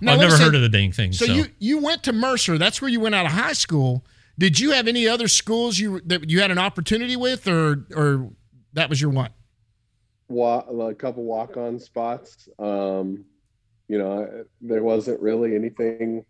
Now, 0.01 0.15
I've 0.15 0.21
never 0.21 0.37
say- 0.37 0.45
heard 0.45 0.55
of 0.55 0.63
the 0.63 0.69
dang 0.69 0.93
thing. 0.93 1.13
So, 1.13 1.27
So, 1.27 1.33
you 1.33 1.47
you 1.59 1.79
went 1.79 2.03
to 2.05 2.13
Mercer. 2.13 2.59
That's 2.59 2.81
where 2.83 2.91
you 2.91 3.01
went 3.01 3.15
out 3.15 3.27
of 3.27 3.33
high 3.33 3.53
school. 3.53 4.05
Did 4.39 4.59
you 4.59 4.73
have 4.73 4.89
any 4.89 5.07
other 5.07 5.29
schools 5.29 5.79
you 5.79 6.01
that 6.07 6.29
you 6.29 6.41
had 6.41 6.51
an 6.51 6.59
opportunity 6.59 7.17
with, 7.17 7.47
or 7.47 7.87
or 7.95 8.31
that 8.73 8.89
was 8.91 9.01
your 9.01 9.11
one? 9.11 9.31
Wa- 10.29 10.61
a 10.89 10.95
couple 10.95 11.23
walk-on 11.25 11.79
spots. 11.79 12.49
Um, 12.59 13.25
you 13.89 13.99
know, 13.99 14.45
there 14.61 14.83
wasn't 14.83 15.21
really 15.21 15.55
anything 15.55 16.25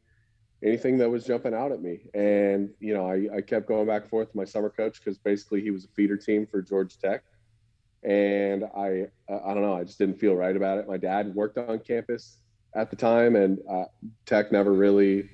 anything 0.63 0.99
that 0.99 1.11
was 1.11 1.25
jumping 1.25 1.55
out 1.55 1.73
at 1.73 1.81
me. 1.83 2.01
And 2.15 2.71
you 2.81 2.95
know, 2.95 3.09
I, 3.09 3.37
I 3.37 3.41
kept 3.41 3.67
going 3.69 3.87
back 3.87 4.03
and 4.03 4.11
forth 4.11 4.29
with 4.29 4.35
my 4.35 4.45
summer 4.45 4.71
coach 4.71 4.99
because 4.99 5.19
basically 5.19 5.61
he 5.63 5.71
was 5.71 5.85
a 5.85 5.89
feeder 5.89 6.17
team 6.17 6.47
for 6.47 6.61
Georgia 6.63 6.99
Tech. 6.99 7.23
And 8.03 8.65
I 8.77 9.07
I 9.29 9.55
don't 9.55 9.63
know, 9.63 9.75
I 9.77 9.85
just 9.85 9.99
didn't 9.99 10.19
feel 10.19 10.35
right 10.35 10.55
about 10.57 10.79
it. 10.79 10.87
My 10.89 10.97
dad 10.99 11.35
worked 11.35 11.57
on 11.57 11.79
campus 11.79 12.39
at 12.75 12.91
the 12.91 12.97
time, 12.97 13.37
and 13.37 13.59
uh, 13.71 13.85
Tech 14.27 14.53
never 14.53 14.73
really 14.73 15.29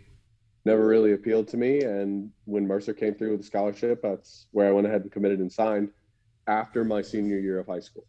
never 0.65 0.87
really 0.87 1.13
appealed 1.13 1.49
to 1.49 1.57
me. 1.57 1.81
And 1.81 2.31
when 2.45 2.67
Mercer 2.67 2.93
came 2.93 3.15
through 3.15 3.33
with 3.33 3.41
a 3.41 3.45
scholarship, 3.45 4.03
that's 4.03 4.47
where 4.53 4.69
I 4.69 4.73
went 4.73 4.87
ahead 4.87 5.03
and 5.03 5.11
committed 5.11 5.39
and 5.39 5.51
signed 5.51 5.91
after 6.47 6.85
my 6.85 7.01
senior 7.01 7.39
year 7.39 7.59
of 7.59 7.67
high 7.67 7.81
school. 7.81 8.05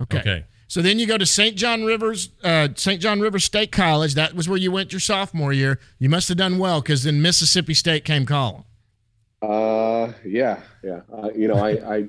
Okay. 0.00 0.20
okay. 0.20 0.44
So 0.68 0.82
then 0.82 0.98
you 0.98 1.06
go 1.06 1.16
to 1.16 1.26
St. 1.26 1.56
John 1.56 1.84
Rivers, 1.84 2.30
uh, 2.42 2.68
St. 2.74 3.00
John 3.00 3.20
River 3.20 3.38
State 3.38 3.72
College. 3.72 4.14
That 4.14 4.34
was 4.34 4.48
where 4.48 4.58
you 4.58 4.70
went 4.70 4.92
your 4.92 5.00
sophomore 5.00 5.52
year. 5.52 5.78
You 5.98 6.08
must 6.08 6.28
have 6.28 6.36
done 6.36 6.58
well 6.58 6.80
because 6.80 7.04
then 7.04 7.22
Mississippi 7.22 7.74
State 7.74 8.04
came 8.04 8.26
calling. 8.26 8.64
Uh, 9.40 10.12
yeah, 10.24 10.60
yeah. 10.82 11.00
Uh, 11.12 11.30
you 11.34 11.46
know, 11.46 11.56
I, 11.56 11.70
I, 11.96 12.08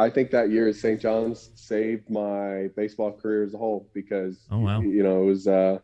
I 0.00 0.08
think 0.10 0.30
that 0.30 0.50
year 0.50 0.68
at 0.68 0.76
St. 0.76 1.00
John's 1.00 1.50
saved 1.54 2.08
my 2.08 2.68
baseball 2.76 3.12
career 3.12 3.44
as 3.44 3.52
a 3.54 3.58
whole 3.58 3.88
because, 3.92 4.46
Oh, 4.50 4.58
wow. 4.58 4.80
you 4.80 5.02
know, 5.02 5.22
it 5.22 5.26
was 5.26 5.46
uh, 5.46 5.78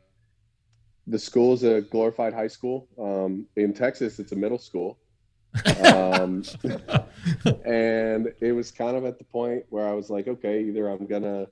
the 1.07 1.19
school 1.19 1.53
is 1.53 1.63
a 1.65 1.83
glorified 1.83 2.33
high 2.33 2.47
school. 2.49 2.89
Um, 2.99 3.47
in 3.57 3.73
Texas, 3.75 4.19
it's 4.19 4.33
a 4.33 4.37
middle 4.37 4.59
school. 4.59 4.99
um, 5.95 6.43
and 7.65 8.33
it 8.41 8.53
was 8.53 8.71
kind 8.71 8.97
of 8.97 9.05
at 9.05 9.19
the 9.19 9.25
point 9.25 9.65
where 9.69 9.87
I 9.87 9.93
was 9.93 10.09
like, 10.11 10.29
okay, 10.29 10.63
either 10.65 10.89
I'm 10.89 11.07
gonna 11.07 11.47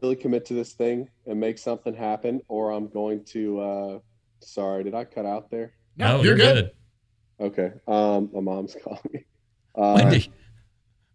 really 0.00 0.16
commit 0.16 0.44
to 0.46 0.54
this 0.54 0.72
thing 0.72 1.08
and 1.26 1.38
make 1.40 1.58
something 1.58 1.94
happen, 1.94 2.40
or 2.48 2.70
I'm 2.72 2.88
going 2.88 3.24
to. 3.26 3.60
Uh, 3.60 3.98
sorry, 4.40 4.84
did 4.84 4.94
I 4.94 5.04
cut 5.04 5.26
out 5.26 5.50
there? 5.50 5.74
No, 5.96 6.18
oh, 6.18 6.22
you're 6.22 6.36
good. 6.36 6.70
Okay. 7.40 7.72
Um, 7.88 8.30
my 8.32 8.40
mom's 8.40 8.76
calling 8.84 9.00
me. 9.12 9.24
Uh, 9.74 9.94
Wendy. 9.96 10.30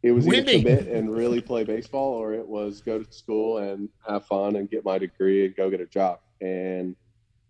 It 0.05 0.11
was 0.11 0.27
either 0.27 0.59
commit 0.59 0.87
and 0.87 1.11
really 1.11 1.41
play 1.41 1.63
baseball, 1.63 2.13
or 2.13 2.31
it 2.35 2.47
was 2.47 2.79
go 2.79 3.01
to 3.01 3.11
school 3.11 3.57
and 3.57 3.89
have 4.07 4.23
fun 4.27 4.55
and 4.55 4.69
get 4.69 4.85
my 4.85 4.99
degree 4.99 5.47
and 5.47 5.55
go 5.55 5.71
get 5.71 5.81
a 5.81 5.87
job. 5.87 6.19
And 6.41 6.95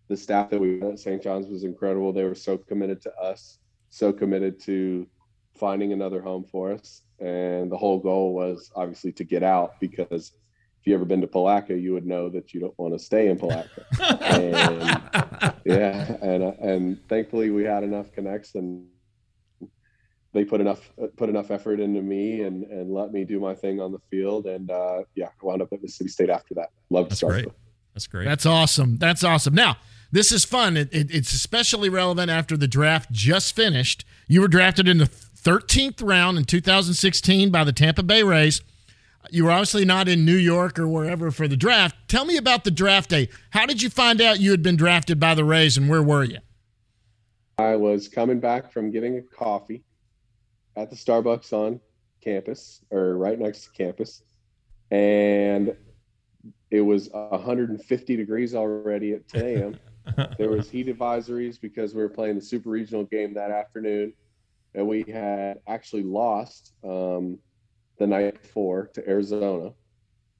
the 0.07 0.15
staff 0.15 0.51
that 0.51 0.61
we 0.61 0.79
had 0.79 0.91
at 0.91 0.99
St. 0.99 1.21
John's 1.21 1.47
was 1.47 1.65
incredible. 1.65 2.13
They 2.13 2.23
were 2.23 2.33
so 2.33 2.57
committed 2.57 3.01
to 3.01 3.13
us, 3.17 3.59
so 3.89 4.13
committed 4.13 4.57
to 4.61 5.05
finding 5.53 5.91
another 5.91 6.21
home 6.21 6.45
for 6.45 6.71
us. 6.71 7.01
And 7.19 7.69
the 7.69 7.75
whole 7.75 7.99
goal 7.99 8.33
was 8.33 8.71
obviously 8.73 9.11
to 9.11 9.25
get 9.25 9.43
out 9.43 9.77
because 9.81 10.31
if 10.79 10.87
you 10.87 10.95
ever 10.95 11.03
been 11.03 11.19
to 11.21 11.27
Palatka, 11.27 11.77
you 11.77 11.91
would 11.91 12.05
know 12.05 12.29
that 12.29 12.53
you 12.53 12.61
don't 12.61 12.77
want 12.79 12.93
to 12.93 12.99
stay 12.99 13.27
in 13.27 13.37
Palatka. 13.37 13.85
and 14.21 15.53
yeah, 15.65 16.15
and 16.21 16.41
uh, 16.41 16.53
and 16.61 17.05
thankfully 17.09 17.49
we 17.49 17.65
had 17.65 17.83
enough 17.83 18.13
connects 18.13 18.55
and 18.55 18.87
they 20.35 20.45
put 20.45 20.61
enough 20.61 20.91
put 21.15 21.29
enough 21.29 21.49
effort 21.49 21.79
into 21.79 22.01
me 22.01 22.41
and 22.41 22.65
and 22.65 22.93
let 22.93 23.11
me 23.11 23.23
do 23.23 23.39
my 23.39 23.55
thing 23.55 23.79
on 23.79 23.91
the 23.91 23.99
field 24.11 24.45
and 24.45 24.69
uh, 24.69 25.01
yeah, 25.15 25.27
I 25.27 25.45
wound 25.45 25.61
up 25.61 25.73
at 25.73 25.81
Mississippi 25.81 26.09
State 26.09 26.29
after 26.29 26.53
that. 26.55 26.69
Loved 26.89 27.09
That's 27.09 27.23
Starkville. 27.23 27.29
great. 27.29 27.47
That's 27.93 28.07
great. 28.07 28.25
That's 28.25 28.45
awesome. 28.45 28.97
That's 28.97 29.23
awesome. 29.23 29.55
Now, 29.55 29.77
this 30.11 30.33
is 30.33 30.43
fun. 30.43 30.75
It, 30.75 30.93
it, 30.93 31.09
it's 31.15 31.33
especially 31.33 31.87
relevant 31.87 32.29
after 32.29 32.57
the 32.57 32.67
draft 32.67 33.11
just 33.11 33.55
finished. 33.55 34.05
You 34.27 34.41
were 34.41 34.49
drafted 34.49 34.87
in 34.89 34.97
the 34.97 35.05
13th 35.05 36.05
round 36.05 36.37
in 36.37 36.43
2016 36.43 37.49
by 37.51 37.63
the 37.63 37.71
Tampa 37.71 38.03
Bay 38.03 38.21
Rays. 38.21 38.61
You 39.31 39.45
were 39.45 39.51
obviously 39.51 39.85
not 39.85 40.09
in 40.09 40.25
New 40.25 40.35
York 40.35 40.77
or 40.77 40.87
wherever 40.87 41.31
for 41.31 41.47
the 41.47 41.57
draft. 41.57 41.95
Tell 42.09 42.25
me 42.25 42.35
about 42.35 42.65
the 42.65 42.71
draft 42.71 43.09
day. 43.09 43.29
How 43.51 43.65
did 43.65 43.81
you 43.81 43.89
find 43.89 44.21
out 44.21 44.41
you 44.41 44.51
had 44.51 44.61
been 44.61 44.75
drafted 44.75 45.19
by 45.19 45.33
the 45.33 45.45
Rays 45.45 45.77
and 45.77 45.89
where 45.89 46.03
were 46.03 46.25
you? 46.25 46.39
I 47.57 47.77
was 47.77 48.09
coming 48.09 48.41
back 48.41 48.71
from 48.73 48.91
getting 48.91 49.17
a 49.17 49.21
coffee 49.21 49.83
at 50.75 50.89
the 50.89 50.95
Starbucks 50.95 51.53
on 51.53 51.79
campus 52.21 52.81
or 52.91 53.17
right 53.17 53.39
next 53.39 53.65
to 53.65 53.71
campus. 53.71 54.23
And 54.91 55.75
it 56.71 56.81
was 56.81 57.09
150 57.11 58.15
degrees 58.15 58.55
already 58.55 59.13
at 59.13 59.27
10 59.27 59.45
a.m. 59.45 59.79
there 60.37 60.49
was 60.49 60.69
heat 60.69 60.87
advisories 60.87 61.59
because 61.59 61.95
we 61.95 62.01
were 62.01 62.09
playing 62.09 62.35
the 62.35 62.41
super 62.41 62.69
regional 62.69 63.03
game 63.03 63.33
that 63.33 63.51
afternoon. 63.51 64.13
And 64.73 64.87
we 64.87 65.03
had 65.03 65.59
actually 65.67 66.03
lost 66.03 66.73
um, 66.83 67.39
the 67.97 68.05
night 68.05 68.41
before 68.41 68.87
to 68.93 69.07
Arizona. 69.07 69.71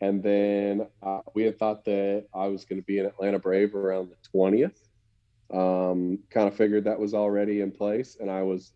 And 0.01 0.21
then 0.21 0.87
uh, 1.01 1.21
we 1.33 1.43
had 1.43 1.57
thought 1.57 1.85
that 1.85 2.25
I 2.33 2.47
was 2.47 2.65
going 2.65 2.81
to 2.81 2.85
be 2.85 2.99
in 2.99 3.05
Atlanta 3.05 3.39
Brave 3.39 3.75
around 3.75 4.09
the 4.09 4.37
20th. 4.37 4.77
um, 5.53 6.19
kind 6.29 6.47
of 6.47 6.55
figured 6.55 6.83
that 6.83 6.99
was 6.99 7.13
already 7.13 7.61
in 7.61 7.71
place. 7.71 8.17
And 8.19 8.29
I 8.29 8.41
was 8.41 8.73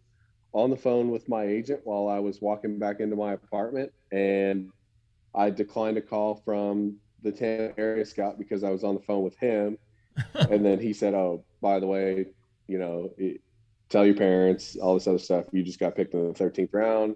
on 0.54 0.70
the 0.70 0.78
phone 0.78 1.12
with 1.12 1.30
my 1.30 1.44
agent 1.44 1.82
while 1.84 2.08
I 2.08 2.20
was 2.20 2.42
walking 2.42 2.80
back 2.80 3.00
into 3.00 3.16
my 3.16 3.34
apartment, 3.34 3.92
and 4.12 4.70
I 5.36 5.50
declined 5.50 5.98
a 5.98 6.02
call 6.02 6.42
from 6.44 6.98
the 7.22 7.32
Tampa 7.32 7.80
area 7.80 8.06
scout 8.06 8.40
because 8.40 8.64
I 8.64 8.70
was 8.70 8.84
on 8.84 8.96
the 8.96 9.02
phone 9.02 9.24
with 9.24 9.38
him. 9.38 9.78
and 10.50 10.66
then 10.66 10.80
he 10.80 10.94
said, 10.94 11.14
"Oh, 11.14 11.46
by 11.62 11.80
the 11.80 11.88
way, 11.88 12.28
you 12.68 12.80
know, 12.80 13.12
it, 13.18 13.42
tell 13.90 14.06
your 14.06 14.16
parents 14.16 14.76
all 14.76 14.96
this 14.96 15.08
other 15.08 15.20
stuff. 15.20 15.46
You 15.52 15.64
just 15.64 15.80
got 15.80 15.96
picked 15.96 16.14
in 16.14 16.28
the 16.28 16.34
13th 16.34 16.74
round. 16.74 17.16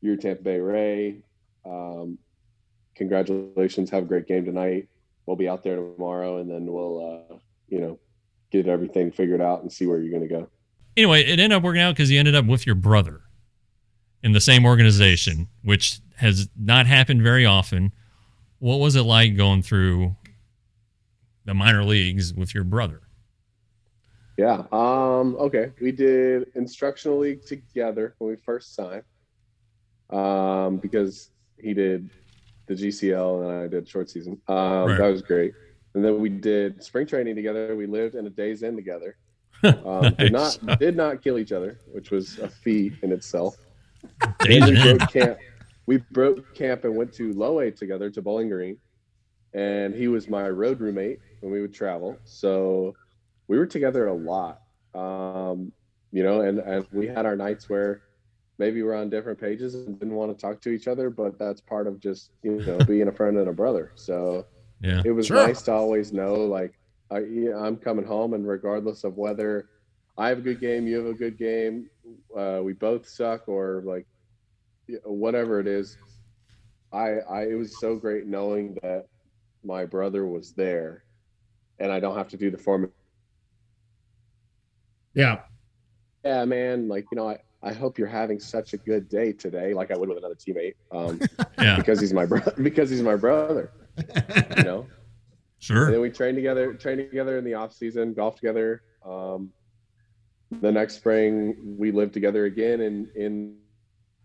You're 0.00 0.16
Tampa 0.16 0.42
Bay 0.42 0.58
Ray. 0.58 1.22
Um, 1.66 2.18
congratulations. 2.96 3.90
Have 3.90 4.04
a 4.04 4.06
great 4.06 4.26
game 4.26 4.44
tonight. 4.44 4.88
We'll 5.26 5.36
be 5.36 5.48
out 5.48 5.62
there 5.62 5.76
tomorrow, 5.76 6.38
and 6.38 6.50
then 6.50 6.66
we'll, 6.66 7.26
uh, 7.30 7.36
you 7.68 7.80
know, 7.80 7.98
get 8.50 8.66
everything 8.66 9.12
figured 9.12 9.42
out 9.42 9.62
and 9.62 9.70
see 9.70 9.86
where 9.86 10.00
you're 10.00 10.10
going 10.10 10.28
to 10.28 10.34
go." 10.34 10.50
Anyway, 10.96 11.22
it 11.22 11.38
ended 11.38 11.52
up 11.52 11.62
working 11.62 11.80
out 11.80 11.94
because 11.94 12.10
you 12.10 12.18
ended 12.18 12.34
up 12.34 12.46
with 12.46 12.66
your 12.66 12.74
brother 12.74 13.20
in 14.22 14.32
the 14.32 14.40
same 14.40 14.64
organization, 14.64 15.48
which 15.62 16.00
has 16.16 16.48
not 16.58 16.86
happened 16.86 17.22
very 17.22 17.46
often. 17.46 17.92
What 18.58 18.76
was 18.76 18.96
it 18.96 19.02
like 19.02 19.36
going 19.36 19.62
through 19.62 20.16
the 21.46 21.54
minor 21.54 21.84
leagues 21.84 22.34
with 22.34 22.54
your 22.54 22.64
brother? 22.64 23.00
Yeah. 24.36 24.64
Um, 24.72 25.36
okay. 25.36 25.72
We 25.80 25.92
did 25.92 26.50
instructional 26.54 27.18
league 27.18 27.44
together 27.46 28.14
when 28.18 28.30
we 28.30 28.36
first 28.36 28.74
signed. 28.74 29.04
Um, 30.10 30.78
because 30.78 31.30
he 31.58 31.72
did 31.72 32.10
the 32.66 32.74
GCL 32.74 33.42
and 33.42 33.52
I 33.64 33.68
did 33.68 33.88
short 33.88 34.10
season. 34.10 34.40
Um, 34.48 34.88
Right. 34.88 34.98
that 34.98 35.08
was 35.08 35.22
great. 35.22 35.52
And 35.94 36.04
then 36.04 36.20
we 36.20 36.28
did 36.28 36.82
spring 36.82 37.06
training 37.06 37.36
together. 37.36 37.76
We 37.76 37.86
lived 37.86 38.14
in 38.14 38.26
a 38.26 38.30
Days 38.30 38.62
Inn 38.62 38.76
together. 38.76 39.16
Um, 39.62 40.14
did 40.14 40.32
not 40.32 40.78
did 40.78 40.96
not 40.96 41.22
kill 41.22 41.38
each 41.38 41.52
other, 41.52 41.78
which 41.92 42.10
was 42.10 42.38
a 42.38 42.48
feat 42.48 42.94
in 43.02 43.12
itself. 43.12 43.56
We 44.42 44.74
broke 44.82 45.08
camp. 45.08 45.38
We 45.86 45.96
broke 46.12 46.54
camp 46.54 46.84
and 46.84 46.96
went 46.96 47.12
to 47.14 47.32
Low 47.32 47.58
A 47.60 47.70
together 47.70 48.10
to 48.10 48.22
Bowling 48.22 48.48
Green, 48.48 48.78
and 49.54 49.94
he 49.94 50.08
was 50.08 50.28
my 50.28 50.48
road 50.48 50.80
roommate 50.80 51.20
when 51.40 51.52
we 51.52 51.60
would 51.60 51.74
travel. 51.74 52.18
So 52.24 52.94
we 53.48 53.58
were 53.58 53.66
together 53.66 54.06
a 54.06 54.14
lot, 54.14 54.60
um, 54.94 55.72
you 56.12 56.22
know, 56.22 56.40
and 56.42 56.58
and 56.60 56.86
we 56.92 57.06
had 57.06 57.26
our 57.26 57.36
nights 57.36 57.68
where 57.68 58.02
maybe 58.58 58.82
we're 58.82 58.94
on 58.94 59.10
different 59.10 59.40
pages 59.40 59.74
and 59.74 59.98
didn't 59.98 60.14
want 60.14 60.36
to 60.36 60.40
talk 60.40 60.60
to 60.62 60.70
each 60.70 60.86
other, 60.86 61.10
but 61.10 61.38
that's 61.38 61.60
part 61.60 61.86
of 61.86 61.98
just 62.00 62.30
you 62.42 62.62
know 62.66 62.78
being 62.84 63.08
a 63.08 63.12
friend 63.12 63.36
and 63.38 63.48
a 63.48 63.52
brother. 63.52 63.92
So 63.96 64.46
Yeah. 64.80 65.02
it 65.04 65.10
was 65.12 65.26
Sure. 65.26 65.36
nice 65.46 65.62
to 65.62 65.72
always 65.72 66.12
know 66.12 66.34
like 66.46 66.78
I, 67.10 67.18
I'm 67.18 67.76
coming 67.76 68.04
home, 68.04 68.34
and 68.34 68.46
regardless 68.46 69.04
of 69.04 69.16
whether 69.16 69.68
I 70.16 70.28
have 70.28 70.38
a 70.38 70.42
good 70.42 70.60
game, 70.60 70.86
you 70.86 70.96
have 70.98 71.06
a 71.06 71.14
good 71.14 71.38
game, 71.38 71.88
uh, 72.36 72.60
we 72.62 72.72
both 72.72 73.08
suck, 73.08 73.48
or 73.48 73.82
like 73.84 74.06
whatever 75.04 75.60
it 75.60 75.66
is, 75.66 75.96
I, 76.92 77.18
I 77.30 77.42
it 77.48 77.54
was 77.54 77.78
so 77.80 77.96
great 77.96 78.26
knowing 78.26 78.76
that 78.82 79.06
my 79.64 79.84
brother 79.84 80.26
was 80.26 80.52
there, 80.52 81.04
and 81.78 81.90
I 81.92 82.00
don't 82.00 82.16
have 82.16 82.28
to 82.28 82.36
do 82.36 82.50
the 82.50 82.58
form. 82.58 82.90
Yeah. 85.14 85.40
Yeah, 86.24 86.44
man. 86.44 86.88
Like 86.88 87.06
you 87.10 87.16
know, 87.16 87.28
I, 87.28 87.38
I 87.62 87.72
hope 87.72 87.98
you're 87.98 88.08
having 88.08 88.38
such 88.38 88.72
a 88.72 88.76
good 88.76 89.08
day 89.08 89.32
today, 89.32 89.74
like 89.74 89.90
I 89.90 89.96
would 89.96 90.08
with 90.08 90.18
another 90.18 90.34
teammate, 90.36 90.74
um, 90.92 91.20
Yeah. 91.58 91.76
because 91.76 92.00
he's 92.00 92.12
my 92.12 92.26
brother. 92.26 92.52
Because 92.62 92.90
he's 92.90 93.02
my 93.02 93.16
brother. 93.16 93.72
You 94.56 94.62
know. 94.64 94.86
And 95.60 95.66
Sure. 95.66 95.90
then 95.90 96.00
we 96.00 96.10
trained 96.10 96.36
together, 96.36 96.72
trained 96.72 97.00
together 97.10 97.36
in 97.36 97.44
the 97.44 97.54
off 97.54 97.74
season, 97.74 98.14
golf 98.14 98.36
together. 98.36 98.82
Um, 99.04 99.52
the 100.50 100.72
next 100.72 100.94
spring, 100.96 101.76
we 101.78 101.92
lived 101.92 102.14
together 102.14 102.46
again 102.46 102.80
in 102.80 103.08
in 103.14 103.56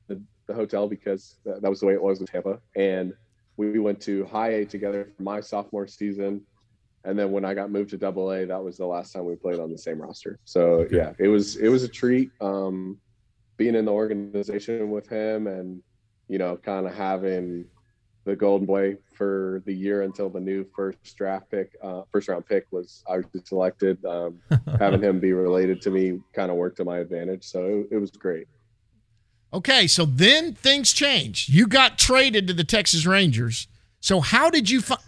the, 0.07 0.21
the 0.47 0.53
hotel 0.53 0.87
because 0.87 1.37
that, 1.45 1.61
that 1.61 1.69
was 1.69 1.81
the 1.81 1.87
way 1.87 1.93
it 1.93 2.01
was 2.01 2.19
in 2.21 2.25
Tampa. 2.25 2.59
And 2.75 3.13
we 3.57 3.79
went 3.79 3.99
to 4.01 4.25
high 4.25 4.49
A 4.49 4.65
together 4.65 5.11
for 5.15 5.23
my 5.23 5.41
sophomore 5.41 5.87
season. 5.87 6.41
And 7.03 7.19
then 7.19 7.31
when 7.31 7.45
I 7.45 7.53
got 7.53 7.69
moved 7.69 7.91
to 7.91 7.97
double 7.97 8.31
A, 8.31 8.45
that 8.45 8.63
was 8.63 8.77
the 8.77 8.85
last 8.85 9.11
time 9.11 9.25
we 9.25 9.35
played 9.35 9.59
on 9.59 9.71
the 9.71 9.77
same 9.77 10.01
roster. 10.01 10.39
So 10.45 10.87
yeah, 10.89 11.13
it 11.19 11.27
was 11.27 11.57
it 11.57 11.67
was 11.67 11.83
a 11.83 11.87
treat 11.89 12.31
um, 12.41 12.97
being 13.57 13.75
in 13.75 13.85
the 13.85 13.91
organization 13.91 14.89
with 14.89 15.07
him 15.09 15.47
and 15.47 15.83
you 16.27 16.39
know 16.39 16.57
kind 16.57 16.87
of 16.87 16.95
having 16.95 17.65
the 18.25 18.35
golden 18.35 18.65
boy 18.65 18.97
for 19.13 19.61
the 19.65 19.73
year 19.73 20.01
until 20.01 20.29
the 20.29 20.39
new 20.39 20.65
first 20.75 21.15
draft 21.15 21.49
pick, 21.51 21.75
uh, 21.83 22.01
first 22.11 22.27
round 22.27 22.45
pick 22.45 22.65
was 22.71 23.03
obviously 23.07 23.41
selected. 23.45 24.03
Um, 24.03 24.39
having 24.79 25.01
him 25.01 25.19
be 25.19 25.33
related 25.33 25.81
to 25.83 25.91
me 25.91 26.19
kind 26.33 26.49
of 26.51 26.57
worked 26.57 26.77
to 26.77 26.85
my 26.85 26.97
advantage, 26.99 27.45
so 27.45 27.85
it, 27.91 27.95
it 27.95 27.99
was 27.99 28.11
great. 28.11 28.47
Okay, 29.53 29.87
so 29.87 30.05
then 30.05 30.53
things 30.53 30.91
changed. 30.91 31.49
You 31.49 31.67
got 31.67 31.97
traded 31.97 32.47
to 32.47 32.53
the 32.53 32.63
Texas 32.65 33.05
Rangers. 33.05 33.67
So 34.01 34.19
how 34.19 34.49
did 34.49 34.69
you 34.69 34.81
find? 34.81 34.99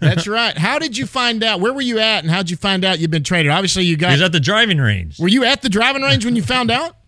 That's 0.00 0.26
right. 0.26 0.56
How 0.56 0.78
did 0.78 0.96
you 0.96 1.06
find 1.06 1.42
out? 1.44 1.60
Where 1.60 1.72
were 1.72 1.80
you 1.80 1.98
at, 1.98 2.24
and 2.24 2.30
how 2.30 2.38
did 2.38 2.50
you 2.50 2.56
find 2.56 2.84
out 2.84 2.98
you'd 2.98 3.10
been 3.10 3.24
traded? 3.24 3.52
Obviously, 3.52 3.84
you 3.84 3.90
He 3.92 3.96
got. 3.96 4.12
was 4.12 4.22
at 4.22 4.32
the 4.32 4.40
driving 4.40 4.78
range. 4.78 5.18
were 5.18 5.28
you 5.28 5.44
at 5.44 5.62
the 5.62 5.68
driving 5.68 6.02
range 6.02 6.24
when 6.24 6.34
you 6.36 6.42
found 6.42 6.70
out? 6.70 6.94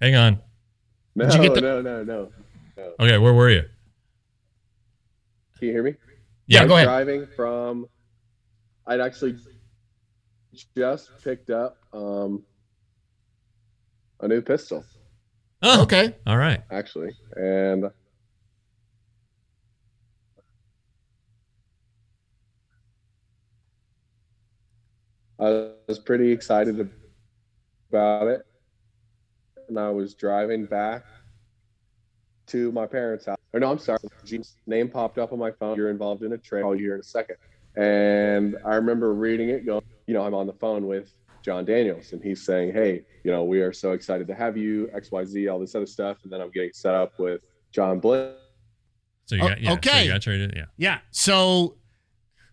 Hang 0.00 0.14
on. 0.16 0.40
No, 1.14 1.24
Did 1.26 1.34
you 1.34 1.42
get 1.42 1.54
the- 1.54 1.60
no, 1.60 1.80
no, 1.82 2.02
no, 2.02 2.32
no. 2.76 2.94
Okay, 3.00 3.18
where 3.18 3.34
were 3.34 3.50
you? 3.50 3.62
Can 5.58 5.68
you 5.68 5.72
hear 5.74 5.82
me? 5.82 5.94
Yeah, 6.46 6.60
I 6.60 6.62
was 6.64 6.68
go 6.70 6.74
ahead. 6.76 6.86
Driving 6.86 7.26
from, 7.36 7.86
I'd 8.86 9.00
actually 9.00 9.36
just 10.76 11.10
picked 11.22 11.50
up 11.50 11.76
um, 11.92 12.42
a 14.20 14.28
new 14.28 14.40
pistol, 14.40 14.84
Oh, 15.62 15.82
Okay. 15.82 16.16
All 16.26 16.36
right. 16.36 16.60
actually, 16.70 17.10
and 17.36 17.84
I 25.38 25.70
was 25.88 25.98
pretty 25.98 26.30
excited 26.30 26.88
about 27.90 28.28
it. 28.28 28.42
And 29.76 29.80
I 29.80 29.88
was 29.88 30.14
driving 30.14 30.66
back 30.66 31.04
to 32.48 32.70
my 32.72 32.86
parents' 32.86 33.24
house. 33.24 33.38
Or 33.54 33.60
no, 33.60 33.70
I'm 33.70 33.78
sorry. 33.78 34.00
Gene's 34.22 34.56
name 34.66 34.90
popped 34.90 35.16
up 35.16 35.32
on 35.32 35.38
my 35.38 35.50
phone. 35.50 35.78
You're 35.78 35.88
involved 35.88 36.22
in 36.22 36.32
a 36.34 36.38
trade. 36.38 36.62
I'll 36.62 36.72
here 36.72 36.94
in 36.94 37.00
a 37.00 37.04
second. 37.04 37.36
And 37.74 38.56
I 38.66 38.74
remember 38.74 39.14
reading 39.14 39.48
it, 39.48 39.64
going, 39.64 39.82
you 40.06 40.12
know, 40.12 40.24
I'm 40.24 40.34
on 40.34 40.46
the 40.46 40.52
phone 40.52 40.86
with 40.86 41.14
Jon 41.42 41.64
Daniels, 41.64 42.12
and 42.12 42.22
he's 42.22 42.44
saying, 42.44 42.74
"Hey, 42.74 43.06
you 43.24 43.30
know, 43.30 43.44
we 43.44 43.62
are 43.62 43.72
so 43.72 43.92
excited 43.92 44.26
to 44.28 44.34
have 44.34 44.58
you, 44.58 44.90
X, 44.92 45.10
Y, 45.10 45.24
Z, 45.24 45.48
all 45.48 45.58
this 45.58 45.74
other 45.74 45.86
stuff." 45.86 46.18
And 46.22 46.30
then 46.30 46.42
I'm 46.42 46.50
getting 46.50 46.74
set 46.74 46.94
up 46.94 47.18
with 47.18 47.42
John 47.72 47.98
Bliss. 47.98 48.34
So 49.24 49.36
you 49.36 49.40
got 49.40 49.60
yeah, 49.62 49.70
So 49.70 49.74
okay. 49.76 50.04
you 50.04 50.12
got 50.12 50.20
traded. 50.20 50.52
Yeah. 50.54 50.66
Yeah. 50.76 50.98
So 51.12 51.76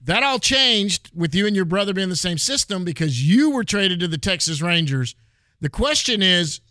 that 0.01 0.23
all 0.23 0.39
changed 0.39 1.11
with 1.13 1.35
you 1.35 1.45
and 1.45 1.55
your 1.55 1.65
brother 1.65 1.93
being 1.93 2.07
the 2.07 2.15
same 2.15 2.37
system 2.37 2.85
because 2.85 3.21
you 3.21 3.49
were 3.49 3.65
traded 3.65 3.99
to 3.99 4.07
the 4.07 4.17
Texas 4.17 4.61
Rangers. 4.61 5.15
The 5.59 5.69
question 5.69 6.23
is, 6.23 6.61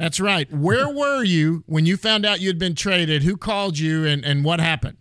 that's 0.00 0.20
right. 0.20 0.50
Where 0.52 0.88
were 0.94 1.22
you 1.22 1.64
when 1.66 1.86
you 1.86 1.96
found 1.96 2.24
out 2.24 2.40
you 2.40 2.48
had 2.48 2.58
been 2.58 2.74
traded? 2.74 3.22
Who 3.22 3.36
called 3.36 3.78
you, 3.78 4.06
and 4.06 4.24
and 4.24 4.44
what 4.44 4.60
happened? 4.60 4.96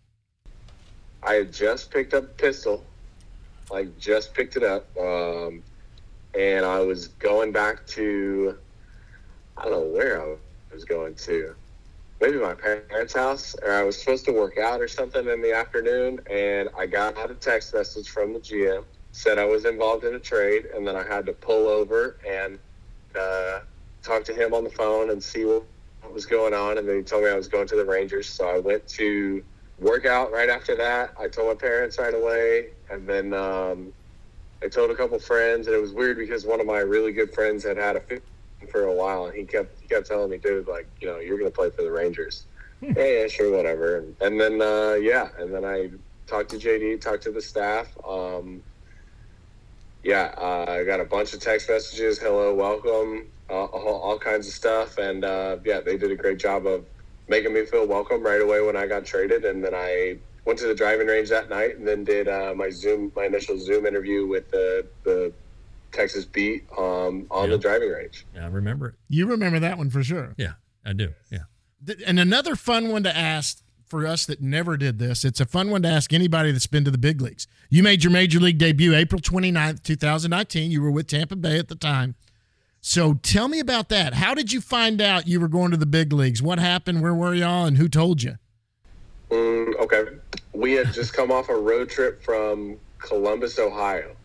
I 1.23 1.33
had 1.33 1.51
just 1.51 1.91
picked 1.91 2.13
up 2.13 2.23
a 2.23 2.27
pistol, 2.27 2.83
I 3.73 3.87
just 3.99 4.33
picked 4.33 4.55
it 4.55 4.63
up, 4.63 4.85
um, 4.97 5.61
and 6.33 6.65
I 6.65 6.79
was 6.79 7.09
going 7.09 7.51
back 7.51 7.85
to, 7.87 8.57
I 9.57 9.63
don't 9.63 9.71
know 9.71 9.81
where 9.81 10.21
I 10.21 10.35
was 10.73 10.85
going 10.85 11.15
to, 11.15 11.53
maybe 12.21 12.37
my 12.37 12.53
parents' 12.53 13.13
house, 13.13 13.53
or 13.61 13.73
I 13.73 13.83
was 13.83 13.99
supposed 13.99 14.23
to 14.25 14.31
work 14.31 14.57
out 14.57 14.79
or 14.79 14.87
something 14.87 15.27
in 15.27 15.41
the 15.41 15.53
afternoon, 15.53 16.21
and 16.31 16.69
I 16.77 16.85
got 16.85 17.17
a 17.29 17.33
text 17.33 17.73
message 17.73 18.09
from 18.09 18.31
the 18.31 18.39
GM 18.39 18.85
said 19.11 19.37
I 19.37 19.45
was 19.45 19.65
involved 19.65 20.05
in 20.05 20.15
a 20.15 20.19
trade, 20.19 20.67
and 20.73 20.87
then 20.87 20.95
I 20.95 21.03
had 21.03 21.25
to 21.25 21.33
pull 21.33 21.67
over 21.67 22.17
and 22.27 22.59
uh, 23.19 23.59
talk 24.03 24.23
to 24.25 24.33
him 24.33 24.53
on 24.53 24.63
the 24.63 24.69
phone 24.69 25.09
and 25.09 25.21
see 25.21 25.45
what, 25.45 25.63
what 26.01 26.13
was 26.13 26.25
going 26.25 26.53
on, 26.53 26.77
and 26.77 26.87
then 26.87 26.97
he 26.97 27.03
told 27.03 27.23
me 27.23 27.29
I 27.29 27.35
was 27.35 27.47
going 27.47 27.67
to 27.67 27.75
the 27.75 27.85
Rangers, 27.85 28.27
so 28.27 28.47
I 28.47 28.59
went 28.59 28.87
to 28.89 29.43
work 29.79 30.05
out 30.05 30.31
right 30.31 30.49
after 30.49 30.75
that. 30.75 31.13
I 31.19 31.27
told 31.27 31.47
my 31.47 31.55
parents 31.55 31.97
right 31.97 32.13
away, 32.13 32.69
and 32.89 33.07
then 33.07 33.33
um, 33.33 33.93
I 34.61 34.67
told 34.67 34.91
a 34.91 34.95
couple 34.95 35.19
friends, 35.19 35.67
and 35.67 35.75
it 35.75 35.79
was 35.79 35.93
weird 35.93 36.17
because 36.17 36.45
one 36.45 36.59
of 36.59 36.65
my 36.65 36.79
really 36.79 37.11
good 37.11 37.33
friends 37.33 37.63
had 37.63 37.77
had 37.77 37.95
a 37.95 38.01
fit 38.01 38.23
for 38.71 38.83
a 38.83 38.93
while, 38.93 39.25
and 39.25 39.35
he 39.35 39.43
kept 39.43 39.79
he 39.81 39.87
kept 39.87 40.07
telling 40.07 40.29
me, 40.29 40.37
dude, 40.37 40.67
like 40.67 40.87
you 40.99 41.07
know, 41.07 41.19
you're 41.19 41.37
gonna 41.37 41.49
play 41.49 41.69
for 41.69 41.83
the 41.83 41.91
Rangers. 41.91 42.45
yeah, 42.81 42.93
yeah, 42.97 43.27
sure, 43.27 43.55
whatever. 43.55 43.97
And, 43.97 44.15
and 44.21 44.39
then 44.39 44.61
uh, 44.61 44.93
yeah, 44.93 45.29
and 45.37 45.53
then 45.53 45.65
I 45.65 45.89
talked 46.27 46.49
to 46.51 46.57
JD, 46.57 47.01
talked 47.01 47.23
to 47.23 47.31
the 47.31 47.41
staff. 47.41 47.87
Um, 48.07 48.61
yeah, 50.03 50.33
uh, 50.37 50.65
I 50.69 50.83
got 50.83 50.99
a 50.99 51.05
bunch 51.05 51.33
of 51.33 51.41
text 51.41 51.69
messages, 51.69 52.19
hello, 52.19 52.53
welcome, 52.53 53.27
all, 53.49 53.67
all 54.01 54.19
kinds 54.19 54.47
of 54.47 54.53
stuff, 54.53 54.97
and 54.97 55.23
uh, 55.25 55.57
yeah, 55.65 55.79
they 55.81 55.97
did 55.97 56.11
a 56.11 56.15
great 56.15 56.39
job 56.39 56.65
of 56.65 56.85
making 57.27 57.53
me 57.53 57.65
feel 57.65 57.85
welcome 57.87 58.21
right 58.23 58.41
away 58.41 58.61
when 58.61 58.75
I 58.75 58.87
got 58.87 59.05
traded, 59.05 59.45
and 59.45 59.63
then 59.63 59.73
I 59.75 60.17
went 60.45 60.57
to 60.59 60.67
the 60.67 60.75
driving 60.75 61.07
range 61.07 61.29
that 61.29 61.49
night, 61.49 61.77
and 61.77 61.87
then 61.87 62.03
did 62.03 62.27
uh, 62.27 62.53
my 62.55 62.69
Zoom, 62.69 63.11
my 63.15 63.25
initial 63.25 63.59
Zoom 63.59 63.85
interview 63.85 64.25
with 64.27 64.49
the 64.51 64.85
the 65.03 65.31
Texas 65.91 66.25
beat 66.25 66.65
um, 66.77 67.25
on 67.31 67.45
Yeah. 67.49 67.55
the 67.55 67.57
driving 67.57 67.89
range. 67.89 68.25
Yeah, 68.35 68.45
I 68.45 68.49
remember 68.49 68.89
it. 68.89 68.95
You 69.09 69.25
remember 69.27 69.59
that 69.59 69.77
one 69.77 69.89
for 69.89 70.03
sure. 70.03 70.35
Yeah, 70.37 70.53
I 70.85 70.93
do. 70.93 71.09
Yeah. 71.31 71.39
And 72.05 72.19
another 72.19 72.55
fun 72.55 72.89
one 72.89 73.03
to 73.03 73.15
ask 73.17 73.63
for 73.87 74.05
us 74.05 74.27
that 74.27 74.39
never 74.39 74.77
did 74.77 74.99
this. 74.99 75.25
It's 75.25 75.39
a 75.39 75.45
fun 75.47 75.71
one 75.71 75.81
to 75.81 75.87
ask 75.89 76.13
anybody 76.13 76.51
that's 76.51 76.67
been 76.67 76.85
to 76.85 76.91
the 76.91 76.97
big 76.99 77.21
leagues. 77.21 77.47
You 77.71 77.81
made 77.81 78.03
your 78.03 78.11
major 78.11 78.39
league 78.39 78.59
debut 78.59 78.93
April 78.93 79.19
29th, 79.19 79.81
2019. 79.81 80.69
You 80.69 80.81
were 80.81 80.91
with 80.91 81.07
Tampa 81.07 81.35
Bay 81.35 81.57
at 81.57 81.69
the 81.69 81.75
time. 81.75 82.13
So 82.81 83.15
tell 83.15 83.47
me 83.47 83.59
about 83.59 83.89
that. 83.89 84.13
How 84.13 84.33
did 84.33 84.51
you 84.51 84.61
find 84.61 85.01
out 85.01 85.27
you 85.27 85.39
were 85.39 85.47
going 85.47 85.71
to 85.71 85.77
the 85.77 85.85
big 85.85 86.13
leagues? 86.13 86.41
What 86.41 86.59
happened? 86.59 87.01
Where 87.01 87.13
were 87.13 87.33
y'all? 87.33 87.65
And 87.65 87.77
who 87.77 87.89
told 87.89 88.23
you? 88.23 88.35
Mm, 89.29 89.77
okay, 89.79 90.05
we 90.53 90.73
had 90.73 90.93
just 90.93 91.13
come 91.13 91.31
off 91.31 91.49
a 91.49 91.55
road 91.55 91.89
trip 91.89 92.23
from 92.23 92.77
Columbus, 92.97 93.59
Ohio. 93.59 94.15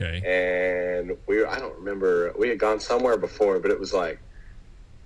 Okay. 0.00 0.22
and 0.24 1.14
we 1.26 1.36
were, 1.36 1.46
I 1.46 1.58
don't 1.58 1.76
remember 1.76 2.32
we 2.38 2.48
had 2.48 2.58
gone 2.58 2.80
somewhere 2.80 3.18
before, 3.18 3.58
but 3.58 3.70
it 3.70 3.78
was 3.78 3.92
like 3.92 4.18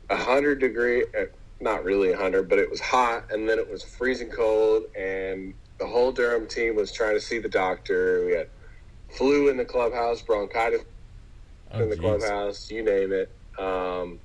a 0.08 0.16
hundred 0.16 0.60
degree, 0.60 1.02
uh, 1.18 1.24
not 1.60 1.82
really 1.82 2.12
a 2.12 2.16
hundred, 2.16 2.48
but 2.48 2.60
it 2.60 2.70
was 2.70 2.80
hot, 2.80 3.24
and 3.32 3.48
then 3.48 3.58
it 3.58 3.68
was 3.68 3.82
freezing 3.82 4.30
cold, 4.30 4.84
and 4.96 5.52
the 5.78 5.86
whole 5.86 6.12
Durham 6.12 6.46
team 6.46 6.76
was 6.76 6.92
trying 6.92 7.14
to 7.14 7.20
see 7.20 7.40
the 7.40 7.48
doctor. 7.48 8.24
We 8.24 8.32
had 8.34 8.48
flu 9.10 9.48
in 9.48 9.56
the 9.56 9.64
clubhouse, 9.64 10.22
bronchitis 10.22 10.82
Oh, 11.74 11.82
in 11.82 11.88
the 11.90 11.96
geez. 11.96 12.00
clubhouse, 12.00 12.70
you 12.70 12.82
name 12.82 13.12
it. 13.12 13.30
Um, 13.58 14.20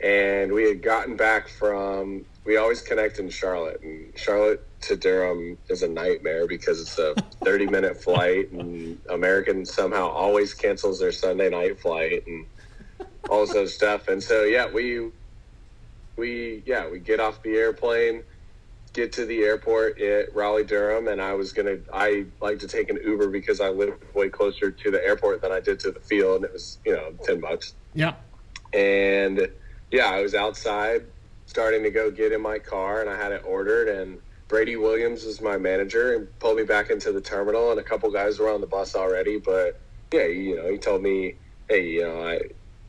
and 0.00 0.52
we 0.52 0.64
had 0.68 0.82
gotten 0.82 1.16
back 1.16 1.48
from. 1.48 2.24
We 2.44 2.58
always 2.58 2.80
connect 2.80 3.18
in 3.18 3.28
Charlotte, 3.30 3.80
and 3.82 4.16
Charlotte 4.16 4.64
to 4.82 4.96
Durham 4.96 5.58
is 5.68 5.82
a 5.82 5.88
nightmare 5.88 6.46
because 6.46 6.80
it's 6.80 6.98
a 6.98 7.14
30 7.44 7.66
minute 7.66 8.02
flight, 8.02 8.50
and 8.52 8.98
American 9.10 9.64
somehow 9.64 10.08
always 10.08 10.54
cancels 10.54 11.00
their 11.00 11.12
Sunday 11.12 11.50
night 11.50 11.80
flight, 11.80 12.24
and 12.26 12.46
all 13.28 13.40
this 13.40 13.50
other 13.56 13.68
stuff. 13.68 14.08
And 14.08 14.22
so, 14.22 14.44
yeah, 14.44 14.70
we 14.72 15.10
we 16.16 16.62
yeah 16.66 16.88
we 16.90 16.98
get 17.00 17.20
off 17.20 17.42
the 17.42 17.56
airplane 17.56 18.22
get 18.96 19.12
to 19.12 19.26
the 19.26 19.42
airport 19.42 20.00
at 20.00 20.34
Raleigh 20.34 20.64
Durham 20.64 21.06
and 21.08 21.20
I 21.20 21.34
was 21.34 21.52
gonna 21.52 21.76
I 21.92 22.24
like 22.40 22.58
to 22.60 22.66
take 22.66 22.88
an 22.88 22.98
Uber 23.04 23.28
because 23.28 23.60
I 23.60 23.68
live 23.68 23.94
way 24.14 24.30
closer 24.30 24.70
to 24.70 24.90
the 24.90 25.04
airport 25.04 25.42
than 25.42 25.52
I 25.52 25.60
did 25.60 25.78
to 25.80 25.92
the 25.92 26.00
field 26.00 26.36
and 26.36 26.44
it 26.46 26.52
was 26.54 26.78
you 26.86 26.92
know 26.92 27.12
ten 27.22 27.38
bucks. 27.40 27.74
Yeah. 27.94 28.14
and 28.72 29.48
yeah 29.90 30.06
I 30.06 30.22
was 30.22 30.34
outside 30.34 31.04
starting 31.44 31.82
to 31.82 31.90
go 31.90 32.10
get 32.10 32.32
in 32.32 32.40
my 32.40 32.58
car 32.58 33.02
and 33.02 33.10
I 33.10 33.16
had 33.16 33.32
it 33.32 33.42
ordered 33.44 33.88
and 33.88 34.18
Brady 34.48 34.76
Williams 34.76 35.24
was 35.24 35.42
my 35.42 35.58
manager 35.58 36.14
and 36.14 36.38
pulled 36.38 36.56
me 36.56 36.64
back 36.64 36.88
into 36.88 37.12
the 37.12 37.20
terminal 37.20 37.70
and 37.72 37.78
a 37.78 37.82
couple 37.82 38.10
guys 38.10 38.38
were 38.38 38.50
on 38.50 38.62
the 38.62 38.66
bus 38.66 38.96
already 38.96 39.38
but 39.38 39.78
yeah 40.10 40.24
you 40.24 40.56
know 40.56 40.70
he 40.70 40.78
told 40.78 41.02
me 41.02 41.34
hey 41.68 41.86
you 41.86 42.02
know 42.02 42.26
I 42.26 42.40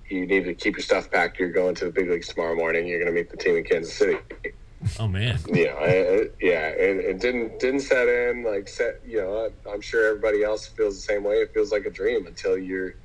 you 0.09 0.25
need 0.25 0.45
to 0.45 0.53
keep 0.53 0.77
your 0.77 0.83
stuff 0.83 1.11
packed. 1.11 1.37
You're 1.37 1.51
going 1.51 1.75
to 1.75 1.83
the 1.83 1.91
big 1.91 2.09
leagues 2.09 2.29
tomorrow 2.29 2.55
morning. 2.55 2.87
You're 2.87 2.99
going 2.99 3.13
to 3.13 3.21
meet 3.21 3.29
the 3.29 3.35
team 3.35 3.57
in 3.57 3.65
Kansas 3.65 3.93
City 3.93 4.17
Oh 4.99 5.07
man. 5.07 5.37
Yeah, 5.47 5.73
know, 5.73 5.77
I, 5.77 5.85
I- 5.87 6.29
yeah, 6.41 6.67
and 6.67 6.99
it 6.99 7.19
didn't 7.19 7.59
didn't 7.59 7.81
set 7.81 8.07
in 8.07 8.43
like 8.43 8.67
set. 8.67 9.01
You 9.05 9.17
know, 9.21 9.49
I, 9.65 9.69
I'm 9.71 9.81
sure 9.81 10.07
everybody 10.07 10.43
else 10.43 10.67
feels 10.67 10.95
the 10.95 11.01
same 11.01 11.23
way. 11.23 11.35
It 11.37 11.53
feels 11.53 11.71
like 11.71 11.85
a 11.85 11.89
dream 11.89 12.27
until 12.27 12.57
you're, 12.57 12.95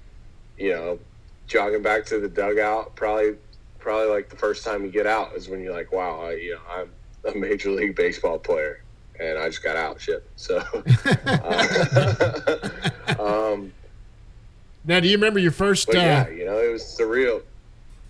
you 0.59 0.71
know, 0.73 0.99
jogging 1.47 1.83
back 1.83 2.05
to 2.07 2.19
the 2.21 2.29
dugout. 2.29 2.95
Probably, 2.97 3.37
probably 3.79 4.07
like 4.09 4.29
the 4.29 4.37
first 4.37 4.65
time 4.65 4.85
you 4.85 4.91
get 4.91 5.07
out 5.07 5.35
is 5.35 5.49
when 5.49 5.61
you're 5.63 5.73
like, 5.75 5.93
wow, 5.93 6.21
I, 6.27 6.33
you 6.35 6.55
know, 6.55 6.61
I'm 6.71 6.91
a 7.35 7.39
major 7.39 7.71
league 7.71 7.95
baseball 7.97 8.39
player, 8.39 8.83
and 9.21 9.39
I 9.39 9.49
just 9.49 9.63
got 9.63 9.77
out. 9.77 10.01
Shit. 10.01 10.25
So, 10.37 10.59
uh, 11.27 12.91
um, 13.19 13.73
Now, 14.85 15.01
do 15.01 15.09
you 15.09 15.17
remember 15.17 15.39
your 15.39 15.53
first 15.53 15.89
uh, 15.89 15.93
yeah, 15.93 16.29
you 16.29 16.45
know, 16.45 16.59
it 16.59 16.73
was 16.73 16.83
surreal. 16.83 17.43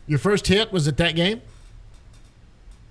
your 0.06 0.18
first 0.18 0.46
hit? 0.46 0.72
Was 0.72 0.86
it 0.86 0.96
that 0.98 1.14
game? 1.14 1.42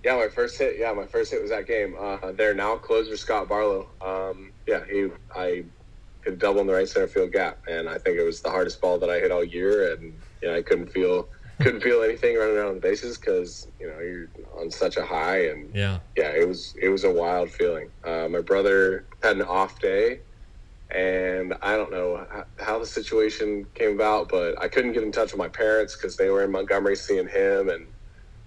Yeah, 0.04 0.16
my 0.16 0.30
first 0.30 0.58
hit. 0.58 0.78
Yeah, 0.80 0.94
my 0.94 1.06
first 1.06 1.32
hit 1.32 1.42
was 1.42 1.52
that 1.52 1.68
game. 1.68 1.96
Uh, 2.00 2.32
their 2.32 2.54
now 2.54 2.76
closer 2.78 3.16
Scott 3.18 3.48
Barlow. 3.48 3.88
Um, 4.02 4.52
yeah, 4.68 4.84
he 4.90 5.10
I 5.36 5.64
hit 6.24 6.40
double 6.40 6.62
in 6.62 6.68
the 6.68 6.74
right 6.74 6.88
center 6.88 7.08
field 7.08 7.32
gap, 7.32 7.60
and 7.68 7.88
I 7.88 7.98
think 7.98 8.18
it 8.18 8.24
was 8.24 8.42
the 8.42 8.50
hardest 8.50 8.82
ball 8.82 8.98
that 9.00 9.10
I 9.10 9.20
hit 9.20 9.32
all 9.32 9.44
year, 9.44 9.94
and 9.94 10.14
you 10.42 10.48
know 10.48 10.56
I 10.56 10.62
couldn't 10.64 10.88
feel 10.92 11.28
couldn't 11.62 11.82
feel 11.82 12.02
anything 12.02 12.36
running 12.36 12.58
around 12.58 12.74
the 12.76 12.80
bases 12.82 13.18
because 13.20 13.68
you 13.80 13.88
know 13.88 14.00
you're 14.00 14.28
on 14.60 14.72
such 14.72 14.98
a 14.98 15.06
high, 15.06 15.46
and 15.50 15.74
Yeah. 15.76 16.00
yeah, 16.18 16.30
it 16.32 16.48
was 16.48 16.74
it 16.82 16.90
was 16.90 17.04
a 17.04 17.12
wild 17.12 17.52
feeling. 17.52 17.90
Uh, 18.04 18.28
my 18.28 18.42
brother 18.42 19.06
had 19.22 19.36
an 19.36 19.44
off 19.44 19.80
day, 19.80 20.22
and 20.90 21.54
I 21.62 21.78
don't 21.78 21.92
know 21.92 22.26
how 22.60 22.80
the 22.80 22.86
situation 22.88 23.68
came 23.76 23.92
about, 23.96 24.30
but 24.30 24.60
I 24.60 24.68
couldn't 24.68 24.94
get 24.94 25.04
in 25.04 25.12
touch 25.12 25.32
with 25.32 25.38
my 25.40 25.48
parents 25.48 25.96
because 25.96 26.18
they 26.18 26.30
were 26.30 26.44
in 26.44 26.52
Montgomery 26.52 26.96
seeing 26.96 27.28
him, 27.28 27.70
and 27.70 27.86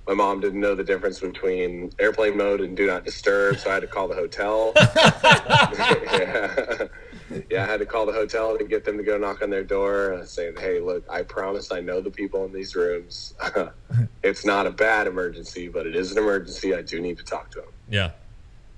my 0.07 0.15
mom 0.15 0.41
didn't 0.41 0.61
know 0.61 0.75
the 0.75 0.85
difference 0.85 1.21
between 1.21 1.91
airplane 1.99 2.37
mode 2.37 2.61
and 2.61 2.77
do 2.77 2.87
not 2.87 3.05
disturb, 3.05 3.59
so 3.59 3.71
I 3.71 3.75
had 3.75 3.81
to 3.81 3.87
call 3.87 4.07
the 4.09 4.15
hotel. 4.15 4.73
yeah. 4.97 6.87
yeah, 7.51 7.65
I 7.65 7.67
had 7.67 7.81
to 7.81 7.87
call 7.87 8.05
the 8.05 8.13
hotel 8.13 8.59
to 8.59 8.65
get 8.65 8.85
them 8.85 8.99
to 8.99 9.03
go 9.03 9.17
knock 9.17 9.41
on 9.43 9.49
their 9.49 9.65
door, 9.65 10.13
uh, 10.15 10.25
saying, 10.27 10.57
"Hey, 10.59 10.79
look, 10.81 11.05
I 11.11 11.23
promise 11.23 11.73
I 11.73 11.81
know 11.81 12.01
the 12.03 12.11
people 12.11 12.45
in 12.45 12.53
these 12.53 12.77
rooms. 12.77 13.35
it's 14.23 14.45
not 14.45 14.67
a 14.67 14.71
bad 14.71 15.07
emergency, 15.07 15.69
but 15.69 15.87
it 15.87 15.97
is 15.97 16.13
an 16.13 16.19
emergency. 16.19 16.75
I 16.75 16.83
do 16.83 17.01
need 17.01 17.17
to 17.19 17.25
talk 17.25 17.51
to 17.53 17.61
them." 17.61 17.71
Yeah. 17.89 18.09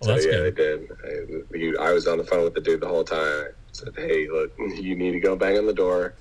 so 0.02 0.08
Well, 0.08 0.14
that's 0.14 0.26
yeah, 0.26 0.32
good. 0.32 0.56
they 0.56 0.62
did. 0.62 0.90
I, 1.52 1.56
you, 1.56 1.76
I 1.78 1.92
was 1.92 2.06
on 2.06 2.18
the 2.18 2.24
phone 2.24 2.44
with 2.44 2.54
the 2.54 2.60
dude 2.60 2.80
the 2.80 2.88
whole 2.88 3.04
time. 3.04 3.18
I 3.18 3.50
said, 3.72 3.94
"Hey, 3.96 4.28
look, 4.28 4.52
you 4.58 4.94
need 4.94 5.12
to 5.12 5.20
go 5.20 5.34
bang 5.34 5.58
on 5.58 5.66
the 5.66 5.74
door, 5.74 6.14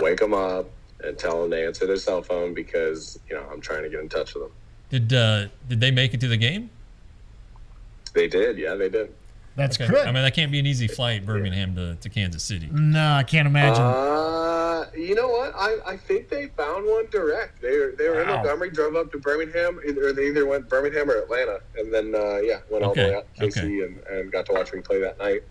wake 0.00 0.20
them 0.20 0.34
up, 0.34 0.70
and 1.06 1.18
tell 1.18 1.42
them 1.42 1.50
to 1.50 1.66
answer 1.66 1.86
their 1.86 1.96
cell 1.96 2.22
phone 2.22 2.54
because 2.54 3.18
you 3.28 3.34
know 3.34 3.44
I'm 3.52 3.60
trying 3.60 3.82
to 3.82 3.88
get 3.88 4.00
in 4.00 4.08
touch 4.08 4.34
with 4.34 4.44
them." 4.44 4.52
Did 4.90 5.12
uh, 5.12 5.46
did 5.68 5.80
they 5.80 5.90
make 5.90 6.14
it 6.14 6.20
to 6.20 6.28
the 6.28 6.36
game? 6.36 6.70
They 8.14 8.28
did. 8.28 8.58
Yeah, 8.58 8.74
they 8.74 8.88
did. 8.88 9.12
That's 9.56 9.80
Okay. 9.80 9.88
good. 9.88 10.06
I 10.06 10.12
mean, 10.12 10.22
that 10.22 10.34
can't 10.34 10.50
be 10.50 10.58
an 10.58 10.66
easy 10.66 10.88
flight, 10.88 11.24
Birmingham 11.24 11.76
to, 11.76 11.94
to 11.94 12.08
Kansas 12.08 12.42
City. 12.42 12.68
No, 12.72 13.12
I 13.12 13.22
can't 13.22 13.46
imagine. 13.46 13.82
Uh, 13.82 14.90
you 14.96 15.14
know 15.14 15.28
what? 15.28 15.52
I, 15.56 15.78
I 15.86 15.96
think 15.96 16.28
they 16.28 16.48
found 16.48 16.86
one 16.86 17.06
direct. 17.10 17.62
They 17.62 17.78
were 17.78 17.94
they 17.96 18.08
were 18.08 18.20
in 18.22 18.28
Montgomery, 18.28 18.70
drove 18.70 18.96
up 18.96 19.12
to 19.12 19.18
Birmingham, 19.18 19.80
either 19.86 20.12
they 20.12 20.26
either 20.28 20.46
went 20.46 20.68
Birmingham 20.68 21.08
or 21.08 21.14
Atlanta, 21.18 21.60
and 21.76 21.94
then 21.94 22.14
uh, 22.16 22.38
yeah, 22.38 22.60
went 22.68 22.84
all 22.84 22.94
the 22.94 23.00
way 23.02 23.14
out 23.14 23.32
to 23.36 23.46
KC 23.46 23.58
okay. 23.58 23.82
and, 23.84 23.98
and 24.08 24.32
got 24.32 24.46
to 24.46 24.52
watch 24.52 24.72
me 24.72 24.80
play 24.80 25.00
that 25.00 25.18
night. 25.18 25.42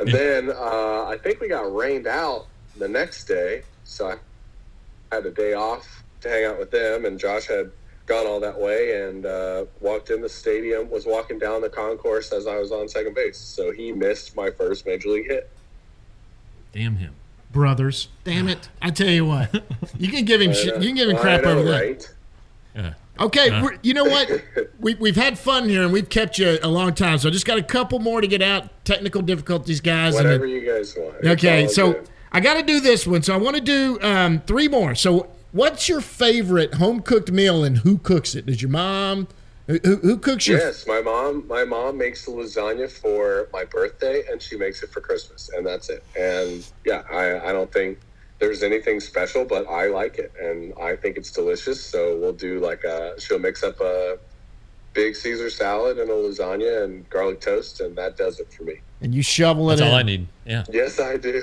And 0.00 0.10
Did- 0.10 0.18
then 0.48 0.56
uh, 0.56 1.04
I 1.06 1.18
think 1.22 1.40
we 1.40 1.48
got 1.48 1.74
rained 1.74 2.06
out 2.06 2.46
the 2.78 2.88
next 2.88 3.24
day, 3.24 3.62
so 3.84 4.08
I 4.08 4.16
had 5.12 5.26
a 5.26 5.30
day 5.30 5.54
off 5.54 6.02
to 6.20 6.28
hang 6.28 6.44
out 6.44 6.58
with 6.58 6.70
them, 6.70 7.04
and 7.04 7.18
Josh 7.18 7.46
had 7.46 7.70
gone 8.06 8.26
all 8.26 8.38
that 8.40 8.58
way 8.58 9.02
and 9.08 9.26
uh, 9.26 9.64
walked 9.80 10.10
in 10.10 10.20
the 10.20 10.28
stadium, 10.28 10.88
was 10.90 11.06
walking 11.06 11.38
down 11.38 11.60
the 11.60 11.68
concourse 11.68 12.32
as 12.32 12.46
I 12.46 12.56
was 12.58 12.70
on 12.72 12.88
second 12.88 13.14
base, 13.14 13.36
so 13.38 13.72
he 13.72 13.92
missed 13.92 14.36
my 14.36 14.50
first 14.50 14.86
major 14.86 15.08
league 15.08 15.26
hit. 15.26 15.50
Damn 16.72 16.96
him. 16.96 17.14
Brothers. 17.52 18.08
Damn 18.24 18.48
it. 18.48 18.68
I 18.82 18.90
tell 18.90 19.08
you 19.08 19.24
what. 19.24 19.62
You 19.98 20.10
can 20.10 20.24
give 20.26 20.40
him 20.42 20.50
I 20.50 20.54
shit. 20.54 20.76
You 20.82 20.88
can 20.88 20.96
give 20.96 21.08
him 21.08 21.16
crap 21.16 21.42
know, 21.42 21.58
over 21.58 21.62
that. 21.70 21.80
right? 21.80 22.14
Yeah. 22.74 22.92
Okay, 23.18 23.48
Uh. 23.48 23.62
we're, 23.64 23.78
you 23.82 23.94
know 23.94 24.04
what? 24.04 24.28
We, 24.78 24.94
we've 24.96 25.16
had 25.16 25.38
fun 25.38 25.68
here 25.70 25.82
and 25.82 25.90
we've 25.92 26.08
kept 26.10 26.38
you 26.38 26.58
a 26.62 26.68
long 26.68 26.92
time. 26.92 27.16
So 27.18 27.28
I 27.28 27.32
just 27.32 27.46
got 27.46 27.56
a 27.56 27.62
couple 27.62 27.98
more 27.98 28.20
to 28.20 28.26
get 28.26 28.42
out. 28.42 28.68
Technical 28.84 29.22
difficulties, 29.22 29.80
guys. 29.80 30.14
and 30.14 30.24
Whatever 30.26 30.46
then- 30.46 30.54
you 30.54 30.66
guys 30.70 30.94
want. 30.98 31.24
Okay, 31.24 31.66
so 31.66 31.92
good. 31.94 32.08
I 32.36 32.40
got 32.40 32.58
to 32.58 32.62
do 32.62 32.80
this 32.80 33.06
one. 33.06 33.22
So 33.22 33.32
I 33.32 33.38
want 33.38 33.56
to 33.56 33.62
do 33.62 33.98
um, 34.02 34.42
three 34.42 34.68
more. 34.68 34.94
So 34.94 35.30
what's 35.52 35.88
your 35.88 36.02
favorite 36.02 36.74
home 36.74 37.00
cooked 37.00 37.32
meal 37.32 37.64
and 37.64 37.78
who 37.78 37.96
cooks 37.96 38.34
it? 38.34 38.44
Does 38.44 38.60
your 38.60 38.70
mom? 38.70 39.26
Who, 39.68 39.78
who- 39.78 40.18
cooks 40.18 40.46
your? 40.46 40.58
yes, 40.58 40.86
my 40.86 41.00
mom. 41.00 41.48
My 41.48 41.64
mom 41.64 41.96
makes 41.96 42.26
the 42.26 42.32
lasagna 42.32 42.90
for 42.90 43.48
my 43.54 43.64
birthday, 43.64 44.22
and 44.30 44.40
she 44.42 44.58
makes 44.58 44.82
it 44.82 44.90
for 44.90 45.00
Christmas, 45.00 45.48
and 45.56 45.66
that's 45.66 45.88
it. 45.88 46.04
And 46.14 46.70
yeah, 46.84 47.04
I, 47.10 47.48
I 47.48 47.52
don't 47.52 47.72
think 47.72 48.00
there's 48.38 48.62
anything 48.62 49.00
special, 49.00 49.46
but 49.46 49.66
I 49.66 49.86
like 49.86 50.18
it, 50.18 50.30
and 50.38 50.74
I 50.78 50.94
think 50.94 51.16
it's 51.16 51.30
delicious. 51.32 51.82
So 51.82 52.18
we'll 52.18 52.34
do 52.34 52.60
like 52.60 52.84
a. 52.84 53.18
She'll 53.18 53.38
mix 53.38 53.62
up 53.62 53.80
a 53.80 54.18
big 54.96 55.14
Caesar 55.14 55.48
salad 55.50 55.98
and 55.98 56.10
a 56.10 56.12
lasagna 56.12 56.82
and 56.82 57.08
garlic 57.10 57.40
toast, 57.40 57.80
and 57.80 57.94
that 57.96 58.16
does 58.16 58.40
it 58.40 58.52
for 58.52 58.64
me. 58.64 58.80
And 59.02 59.14
you 59.14 59.22
shovel 59.22 59.70
it 59.70 59.76
That's 59.76 59.82
in. 59.82 59.88
all 59.88 59.94
I 59.94 60.02
need. 60.02 60.26
Yeah. 60.46 60.64
Yes, 60.72 60.98
I 60.98 61.18
do. 61.18 61.42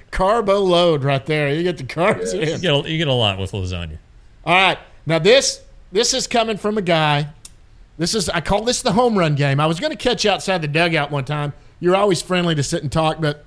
Carbo 0.10 0.58
load 0.60 1.04
right 1.04 1.24
there. 1.24 1.54
You 1.54 1.62
get 1.62 1.78
the 1.78 1.84
carbs 1.84 2.34
You 2.34 2.40
in. 2.40 2.60
get, 2.60 2.74
a, 2.86 2.90
you 2.90 2.98
get 2.98 3.08
a 3.08 3.12
lot 3.12 3.38
with 3.38 3.52
lasagna. 3.52 3.98
All 4.44 4.54
right. 4.54 4.78
Now 5.06 5.18
this 5.18 5.62
this 5.92 6.12
is 6.12 6.26
coming 6.26 6.56
from 6.56 6.76
a 6.76 6.82
guy. 6.82 7.28
This 7.98 8.14
is 8.14 8.28
I 8.28 8.40
call 8.40 8.64
this 8.64 8.82
the 8.82 8.92
home 8.92 9.16
run 9.16 9.34
game. 9.36 9.60
I 9.60 9.66
was 9.66 9.78
going 9.80 9.92
to 9.92 9.96
catch 9.98 10.24
you 10.24 10.30
outside 10.30 10.60
the 10.62 10.68
dugout 10.68 11.10
one 11.10 11.24
time. 11.24 11.52
You're 11.78 11.96
always 11.96 12.20
friendly 12.20 12.54
to 12.56 12.62
sit 12.62 12.82
and 12.82 12.90
talk, 12.90 13.20
but 13.20 13.44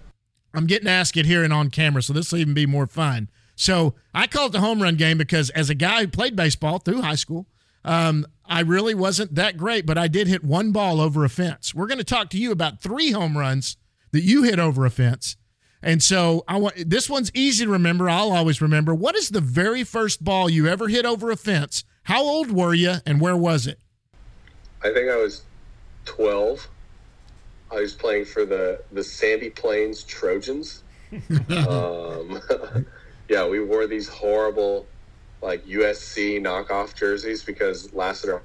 I'm 0.54 0.66
getting 0.66 0.88
asked 0.88 1.18
it 1.18 1.26
here 1.26 1.44
and 1.44 1.52
on 1.52 1.70
camera, 1.70 2.02
so 2.02 2.14
this 2.14 2.32
will 2.32 2.40
even 2.40 2.54
be 2.54 2.66
more 2.66 2.88
fun. 2.88 3.30
So 3.56 3.96
I 4.14 4.28
call 4.28 4.48
it 4.48 4.52
the 4.52 4.60
home 4.62 4.82
run 4.82 4.96
game 4.96 5.18
because 5.18 5.50
as 5.52 5.70
a 5.70 5.76
guy 5.76 6.02
who 6.02 6.08
played 6.08 6.36
baseball 6.36 6.80
through 6.80 7.02
high 7.02 7.16
school, 7.16 7.48
Um, 7.86 8.26
I 8.46 8.62
really 8.62 8.94
wasn't 8.94 9.36
that 9.36 9.58
great, 9.58 9.86
but 9.86 9.98
I 9.98 10.08
did 10.08 10.28
hit 10.28 10.44
one 10.44 10.72
ball 10.72 11.02
over 11.02 11.24
a 11.24 11.30
fence. 11.30 11.74
We're 11.74 11.88
going 11.88 11.98
to 11.98 12.04
talk 12.04 12.30
to 12.32 12.38
you 12.38 12.52
about 12.52 12.82
three 12.82 13.12
home 13.12 13.38
runs 13.38 13.78
that 14.12 14.24
you 14.24 14.44
hit 14.44 14.60
over 14.60 14.86
a 14.86 14.90
fence. 14.90 15.38
And 15.82 16.02
so 16.02 16.46
I 16.48 16.58
want 16.58 16.90
this 16.90 17.10
one's 17.10 17.30
easy 17.34 17.66
to 17.66 17.72
remember. 17.72 18.10
I'll 18.10 18.32
always 18.32 18.62
remember. 18.62 18.96
What 18.96 19.16
is 19.16 19.30
the 19.30 19.42
very 19.42 19.84
first 19.84 20.24
ball 20.24 20.50
you 20.50 20.68
ever 20.68 20.88
hit 20.88 21.06
over 21.06 21.30
a 21.30 21.36
fence? 21.36 21.84
How 22.04 22.24
old 22.24 22.52
were 22.52 22.74
you, 22.74 22.96
and 23.06 23.20
where 23.20 23.36
was 23.36 23.68
it? 23.68 23.80
I 24.82 24.94
think 24.94 25.10
I 25.10 25.18
was 25.18 25.44
12. 26.06 26.68
I 27.72 27.76
was 27.76 27.94
playing 27.94 28.26
for 28.26 28.46
the 28.46 28.82
the 28.94 29.04
Sandy 29.04 29.50
Plains 29.50 30.04
Trojans. 30.04 30.84
um, 31.68 32.42
yeah, 33.30 33.46
we 33.46 33.64
wore 33.64 33.86
these 33.86 34.08
horrible 34.08 34.86
like 35.44 35.66
USC 35.66 36.42
knockoff 36.42 36.96
jerseys 36.96 37.44
because 37.44 37.94
Lassiter 37.94 38.42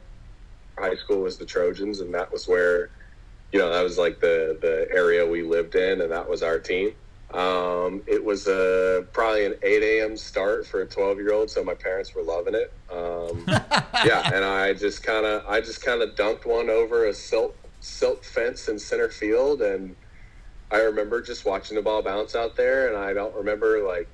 High 0.77 0.97
School 0.97 1.23
was 1.23 1.39
the 1.39 1.47
Trojans, 1.47 2.01
and 2.01 2.13
that 2.13 2.31
was 2.31 2.49
where 2.49 2.91
you 3.53 3.59
know 3.59 3.73
that 3.73 3.83
was 3.83 3.97
like 3.97 4.21
the 4.21 4.59
the 4.61 4.89
area 4.95 5.27
we 5.27 5.43
lived 5.43 5.75
in, 5.77 6.01
and 6.01 6.11
that 6.11 6.29
was 6.29 6.43
our 6.43 6.59
team. 6.59 6.93
Um, 7.33 8.03
it 8.07 8.25
was 8.25 8.47
a 8.49 9.07
probably 9.13 9.45
an 9.45 9.55
8 9.63 9.83
a.m. 9.83 10.17
start 10.17 10.67
for 10.67 10.81
a 10.81 10.87
12 10.87 11.19
year 11.19 11.33
old, 11.33 11.51
so 11.51 11.63
my 11.63 11.75
parents 11.75 12.15
were 12.15 12.23
loving 12.23 12.55
it. 12.55 12.73
Um, 12.91 13.45
yeah, 14.05 14.31
and 14.35 14.45
I 14.45 14.73
just 14.75 15.03
kind 15.03 15.25
of 15.25 15.47
I 15.47 15.61
just 15.61 15.85
kind 15.85 16.03
of 16.03 16.15
dunked 16.15 16.47
one 16.47 16.69
over 16.69 17.07
a 17.07 17.15
silk 17.15 17.57
silk 17.81 18.25
fence 18.25 18.69
in 18.69 18.79
center 18.79 19.09
field, 19.09 19.63
and 19.63 19.95
I 20.71 20.79
remember 20.79 21.23
just 21.23 21.45
watching 21.45 21.77
the 21.77 21.83
ball 21.83 22.03
bounce 22.03 22.35
out 22.35 22.57
there, 22.57 22.89
and 22.89 22.97
I 22.97 23.13
don't 23.13 23.35
remember 23.35 23.87
like 23.87 24.09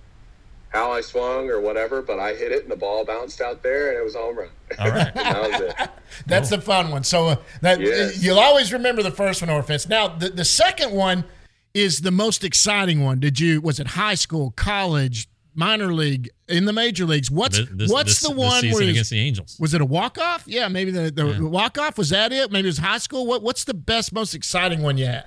how 0.74 0.90
I 0.92 1.00
swung 1.00 1.48
or 1.48 1.60
whatever, 1.60 2.02
but 2.02 2.18
I 2.18 2.34
hit 2.34 2.52
it 2.52 2.62
and 2.64 2.70
the 2.70 2.76
ball 2.76 3.04
bounced 3.04 3.40
out 3.40 3.62
there 3.62 3.88
and 3.90 3.96
it 3.98 4.02
was 4.04 4.14
a 4.14 4.18
home 4.18 4.36
run. 4.38 4.48
All 4.78 4.90
right. 4.90 5.14
that 5.14 5.50
was 5.50 5.60
it. 5.60 5.74
That's 6.26 6.50
the 6.50 6.60
fun 6.60 6.90
one. 6.90 7.04
So 7.04 7.28
uh, 7.28 7.36
that 7.62 7.80
Yes. 7.80 8.22
you'll 8.22 8.38
always 8.40 8.72
remember 8.72 9.02
the 9.02 9.10
first 9.12 9.40
one 9.40 9.50
over 9.50 9.62
fence. 9.62 9.88
Now 9.88 10.08
the, 10.08 10.28
the 10.30 10.44
second 10.44 10.92
one 10.92 11.24
is 11.72 12.00
the 12.00 12.10
most 12.10 12.44
exciting 12.44 13.02
one. 13.04 13.20
Did 13.20 13.38
you 13.40 13.60
was 13.60 13.78
it 13.80 13.86
high 13.88 14.14
school, 14.14 14.52
college, 14.56 15.28
minor 15.54 15.92
league, 15.92 16.28
in 16.48 16.64
the 16.64 16.72
major 16.72 17.04
leagues? 17.06 17.30
What's 17.30 17.58
This- 17.58 17.68
this- 17.72 17.90
what's 17.90 18.20
this- 18.20 18.30
the 18.30 18.36
one 18.36 18.60
season 18.60 18.70
where 18.74 18.80
was- 18.82 18.90
against 18.90 19.10
the 19.10 19.20
Angels. 19.20 19.56
Was 19.60 19.74
it 19.74 19.80
a 19.80 19.84
walk 19.86 20.18
off? 20.18 20.42
Yeah, 20.46 20.66
maybe 20.68 20.90
the, 20.90 21.10
the 21.10 21.46
walk 21.46 21.78
off 21.78 21.96
was 21.98 22.10
that 22.10 22.32
it? 22.32 22.50
Maybe 22.50 22.66
it 22.66 22.70
was 22.70 22.78
high 22.78 22.98
school. 22.98 23.26
What 23.26 23.42
what's 23.42 23.62
the 23.64 23.74
best, 23.74 24.12
most 24.12 24.34
exciting 24.34 24.82
one 24.82 24.98
you 24.98 25.06
had? 25.06 25.26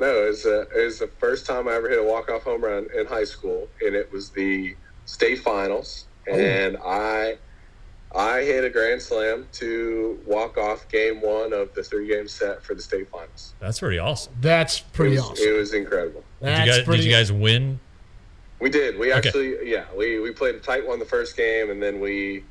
No, 0.00 0.24
it 0.24 0.28
was, 0.28 0.46
uh, 0.46 0.64
it 0.74 0.84
was 0.84 0.98
the 0.98 1.08
first 1.18 1.44
time 1.46 1.68
I 1.68 1.74
ever 1.74 1.88
hit 1.90 1.98
a 1.98 2.02
walk-off 2.02 2.44
home 2.44 2.64
run 2.64 2.86
in 2.96 3.06
high 3.06 3.24
school, 3.24 3.68
and 3.82 3.94
it 3.94 4.10
was 4.10 4.30
the 4.30 4.74
state 5.04 5.40
finals. 5.40 6.06
And 6.26 6.78
I, 6.82 7.36
I 8.14 8.40
hit 8.40 8.64
a 8.64 8.70
grand 8.70 9.02
slam 9.02 9.46
to 9.52 10.18
walk 10.26 10.56
off 10.56 10.88
game 10.88 11.20
one 11.20 11.52
of 11.52 11.74
the 11.74 11.82
three-game 11.82 12.28
set 12.28 12.64
for 12.64 12.74
the 12.74 12.80
state 12.80 13.10
finals. 13.10 13.54
That's 13.60 13.80
pretty 13.80 13.98
awesome. 13.98 14.32
That's 14.40 14.80
pretty 14.80 15.16
it 15.16 15.20
was, 15.20 15.30
awesome. 15.30 15.46
It 15.46 15.52
was 15.52 15.74
incredible. 15.74 16.24
Did 16.42 16.58
you, 16.58 16.66
guys, 16.66 16.86
did 16.86 17.04
you 17.04 17.10
guys 17.10 17.30
win? 17.30 17.78
We 18.58 18.70
did. 18.70 18.98
We 18.98 19.12
Okay. 19.12 19.28
actually, 19.28 19.70
yeah, 19.70 19.84
we, 19.96 20.18
we 20.20 20.30
played 20.30 20.54
a 20.54 20.60
tight 20.60 20.86
one 20.86 20.98
the 20.98 21.04
first 21.04 21.36
game, 21.36 21.70
and 21.70 21.82
then 21.82 22.00
we, 22.00 22.44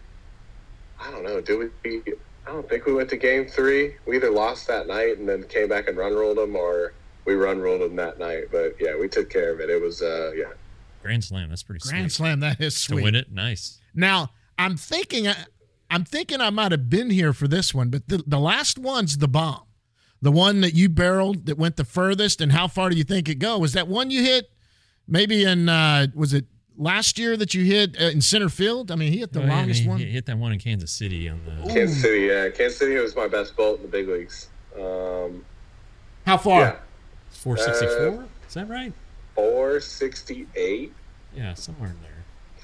I 1.00 1.10
don't 1.10 1.24
know, 1.24 1.42
did 1.42 1.72
we? 1.84 2.02
I 2.48 2.52
don't 2.52 2.68
think 2.70 2.86
we 2.86 2.94
went 2.94 3.10
to 3.10 3.18
game 3.18 3.48
three. 3.48 3.96
We 4.06 4.18
either 4.18 4.32
lost 4.32 4.68
that 4.68 4.88
night 4.88 5.18
and 5.18 5.28
then 5.30 5.44
came 5.44 5.68
back 5.68 5.88
and 5.88 5.98
run 5.98 6.14
rolled 6.14 6.38
them, 6.38 6.56
or 6.56 6.94
we 7.30 7.36
run 7.36 7.60
rolled 7.60 7.82
them 7.82 7.96
that 7.98 8.18
night. 8.20 8.46
But 8.52 8.76
yeah, 8.80 8.98
we 9.00 9.08
took 9.08 9.30
care 9.30 9.54
of 9.54 9.60
it. 9.60 9.70
It 9.70 9.80
was, 9.82 10.02
uh, 10.02 10.32
yeah. 10.36 10.46
Grand 11.04 11.24
Slam. 11.24 11.50
That's 11.50 11.64
pretty 11.64 11.88
Grand 11.88 12.12
sweet. 12.12 12.18
Slam. 12.18 12.40
That 12.42 12.60
is 12.60 12.76
sweet. 12.76 12.98
To 12.98 13.04
win 13.04 13.16
it, 13.16 13.32
nice. 13.32 13.80
Now 13.94 14.32
I'm 14.58 14.76
thinking, 14.76 15.28
I'm 15.90 16.04
thinking 16.04 16.42
I 16.42 16.50
might 16.50 16.72
have 16.72 16.90
been 16.90 17.10
here 17.10 17.32
for 17.34 17.48
this 17.48 17.74
one, 17.74 17.90
but 17.90 18.08
the, 18.10 18.24
the 18.28 18.40
last 18.40 18.78
one's 18.78 19.18
the 19.20 19.28
bomb, 19.28 19.64
the 20.22 20.32
one 20.32 20.62
that 20.62 20.74
you 20.74 20.90
barreled 20.90 21.46
that 21.46 21.58
went 21.58 21.78
the 21.78 21.86
furthest. 21.86 22.42
And 22.42 22.52
how 22.52 22.68
far 22.68 22.90
do 22.90 22.98
you 22.98 23.04
think 23.06 23.30
it 23.30 23.36
go? 23.36 23.58
Was 23.60 23.74
that 23.74 23.88
one 23.88 24.12
you 24.12 24.24
hit? 24.24 24.50
Maybe 25.08 25.44
in 25.46 25.70
uh, 25.70 26.08
was 26.14 26.34
it 26.34 26.46
last 26.78 27.18
year 27.18 27.36
that 27.38 27.54
you 27.54 27.64
hit 27.64 27.96
uh, 28.00 28.06
in 28.06 28.20
center 28.22 28.50
field? 28.50 28.92
I 28.92 28.96
mean, 28.96 29.12
he 29.14 29.20
hit 29.20 29.32
the 29.34 29.42
Oh, 29.42 29.46
yeah, 29.46 29.56
longest 29.56 29.82
he, 29.84 29.88
one. 29.88 29.98
he 30.00 30.06
hit 30.06 30.26
that 30.26 30.38
one 30.38 30.52
in 30.52 30.60
Kansas 30.60 30.92
City 30.92 31.30
on 31.30 31.40
the. 31.46 31.74
Kansas 31.74 32.02
City, 32.02 32.26
yeah. 32.28 32.50
Kansas 32.50 32.78
City 32.78 32.96
was 32.96 33.16
my 33.16 33.28
best 33.28 33.56
bolt 33.56 33.78
in 33.78 33.84
the 33.84 33.88
big 33.88 34.08
leagues. 34.10 34.50
Um, 34.78 35.44
How 36.26 36.38
far? 36.38 36.62
yeah, 36.62 36.76
464? 37.40 38.24
Uh, 38.24 38.28
Is 38.48 38.54
that 38.56 38.70
right? 38.70 38.94
468. 39.36 40.92
Yeah, 41.34 41.54
somewhere 41.54 41.90
in 41.90 42.02
there. 42.02 42.10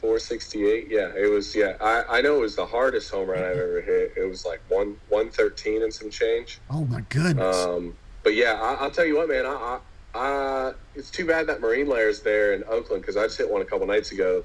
468. 0.01 0.87
Yeah, 0.89 1.11
it 1.15 1.29
was. 1.31 1.55
Yeah, 1.55 1.77
I, 1.79 2.17
I 2.17 2.21
know 2.21 2.35
it 2.35 2.41
was 2.41 2.55
the 2.55 2.65
hardest 2.65 3.09
home 3.09 3.29
run 3.29 3.39
I've 3.43 3.57
ever 3.57 3.81
hit. 3.81 4.13
It 4.17 4.27
was 4.27 4.45
like 4.45 4.61
one 4.67 4.97
113 5.09 5.83
and 5.83 5.93
some 5.93 6.09
change. 6.09 6.59
Oh 6.69 6.85
my 6.85 7.01
goodness! 7.09 7.55
Um, 7.55 7.95
but 8.23 8.35
yeah, 8.35 8.59
I, 8.61 8.73
I'll 8.75 8.91
tell 8.91 9.05
you 9.05 9.15
what, 9.17 9.29
man. 9.29 9.45
I, 9.45 9.79
I, 10.13 10.19
I 10.19 10.73
it's 10.95 11.09
too 11.09 11.25
bad 11.25 11.47
that 11.47 11.61
Marine 11.61 11.87
Layer's 11.87 12.21
there 12.21 12.53
in 12.53 12.63
Oakland 12.65 13.01
because 13.01 13.15
I 13.15 13.23
just 13.23 13.37
hit 13.37 13.49
one 13.49 13.61
a 13.61 13.65
couple 13.65 13.87
nights 13.87 14.11
ago. 14.11 14.43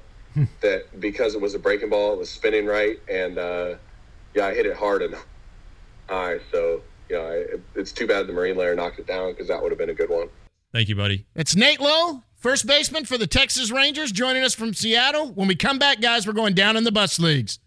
that 0.61 0.85
because 1.01 1.35
it 1.35 1.41
was 1.41 1.55
a 1.55 1.59
breaking 1.59 1.89
ball, 1.89 2.13
it 2.13 2.17
was 2.17 2.29
spinning 2.29 2.65
right, 2.65 2.97
and 3.09 3.37
uh, 3.37 3.75
yeah, 4.33 4.47
I 4.47 4.53
hit 4.53 4.65
it 4.65 4.77
hard 4.77 5.01
and 5.01 5.13
high. 6.07 6.39
So 6.51 6.81
you 7.11 7.17
know, 7.17 7.27
it, 7.27 7.61
it's 7.75 7.91
too 7.91 8.07
bad 8.07 8.25
the 8.25 8.33
Marine 8.33 8.55
Layer 8.55 8.73
knocked 8.73 8.99
it 8.99 9.05
down 9.05 9.33
because 9.33 9.49
that 9.49 9.61
would 9.61 9.71
have 9.71 9.77
been 9.77 9.89
a 9.89 9.93
good 9.93 10.09
one. 10.09 10.29
Thank 10.71 10.87
you, 10.87 10.95
buddy. 10.95 11.25
It's 11.35 11.55
Nate 11.55 11.81
Lowe, 11.81 12.23
first 12.37 12.65
baseman 12.65 13.03
for 13.03 13.17
the 13.17 13.27
Texas 13.27 13.69
Rangers, 13.69 14.13
joining 14.13 14.43
us 14.43 14.55
from 14.55 14.73
Seattle. 14.73 15.33
When 15.33 15.49
we 15.49 15.55
come 15.55 15.77
back, 15.77 15.99
guys, 15.99 16.25
we're 16.25 16.31
going 16.31 16.53
down 16.53 16.77
in 16.77 16.85
the 16.85 16.91
bus 16.91 17.19
leagues. 17.19 17.59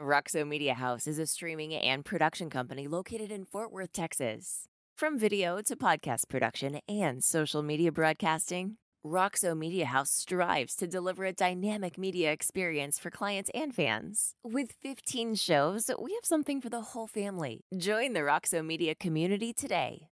Roxo 0.00 0.46
Media 0.46 0.74
House 0.74 1.06
is 1.06 1.18
a 1.18 1.26
streaming 1.26 1.72
and 1.72 2.04
production 2.04 2.50
company 2.50 2.86
located 2.86 3.32
in 3.32 3.46
Fort 3.46 3.72
Worth, 3.72 3.92
Texas. 3.92 4.66
From 4.94 5.18
video 5.18 5.62
to 5.62 5.74
podcast 5.74 6.28
production 6.28 6.80
and 6.88 7.24
social 7.24 7.62
media 7.62 7.90
broadcasting, 7.90 8.76
Roxo 9.04 9.58
Media 9.58 9.86
House 9.86 10.10
strives 10.10 10.76
to 10.76 10.86
deliver 10.86 11.24
a 11.24 11.32
dynamic 11.32 11.98
media 11.98 12.30
experience 12.30 13.00
for 13.00 13.10
clients 13.10 13.50
and 13.52 13.74
fans. 13.74 14.34
With 14.44 14.70
15 14.80 15.34
shows, 15.34 15.90
we 16.00 16.12
have 16.12 16.24
something 16.24 16.60
for 16.60 16.68
the 16.68 16.80
whole 16.80 17.08
family. 17.08 17.64
Join 17.76 18.12
the 18.12 18.20
Roxo 18.20 18.64
Media 18.64 18.94
community 18.94 19.52
today. 19.52 20.08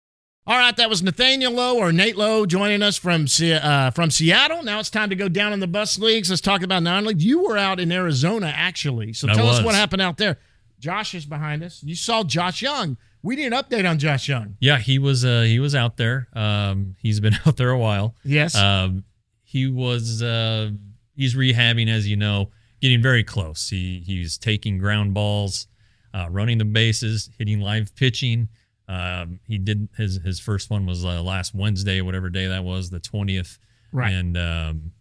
All 0.47 0.59
right, 0.59 0.77
that 0.77 0.91
was 0.91 1.03
Nathaniel 1.03 1.53
Lowe 1.53 1.79
or 1.79 1.91
Nate 1.91 2.19
Lowe 2.19 2.45
joining 2.45 2.83
us 2.83 2.99
from 2.99 3.27
uh, 3.43 3.91
from 3.93 4.11
Seattle. 4.11 4.63
Now 4.63 4.81
it's 4.81 4.91
time 4.91 5.09
to 5.09 5.17
go 5.17 5.31
down 5.31 5.55
in 5.55 5.61
the 5.61 5.67
bus 5.67 5.99
leagues. 5.99 6.29
Let's 6.29 6.43
talk 6.43 6.63
about 6.63 6.83
non-league. 6.83 7.23
You 7.23 7.45
were 7.45 7.57
out 7.57 7.81
in 7.81 7.91
Arizona 7.91 8.53
actually, 8.55 9.15
so 9.15 9.31
I 9.31 9.33
tell 9.33 9.49
us 9.49 9.65
what 9.65 9.75
happened 9.75 10.03
out 10.03 10.19
there. 10.19 10.37
Josh 10.79 11.15
is 11.15 11.25
behind 11.25 11.65
us. 11.65 11.83
You 11.83 11.95
saw 11.95 12.23
Josh 12.23 12.61
Jung. 12.61 12.99
We 13.25 13.37
need 13.37 13.47
an 13.47 13.53
update 13.55 13.89
on 13.89 13.99
Josh 13.99 14.29
Jung. 14.29 14.57
Yeah, 14.61 14.79
he 14.79 14.99
was 14.99 15.25
uh 15.25 15.43
he 15.43 15.59
was 15.59 15.75
out 15.75 15.97
there. 15.97 16.29
Um 16.35 16.95
he's 17.01 17.21
been 17.21 17.35
out 17.47 17.57
there 17.57 17.71
a 17.71 17.79
while. 17.79 18.15
Yes. 18.23 18.55
Um 18.55 19.05
he 19.43 19.67
was 19.67 20.23
uh 20.23 20.71
he's 21.17 21.35
rehabbing 21.35 21.89
as 21.89 22.07
you 22.07 22.17
know, 22.17 22.51
getting 22.83 23.01
very 23.01 23.25
close. 23.25 23.71
He 23.71 24.03
he's 24.07 24.37
taking 24.37 24.77
ground 24.77 25.15
balls, 25.15 25.69
uh 26.13 26.29
running 26.31 26.59
the 26.59 26.67
bases, 26.67 27.31
hitting 27.39 27.61
live 27.61 27.97
pitching. 27.97 28.49
Um 28.89 29.41
he 29.47 29.57
did 29.57 29.89
his 29.97 30.21
his 30.23 30.39
first 30.39 30.69
one 30.69 30.85
was 30.85 31.03
uh, 31.03 31.23
last 31.23 31.55
Wednesday, 31.55 32.03
whatever 32.03 32.29
day 32.29 32.47
that 32.49 32.63
was, 32.63 32.91
the 32.91 33.01
20th. 33.01 33.57
Right. 33.91 34.13
And 34.13 34.37
um 34.37 34.93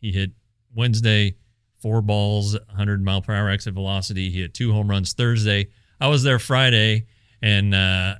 he 0.00 0.12
hit 0.12 0.30
Wednesday 0.72 1.34
four 1.80 2.00
balls, 2.00 2.54
100 2.68 3.04
mile 3.04 3.22
per 3.22 3.34
hour 3.34 3.48
exit 3.50 3.74
velocity. 3.74 4.30
He 4.30 4.42
hit 4.42 4.54
two 4.54 4.72
home 4.72 4.88
runs 4.88 5.12
Thursday. 5.14 5.68
I 6.00 6.06
was 6.08 6.22
there 6.22 6.38
Friday, 6.38 7.06
and 7.46 7.74
uh, 7.74 8.14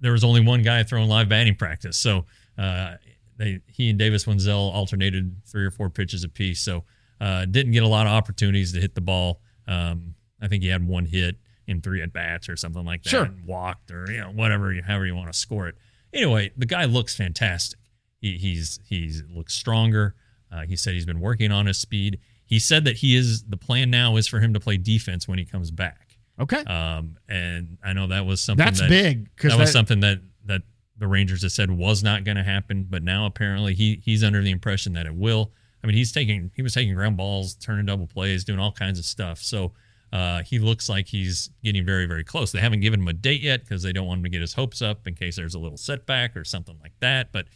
there 0.00 0.12
was 0.12 0.24
only 0.24 0.40
one 0.40 0.62
guy 0.62 0.82
throwing 0.82 1.08
live 1.08 1.28
batting 1.28 1.54
practice. 1.54 1.96
So 1.96 2.26
uh, 2.58 2.94
they 3.36 3.60
he 3.68 3.90
and 3.90 3.98
Davis 3.98 4.24
Wendzel 4.26 4.72
alternated 4.72 5.36
three 5.46 5.64
or 5.64 5.70
four 5.70 5.90
pitches 5.90 6.24
apiece. 6.24 6.60
So 6.60 6.84
uh, 7.20 7.44
didn't 7.46 7.72
get 7.72 7.82
a 7.82 7.88
lot 7.88 8.06
of 8.06 8.12
opportunities 8.12 8.72
to 8.72 8.80
hit 8.80 8.94
the 8.94 9.00
ball. 9.00 9.40
Um, 9.66 10.14
I 10.40 10.48
think 10.48 10.62
he 10.62 10.68
had 10.68 10.86
one 10.86 11.06
hit 11.06 11.36
in 11.66 11.80
three 11.80 12.02
at 12.02 12.12
bats 12.12 12.48
or 12.48 12.56
something 12.56 12.84
like 12.84 13.02
that. 13.04 13.10
Sure. 13.10 13.24
and 13.24 13.44
walked 13.46 13.90
or 13.90 14.10
you 14.10 14.18
know 14.20 14.30
whatever, 14.30 14.72
you- 14.72 14.82
however 14.82 15.06
you 15.06 15.14
want 15.14 15.32
to 15.32 15.38
score 15.38 15.68
it. 15.68 15.76
Anyway, 16.12 16.50
the 16.56 16.66
guy 16.66 16.84
looks 16.84 17.16
fantastic. 17.16 17.78
He, 18.20 18.36
he's 18.38 18.80
he's 18.88 19.22
looks 19.30 19.54
stronger. 19.54 20.14
Uh, 20.52 20.62
he 20.62 20.76
said 20.76 20.94
he's 20.94 21.06
been 21.06 21.20
working 21.20 21.50
on 21.50 21.66
his 21.66 21.78
speed. 21.78 22.18
He 22.46 22.58
said 22.58 22.84
that 22.84 22.96
he 22.98 23.16
is 23.16 23.44
the 23.44 23.56
plan 23.56 23.90
now 23.90 24.16
is 24.16 24.26
for 24.28 24.38
him 24.40 24.52
to 24.54 24.60
play 24.60 24.76
defense 24.76 25.26
when 25.26 25.38
he 25.38 25.44
comes 25.44 25.70
back. 25.70 26.13
Okay. 26.40 26.62
Um, 26.64 27.16
and 27.28 27.78
I 27.84 27.92
know 27.92 28.08
that 28.08 28.26
was 28.26 28.40
something 28.40 28.64
That's 28.64 28.80
that, 28.80 28.88
big, 28.88 29.34
'cause 29.36 29.52
That 29.52 29.58
was 29.58 29.72
something 29.72 30.00
that 30.00 30.20
that 30.46 30.62
the 30.96 31.06
Rangers 31.06 31.42
had 31.42 31.52
said 31.52 31.70
was 31.70 32.02
not 32.02 32.24
going 32.24 32.36
to 32.36 32.42
happen, 32.42 32.84
but 32.88 33.02
now 33.02 33.26
apparently 33.26 33.74
he 33.74 34.00
he's 34.04 34.22
under 34.24 34.42
the 34.42 34.50
impression 34.50 34.92
that 34.94 35.06
it 35.06 35.14
will. 35.14 35.52
I 35.82 35.86
mean, 35.86 35.96
he's 35.96 36.12
taking 36.12 36.50
he 36.56 36.62
was 36.62 36.74
taking 36.74 36.94
ground 36.94 37.16
balls, 37.16 37.54
turning 37.54 37.86
double 37.86 38.06
plays, 38.06 38.44
doing 38.44 38.58
all 38.58 38.72
kinds 38.72 38.98
of 38.98 39.04
stuff. 39.04 39.40
So 39.40 39.72
uh, 40.12 40.42
he 40.42 40.58
looks 40.58 40.88
like 40.88 41.08
he's 41.08 41.50
getting 41.62 41.84
very 41.84 42.06
very 42.06 42.24
close. 42.24 42.52
They 42.52 42.60
haven't 42.60 42.80
given 42.80 43.00
him 43.00 43.08
a 43.08 43.12
date 43.12 43.40
yet 43.40 43.60
because 43.60 43.82
they 43.82 43.92
don't 43.92 44.06
want 44.06 44.18
him 44.18 44.24
to 44.24 44.30
get 44.30 44.40
his 44.40 44.54
hopes 44.54 44.82
up 44.82 45.06
in 45.06 45.14
case 45.14 45.36
there's 45.36 45.54
a 45.54 45.58
little 45.58 45.78
setback 45.78 46.36
or 46.36 46.44
something 46.44 46.78
like 46.80 46.92
that. 47.00 47.32
But 47.32 47.46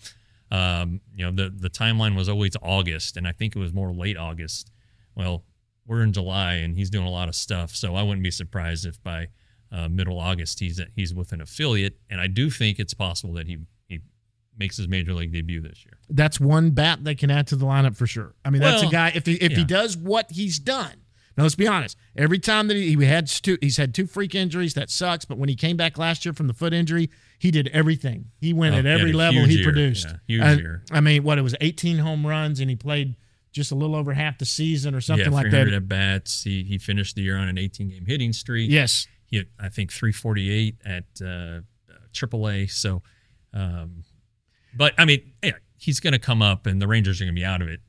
um, 0.50 1.00
you 1.14 1.24
know, 1.24 1.30
the 1.32 1.50
the 1.50 1.70
timeline 1.70 2.16
was 2.16 2.28
always 2.28 2.52
August, 2.62 3.16
and 3.16 3.26
I 3.26 3.32
think 3.32 3.56
it 3.56 3.58
was 3.58 3.72
more 3.72 3.92
late 3.92 4.16
August. 4.16 4.70
Well, 5.14 5.44
we're 5.88 6.02
in 6.02 6.12
July 6.12 6.54
and 6.54 6.76
he's 6.76 6.90
doing 6.90 7.06
a 7.06 7.10
lot 7.10 7.28
of 7.28 7.34
stuff. 7.34 7.74
So 7.74 7.94
I 7.96 8.02
wouldn't 8.02 8.22
be 8.22 8.30
surprised 8.30 8.86
if 8.86 9.02
by 9.02 9.28
uh, 9.72 9.88
middle 9.88 10.18
August 10.20 10.60
he's 10.60 10.80
he's 10.94 11.12
with 11.14 11.32
an 11.32 11.40
affiliate. 11.40 11.96
And 12.10 12.20
I 12.20 12.26
do 12.28 12.50
think 12.50 12.78
it's 12.78 12.94
possible 12.94 13.34
that 13.34 13.46
he 13.48 13.58
he 13.88 14.00
makes 14.56 14.76
his 14.76 14.86
major 14.88 15.14
league 15.14 15.32
debut 15.32 15.60
this 15.60 15.84
year. 15.84 15.94
That's 16.10 16.38
one 16.38 16.70
bat 16.70 17.02
they 17.04 17.14
can 17.14 17.30
add 17.30 17.46
to 17.48 17.56
the 17.56 17.66
lineup 17.66 17.96
for 17.96 18.06
sure. 18.06 18.34
I 18.44 18.50
mean, 18.50 18.60
that's 18.62 18.82
a 18.82 18.86
guy. 18.88 19.12
If 19.14 19.26
he 19.26 19.34
if 19.34 19.52
he 19.52 19.64
does 19.64 19.96
what 19.96 20.30
he's 20.30 20.58
done. 20.58 20.92
Now 21.36 21.44
let's 21.44 21.54
be 21.54 21.68
honest. 21.68 21.96
Every 22.16 22.40
time 22.40 22.66
that 22.66 22.76
he, 22.76 22.96
he 22.96 23.04
had 23.04 23.28
two, 23.28 23.58
he's 23.60 23.76
had 23.76 23.94
two 23.94 24.08
freak 24.08 24.34
injuries. 24.34 24.74
That 24.74 24.90
sucks. 24.90 25.24
But 25.24 25.38
when 25.38 25.48
he 25.48 25.54
came 25.54 25.76
back 25.76 25.96
last 25.96 26.24
year 26.26 26.32
from 26.32 26.48
the 26.48 26.52
foot 26.52 26.72
injury, 26.74 27.10
he 27.38 27.52
did 27.52 27.68
everything. 27.68 28.32
He 28.40 28.52
went 28.52 28.74
Oh, 28.74 28.78
at 28.78 28.86
every 28.86 29.12
level 29.12 29.44
he 29.44 29.54
year. 29.58 29.64
produced. 29.64 30.08
Yeah, 30.08 30.16
huge 30.26 30.42
Uh, 30.42 30.60
year. 30.60 30.82
I 30.90 31.00
mean, 31.00 31.22
what 31.22 31.38
it 31.38 31.42
was 31.42 31.54
18 31.60 31.98
home 31.98 32.26
runs, 32.26 32.58
and 32.58 32.68
he 32.68 32.74
played 32.74 33.14
just 33.52 33.72
a 33.72 33.74
little 33.74 33.96
over 33.96 34.12
half 34.12 34.38
the 34.38 34.44
season 34.44 34.94
or 34.94 35.00
something 35.00 35.26
yeah, 35.26 35.32
like 35.32 35.44
300 35.44 35.70
that. 35.70 35.76
at 35.76 35.88
bats. 35.88 36.42
He 36.42 36.62
he 36.62 36.78
finished 36.78 37.16
the 37.16 37.22
year 37.22 37.36
on 37.36 37.48
an 37.48 37.58
18 37.58 37.88
game 37.88 38.04
hitting 38.06 38.32
streak. 38.32 38.70
Yes. 38.70 39.06
he 39.26 39.38
had 39.38 39.46
I 39.58 39.68
think 39.68 39.92
348 39.92 40.76
at 40.84 41.04
uh, 41.20 41.60
AAA. 42.12 42.70
So, 42.70 43.02
um, 43.52 44.04
but 44.76 44.94
I 44.98 45.04
mean, 45.04 45.32
yeah, 45.42 45.52
he's 45.78 46.00
going 46.00 46.12
to 46.12 46.18
come 46.18 46.42
up, 46.42 46.66
and 46.66 46.80
the 46.80 46.88
Rangers 46.88 47.20
are 47.20 47.24
going 47.24 47.34
to 47.34 47.40
be 47.40 47.44
out 47.44 47.62
of 47.62 47.68
it. 47.68 47.80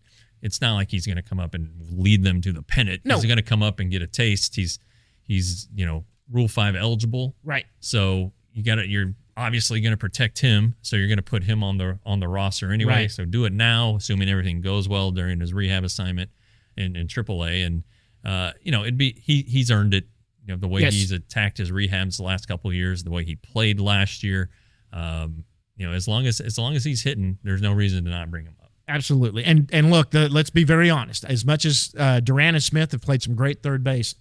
It's 0.41 0.61
not 0.61 0.75
like 0.75 0.89
he's 0.89 1.05
going 1.05 1.17
to 1.17 1.21
come 1.23 1.39
up 1.39 1.53
and 1.53 1.69
lead 1.91 2.23
them 2.23 2.41
to 2.41 2.53
the 2.53 2.61
pennant. 2.61 3.01
No. 3.03 3.15
he's 3.15 3.25
going 3.25 3.37
to 3.37 3.43
come 3.43 3.61
up 3.61 3.79
and 3.79 3.91
get 3.91 4.01
a 4.01 4.07
taste. 4.07 4.55
He's 4.55 4.79
he's 5.27 5.67
you 5.75 5.85
know 5.85 6.05
Rule 6.31 6.47
Five 6.47 6.75
eligible. 6.75 7.35
Right. 7.43 7.65
So 7.79 8.31
you 8.53 8.63
got 8.63 8.75
to 8.75 8.87
you're 8.87 9.13
obviously 9.39 9.81
going 9.81 9.91
to 9.93 9.97
protect 9.97 10.39
him. 10.39 10.75
So 10.81 10.95
you're 10.95 11.07
going 11.07 11.17
to 11.17 11.23
put 11.23 11.43
him 11.43 11.63
on 11.63 11.77
the 11.77 11.99
on 12.05 12.19
the 12.19 12.27
roster 12.27 12.71
anyway. 12.71 12.93
Right. 12.93 13.11
So 13.11 13.25
do 13.25 13.45
it 13.45 13.53
now, 13.53 13.95
assuming 13.95 14.29
everything 14.29 14.61
goes 14.61 14.87
well 14.89 15.11
during 15.11 15.39
his 15.39 15.53
rehab 15.53 15.83
assignment 15.83 16.29
in, 16.77 16.95
in 16.95 17.07
AAA. 17.07 17.65
And 17.65 17.83
uh, 18.25 18.51
you 18.61 18.71
know, 18.71 18.81
it'd 18.81 18.97
be 18.97 19.19
he 19.23 19.41
he's 19.43 19.71
earned 19.71 19.93
it. 19.93 20.05
You 20.45 20.53
know, 20.55 20.59
the 20.59 20.67
way 20.67 20.81
Yes. 20.81 20.93
he's 20.93 21.11
attacked 21.11 21.57
his 21.59 21.71
rehabs 21.71 22.17
the 22.17 22.23
last 22.23 22.47
couple 22.47 22.69
of 22.69 22.75
years, 22.75 23.03
the 23.03 23.11
way 23.11 23.23
he 23.23 23.35
played 23.35 23.79
last 23.79 24.23
year. 24.23 24.49
Um, 24.91 25.43
you 25.77 25.87
know, 25.87 25.93
as 25.93 26.07
long 26.07 26.25
as 26.27 26.39
as 26.41 26.57
long 26.57 26.75
as 26.75 26.83
he's 26.83 27.03
hitting, 27.03 27.37
there's 27.43 27.61
no 27.61 27.71
reason 27.73 28.03
to 28.05 28.09
not 28.09 28.29
bring 28.31 28.45
him 28.45 28.55
up. 28.61 28.71
Absolutely. 28.87 29.43
And 29.45 29.69
and 29.71 29.91
look, 29.91 30.11
the, 30.11 30.27
let's 30.29 30.49
be 30.49 30.63
very 30.63 30.89
honest. 30.89 31.23
As 31.23 31.45
much 31.45 31.65
as 31.65 31.93
uh, 31.97 32.19
Duran 32.19 32.55
and 32.55 32.63
Smith 32.63 32.91
have 32.91 33.01
played 33.01 33.21
some 33.21 33.35
great 33.35 33.61
third 33.63 33.83
base, 33.83 34.15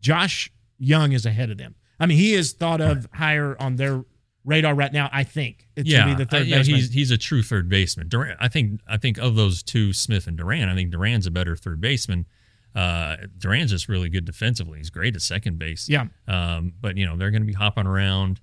Josh 0.00 0.52
Jung 0.78 1.12
is 1.12 1.24
ahead 1.26 1.50
of 1.50 1.58
them. 1.58 1.74
I 1.98 2.06
mean, 2.06 2.18
he 2.18 2.34
is 2.34 2.52
thought 2.52 2.80
of 2.80 3.08
higher 3.14 3.56
on 3.60 3.76
their 3.76 4.04
radar 4.44 4.74
right 4.74 4.92
now. 4.92 5.08
I 5.12 5.24
think 5.24 5.68
it 5.76 5.86
yeah, 5.86 6.06
should 6.06 6.16
be 6.16 6.24
the 6.24 6.28
third 6.30 6.42
uh, 6.42 6.44
yeah, 6.44 6.56
baseman. 6.58 6.76
he's 6.76 6.92
he's 6.92 7.10
a 7.10 7.18
true 7.18 7.42
third 7.42 7.68
baseman. 7.68 8.08
Durant, 8.08 8.38
I 8.40 8.48
think 8.48 8.80
I 8.86 8.96
think 8.96 9.18
of 9.18 9.34
those 9.36 9.62
two, 9.62 9.92
Smith 9.92 10.26
and 10.26 10.36
Duran, 10.36 10.68
I 10.68 10.74
think 10.74 10.90
Duran's 10.90 11.26
a 11.26 11.30
better 11.30 11.56
third 11.56 11.80
baseman. 11.80 12.26
Uh, 12.74 13.16
Duran's 13.38 13.70
just 13.70 13.88
really 13.88 14.08
good 14.08 14.24
defensively. 14.24 14.78
He's 14.78 14.90
great 14.90 15.14
at 15.14 15.22
second 15.22 15.58
base. 15.58 15.88
Yeah. 15.88 16.06
Um, 16.26 16.72
but 16.80 16.96
you 16.96 17.06
know 17.06 17.16
they're 17.16 17.30
going 17.30 17.42
to 17.42 17.46
be 17.46 17.52
hopping 17.52 17.86
around. 17.86 18.40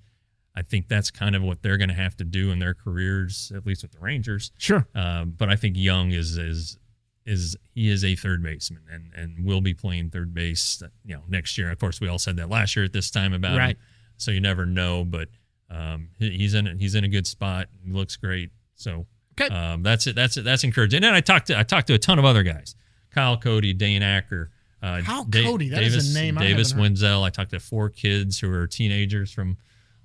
I 0.54 0.62
think 0.62 0.88
that's 0.88 1.10
kind 1.10 1.34
of 1.34 1.42
what 1.42 1.62
they're 1.62 1.78
going 1.78 1.88
to 1.88 1.94
have 1.94 2.16
to 2.18 2.24
do 2.24 2.50
in 2.50 2.58
their 2.58 2.74
careers, 2.74 3.50
at 3.54 3.64
least 3.66 3.82
with 3.82 3.92
the 3.92 3.98
Rangers. 4.00 4.52
Sure. 4.58 4.86
Um, 4.94 5.34
but 5.36 5.48
I 5.48 5.56
think 5.56 5.76
Jung 5.76 6.12
is 6.12 6.36
is 6.36 6.78
is 7.24 7.56
he 7.74 7.88
is 7.88 8.04
a 8.04 8.16
third 8.16 8.42
baseman 8.42 8.82
and 8.90 9.12
and 9.14 9.44
will 9.46 9.60
be 9.60 9.74
playing 9.74 10.10
third 10.10 10.34
base. 10.34 10.82
You 11.04 11.16
know, 11.16 11.22
next 11.28 11.56
year. 11.58 11.70
Of 11.70 11.78
course, 11.78 12.00
we 12.00 12.08
all 12.08 12.18
said 12.18 12.36
that 12.36 12.48
last 12.48 12.74
year 12.74 12.84
at 12.84 12.92
this 12.92 13.10
time 13.10 13.32
about 13.32 13.56
Right. 13.56 13.76
him. 13.76 13.82
So 14.16 14.30
you 14.30 14.40
never 14.40 14.66
know, 14.66 15.04
but 15.04 15.28
um, 15.72 16.08
he- 16.18 16.36
he's 16.36 16.54
in 16.54 16.78
he's 16.78 16.94
in 16.94 17.04
a 17.04 17.08
good 17.08 17.26
spot. 17.26 17.68
He 17.84 17.90
looks 17.90 18.16
great. 18.16 18.50
So 18.74 19.06
Okay. 19.40 19.52
um, 19.54 19.82
that's 19.82 20.06
it. 20.06 20.14
That's 20.14 20.36
it. 20.36 20.42
That's 20.44 20.62
encouraging. 20.64 20.98
And 20.98 21.04
then 21.04 21.14
I 21.14 21.20
talked 21.20 21.46
to 21.48 21.58
I 21.58 21.62
talked 21.62 21.86
to 21.88 21.94
a 21.94 21.98
ton 21.98 22.18
of 22.18 22.24
other 22.24 22.42
guys. 22.42 22.74
Kyle 23.10 23.36
Cody, 23.38 23.72
Dane 23.72 24.02
Acker. 24.02 24.50
Uh, 24.82 25.00
Kyle 25.02 25.24
Da- 25.24 25.44
Cody, 25.44 25.68
that 25.70 25.82
is 25.82 26.10
a 26.10 26.18
name 26.18 26.34
Davis 26.36 26.72
heard. 26.72 26.82
Wendzel. 26.82 27.22
I 27.22 27.30
talked 27.30 27.50
to 27.52 27.60
four 27.60 27.88
kids 27.88 28.38
who 28.40 28.50
are 28.52 28.66
teenagers 28.66 29.30
from 29.32 29.56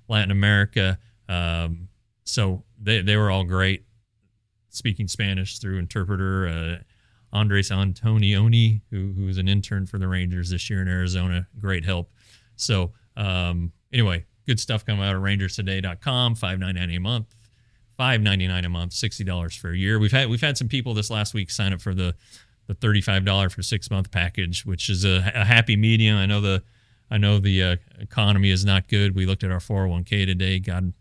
Latin 0.08 0.30
America. 0.30 0.98
Um, 1.28 1.88
so 2.24 2.64
they 2.80 3.02
they 3.02 3.16
were 3.16 3.30
all 3.30 3.44
great 3.44 3.84
speaking 4.70 5.08
Spanish 5.08 5.58
through 5.58 5.78
interpreter. 5.78 6.48
Uh, 6.48 6.82
Andres 7.32 7.70
Antonioni, 7.70 8.80
who 8.90 9.12
who's 9.14 9.36
an 9.38 9.48
intern 9.48 9.84
for 9.86 9.98
the 9.98 10.08
Rangers 10.08 10.48
this 10.50 10.70
year 10.70 10.80
in 10.80 10.88
Arizona, 10.88 11.46
great 11.58 11.84
help. 11.84 12.10
So 12.56 12.92
um, 13.16 13.72
anyway, 13.92 14.24
good 14.48 14.58
stuff 14.58 14.84
coming 14.84 15.04
out 15.04 15.14
of 15.14 15.22
RangersToday.com. 15.22 16.34
Five 16.34 16.58
ninety 16.58 16.80
nine 16.80 16.90
a 16.90 16.98
month, 16.98 17.36
five 17.96 18.20
ninety 18.20 18.48
nine 18.48 18.64
a 18.64 18.68
month, 18.68 18.94
sixty 18.94 19.22
dollars 19.22 19.54
for 19.54 19.70
a 19.70 19.76
year. 19.76 19.98
We've 20.00 20.10
had 20.10 20.28
we've 20.28 20.40
had 20.40 20.58
some 20.58 20.68
people 20.68 20.94
this 20.94 21.10
last 21.10 21.34
week 21.34 21.50
sign 21.50 21.72
up 21.72 21.80
for 21.80 21.94
the 21.94 22.14
the 22.66 22.74
thirty 22.74 23.00
five 23.00 23.24
dollar 23.24 23.50
for 23.50 23.62
six 23.62 23.90
month 23.90 24.10
package, 24.10 24.64
which 24.64 24.88
is 24.88 25.04
a, 25.04 25.30
a 25.34 25.44
happy 25.44 25.76
medium. 25.76 26.16
I 26.16 26.26
know 26.26 26.40
the 26.40 26.62
I 27.10 27.18
know 27.18 27.38
the 27.38 27.62
uh, 27.62 27.76
economy 28.00 28.50
is 28.50 28.64
not 28.64 28.88
good. 28.88 29.14
We 29.14 29.26
looked 29.26 29.44
at 29.44 29.52
our 29.52 29.60
four 29.60 29.78
hundred 29.82 29.90
one 29.90 30.04
k 30.04 30.24
today. 30.24 30.58
God 30.58 30.92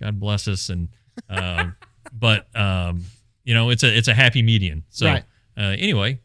God 0.00 0.20
bless 0.20 0.48
us, 0.48 0.68
and 0.68 0.88
um, 1.30 1.76
but 2.12 2.54
um, 2.56 3.04
you 3.44 3.54
know 3.54 3.70
it's 3.70 3.84
a 3.84 3.96
it's 3.96 4.08
a 4.08 4.14
happy 4.14 4.42
median. 4.42 4.82
So 4.90 5.06
Right. 5.06 5.24
uh, 5.56 5.76
anyway, 5.78 6.20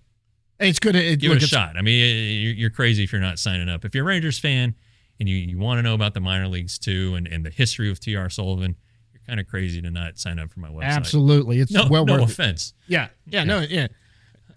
it's 0.59 0.79
good. 0.79 0.95
It, 0.95 1.19
give 1.19 1.29
look, 1.29 1.37
it 1.37 1.43
a 1.43 1.47
shot. 1.47 1.77
I 1.77 1.81
mean, 1.81 1.99
you're, 2.43 2.53
you're 2.53 2.69
crazy 2.71 3.03
if 3.03 3.11
you're 3.11 3.21
not 3.21 3.37
signing 3.37 3.69
up. 3.69 3.85
If 3.85 3.93
you're 3.93 4.05
a 4.05 4.07
Rangers 4.07 4.39
fan 4.39 4.75
and 5.19 5.29
you, 5.29 5.35
you 5.35 5.57
want 5.57 5.77
to 5.79 5.81
know 5.83 5.93
about 5.93 6.13
the 6.13 6.19
minor 6.19 6.47
leagues 6.47 6.77
too 6.79 7.15
and, 7.15 7.27
and 7.27 7.45
the 7.45 7.49
history 7.51 7.89
of 7.91 7.99
T.R. 7.99 8.29
Sullivan, 8.29 8.75
you're 9.13 9.21
kind 9.27 9.39
of 9.39 9.47
crazy 9.47 9.81
to 9.81 9.89
not 9.91 10.17
sign 10.17 10.39
up 10.39 10.51
for 10.51 10.59
my 10.59 10.69
website. 10.69 10.83
Absolutely. 10.83 11.59
It's 11.59 11.71
no, 11.71 11.87
well 11.89 12.05
no 12.05 12.13
worth 12.13 12.23
it. 12.23 12.29
offense. 12.33 12.73
Yeah, 12.87 13.07
yeah, 13.27 13.43
no, 13.43 13.59
yeah. 13.61 13.87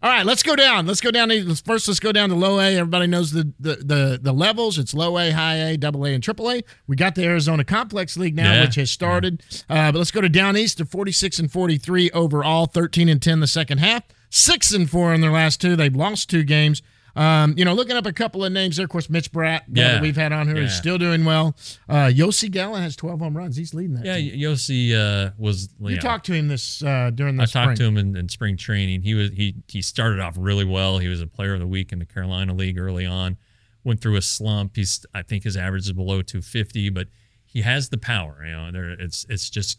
All 0.02 0.10
right, 0.10 0.26
let's 0.26 0.42
go 0.42 0.54
down. 0.54 0.86
Let's 0.86 1.00
go 1.00 1.10
down. 1.10 1.30
to- 1.30 1.54
first, 1.64 1.88
let's 1.88 2.00
go 2.00 2.12
down 2.12 2.28
to 2.28 2.34
low 2.34 2.60
A. 2.60 2.76
Everybody 2.76 3.06
knows 3.06 3.32
the, 3.32 3.50
the 3.58 3.76
the 3.76 4.18
the 4.22 4.32
levels. 4.32 4.78
It's 4.78 4.92
low 4.92 5.18
A, 5.18 5.30
high 5.30 5.56
A, 5.70 5.76
double 5.78 6.04
A, 6.06 6.12
and 6.12 6.22
triple 6.22 6.50
A. 6.52 6.62
We 6.86 6.96
got 6.96 7.14
the 7.14 7.24
Arizona 7.24 7.64
Complex 7.64 8.16
League 8.16 8.36
now, 8.36 8.52
Yeah. 8.52 8.60
which 8.60 8.74
has 8.74 8.90
started. 8.90 9.42
Uh, 9.70 9.90
but 9.92 9.98
let's 9.98 10.10
go 10.10 10.20
to 10.20 10.28
down 10.28 10.56
east. 10.56 10.76
They're 10.76 10.86
46 10.86 11.38
and 11.38 11.50
43 11.50 12.10
overall, 12.10 12.66
13 12.66 13.08
and 13.08 13.22
10 13.22 13.40
the 13.40 13.46
second 13.46 13.78
half, 13.78 14.02
six 14.28 14.72
and 14.72 14.88
four 14.88 15.14
in 15.14 15.22
their 15.22 15.32
last 15.32 15.62
two. 15.62 15.76
They've 15.76 15.96
lost 15.96 16.28
two 16.28 16.44
games. 16.44 16.82
Um, 17.16 17.54
you 17.56 17.64
know, 17.64 17.72
looking 17.72 17.96
up 17.96 18.04
a 18.06 18.12
couple 18.12 18.44
of 18.44 18.52
names 18.52 18.76
there. 18.76 18.84
Of 18.84 18.90
course, 18.90 19.08
Mitch 19.08 19.32
Bratt, 19.32 19.62
Yeah. 19.72 19.92
that 19.94 20.02
we've 20.02 20.16
had 20.16 20.32
on 20.32 20.46
here, 20.48 20.58
is 20.58 20.70
Yeah. 20.72 20.78
still 20.78 20.98
doing 20.98 21.24
well. 21.24 21.56
Uh, 21.88 22.10
Yosy 22.14 22.48
Galan 22.50 22.82
has 22.82 22.94
12 22.94 23.20
home 23.20 23.36
runs. 23.36 23.56
He's 23.56 23.72
leading 23.72 23.94
that. 23.94 24.04
Yeah, 24.04 24.16
team. 24.16 24.34
Yosy 24.34 24.94
uh, 24.94 25.30
was. 25.38 25.70
You 25.80 25.94
yeah. 25.94 26.00
talked 26.00 26.26
to 26.26 26.34
him 26.34 26.48
this 26.48 26.82
uh, 26.82 27.10
during 27.14 27.36
the 27.36 27.44
I 27.44 27.46
spring. 27.46 27.64
talked 27.68 27.76
to 27.78 27.84
him 27.84 27.96
in, 27.96 28.16
in 28.16 28.28
spring 28.28 28.56
training. 28.58 29.02
He 29.02 29.14
was 29.14 29.30
he 29.30 29.54
he 29.66 29.80
started 29.82 30.20
off 30.20 30.34
really 30.38 30.64
well. 30.66 30.98
He 30.98 31.08
was 31.08 31.20
a 31.22 31.26
player 31.26 31.54
of 31.54 31.60
the 31.60 31.66
week 31.66 31.90
in 31.92 31.98
the 31.98 32.06
Carolina 32.06 32.52
League 32.52 32.78
early 32.78 33.06
on. 33.06 33.38
Went 33.82 34.00
through 34.00 34.16
a 34.16 34.22
slump. 34.22 34.76
He's 34.76 35.06
I 35.14 35.22
think 35.22 35.44
his 35.44 35.56
average 35.56 35.86
is 35.86 35.92
below 35.92 36.20
250, 36.22 36.90
but 36.90 37.08
he 37.44 37.62
has 37.62 37.88
the 37.88 37.98
power. 37.98 38.42
You 38.44 38.52
know, 38.52 38.70
there 38.72 38.90
it's 38.90 39.24
it's 39.30 39.48
just 39.48 39.78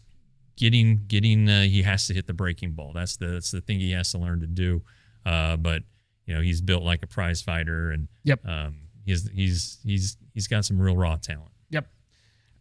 getting 0.56 1.04
getting. 1.06 1.48
Uh, 1.48 1.62
he 1.62 1.82
has 1.82 2.08
to 2.08 2.14
hit 2.14 2.26
the 2.26 2.32
breaking 2.34 2.72
ball. 2.72 2.92
That's 2.92 3.16
the 3.16 3.26
that's 3.28 3.52
the 3.52 3.60
thing 3.60 3.78
he 3.78 3.92
has 3.92 4.10
to 4.10 4.18
learn 4.18 4.40
to 4.40 4.46
do. 4.48 4.82
Uh, 5.24 5.56
but 5.56 5.82
you 6.28 6.34
know, 6.34 6.40
he's 6.42 6.60
built 6.60 6.82
like 6.84 7.02
a 7.02 7.06
prize 7.06 7.40
fighter, 7.42 7.90
and 7.90 8.06
Yep. 8.24 8.46
um, 8.46 8.76
he's 9.06 9.28
he's 9.30 9.78
he's 9.82 10.16
he's 10.34 10.46
got 10.46 10.64
some 10.64 10.78
real 10.80 10.94
raw 10.96 11.16
talent. 11.16 11.50
Yep. 11.70 11.88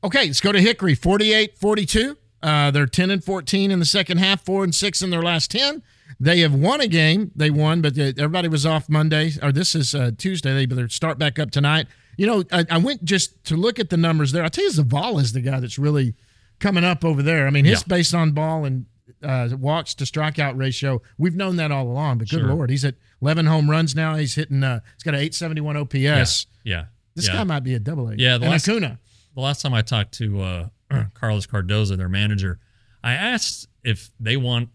Okay, 0.06 0.26
let's 0.28 0.40
go 0.42 0.52
to 0.54 0.60
Hickory. 0.62 0.96
48 0.96 1.58
42. 1.58 2.18
Uh, 2.42 2.72
they're 2.72 2.86
10 2.86 3.10
and 3.12 3.24
14 3.24 3.72
in 3.72 3.80
the 3.80 3.86
second 3.86 4.20
half, 4.20 4.46
4 4.46 4.64
and 4.64 4.74
6 4.74 5.02
in 5.02 5.10
their 5.10 5.24
last 5.24 5.50
10. 5.52 5.82
They 6.20 6.40
have 6.42 6.54
won 6.54 6.80
a 6.82 6.88
game. 6.88 7.32
They 7.36 7.50
won, 7.50 7.82
but 7.82 7.98
uh, 7.98 8.14
everybody 8.18 8.48
was 8.48 8.66
off 8.66 8.88
Monday, 8.90 9.32
or 9.42 9.52
this 9.52 9.76
is 9.76 9.94
uh, 9.96 10.12
Tuesday. 10.18 10.54
They 10.54 10.66
better 10.68 10.88
start 10.88 11.18
back 11.18 11.40
up 11.40 11.52
tonight. 11.52 11.88
You 12.16 12.26
know, 12.28 12.44
I, 12.52 12.66
I 12.70 12.78
went 12.78 13.04
just 13.04 13.44
to 13.46 13.58
look 13.58 13.80
at 13.80 13.90
the 13.90 13.98
numbers 13.98 14.32
there. 14.32 14.44
I'll 14.44 14.50
tell 14.50 14.64
you, 14.64 14.72
Zavala 14.72 15.22
is 15.22 15.34
the 15.34 15.42
guy 15.42 15.60
that's 15.60 15.78
really 15.78 16.14
coming 16.60 16.84
up 16.84 17.04
over 17.04 17.22
there. 17.22 17.46
I 17.48 17.50
mean, 17.50 17.66
his 17.66 17.82
Yeah. 17.82 17.88
base 17.96 18.14
on 18.14 18.32
ball 18.32 18.66
and 18.66 18.86
uh, 19.24 19.50
walks 19.60 19.94
to 19.96 20.04
strikeout 20.06 20.58
ratio, 20.58 21.02
we've 21.18 21.36
known 21.36 21.56
that 21.58 21.72
all 21.72 21.88
along, 21.88 22.20
but 22.20 22.30
good 22.30 22.40
Sure. 22.42 22.50
Lord, 22.50 22.70
he's 22.70 22.86
at 22.86 22.96
11 23.22 23.46
home 23.46 23.70
runs 23.70 23.96
now. 23.96 24.16
He's 24.16 24.36
hitting, 24.36 24.64
uh, 24.64 24.82
he's 24.96 25.04
got 25.04 25.14
an 25.14 25.22
871 25.22 25.78
OPS. 25.78 26.48
Yeah. 26.64 26.86
This 27.16 27.28
yeah. 27.28 27.34
guy 27.34 27.44
might 27.44 27.62
be 27.62 27.74
a 27.74 27.80
double 27.80 28.10
A. 28.10 28.16
Yeah, 28.16 28.38
the 28.38 28.44
and 28.44 28.52
last- 28.52 28.68
Acuna. 28.70 29.00
the 29.34 29.42
last 29.42 29.62
time 29.62 29.74
I 29.74 29.82
talked 29.82 30.14
to 30.16 30.42
uh, 30.42 30.68
Carlos 31.14 31.48
Cardoza, 31.48 31.98
their 31.98 32.10
manager, 32.10 32.60
I 33.04 33.14
asked 33.14 33.68
if 33.84 34.12
they 34.20 34.38
want 34.38 34.70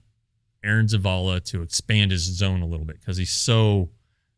Aaron 0.64 0.86
Zavala 0.86 1.42
to 1.46 1.62
expand 1.62 2.10
his 2.10 2.22
zone 2.22 2.62
a 2.62 2.66
little 2.66 2.86
bit 2.86 3.00
because 3.00 3.16
he's 3.16 3.30
so 3.32 3.90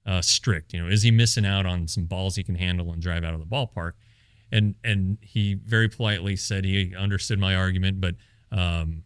uh, 0.06 0.20
strict. 0.20 0.72
You 0.72 0.82
know, 0.82 0.88
is 0.88 1.02
he 1.02 1.10
missing 1.10 1.46
out 1.46 1.66
on 1.66 1.88
some 1.88 2.04
balls 2.04 2.36
he 2.36 2.42
can 2.42 2.54
handle 2.54 2.92
and 2.92 3.00
drive 3.00 3.24
out 3.24 3.34
of 3.34 3.40
the 3.40 3.46
ballpark? 3.46 3.92
And 4.52 4.74
and 4.84 5.18
he 5.20 5.54
very 5.54 5.88
politely 5.88 6.36
said 6.36 6.64
he 6.64 6.94
understood 6.94 7.38
my 7.38 7.56
argument, 7.56 8.00
but 8.00 8.14
um, 8.52 9.04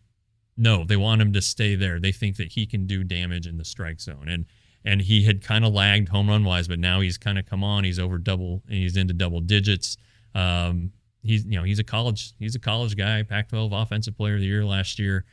no, 0.57 0.85
they 0.85 0.97
want 0.97 1.23
him 1.23 1.33
to 1.33 1.41
stay 1.41 1.75
there. 1.75 1.99
They 2.01 2.13
think 2.13 2.37
that 2.37 2.53
he 2.53 2.67
can 2.67 2.87
do 2.87 3.05
damage 3.05 3.47
in 3.47 3.57
the 3.57 3.65
strike 3.65 4.01
zone, 4.01 4.29
and 4.29 4.47
and 4.89 5.03
he 5.03 5.23
had 5.23 5.43
kind 5.43 5.67
of 5.67 5.75
lagged 5.75 6.09
home 6.09 6.31
run 6.31 6.45
wise, 6.45 6.67
but 6.67 6.79
now 6.79 7.01
he's 7.01 7.19
kind 7.19 7.39
of 7.39 7.45
come 7.45 7.63
on. 7.63 7.85
He's 7.85 7.99
over 7.99 8.17
double, 8.17 8.63
and 8.69 8.79
he's 8.79 8.97
into 8.97 9.13
double 9.13 9.41
digits. 9.41 9.99
Um, 10.35 10.93
he's 11.23 11.45
you 11.45 11.59
know 11.59 11.63
he's 11.63 11.79
a 11.79 11.85
college 11.85 12.33
he's 12.39 12.55
a 12.55 12.59
college 12.59 12.97
guy, 12.97 13.23
Pac-12 13.23 13.83
offensive 13.83 14.17
player 14.17 14.37
of 14.37 14.41
the 14.41 14.47
year 14.47 14.65
last 14.65 14.99
year. 14.99 15.27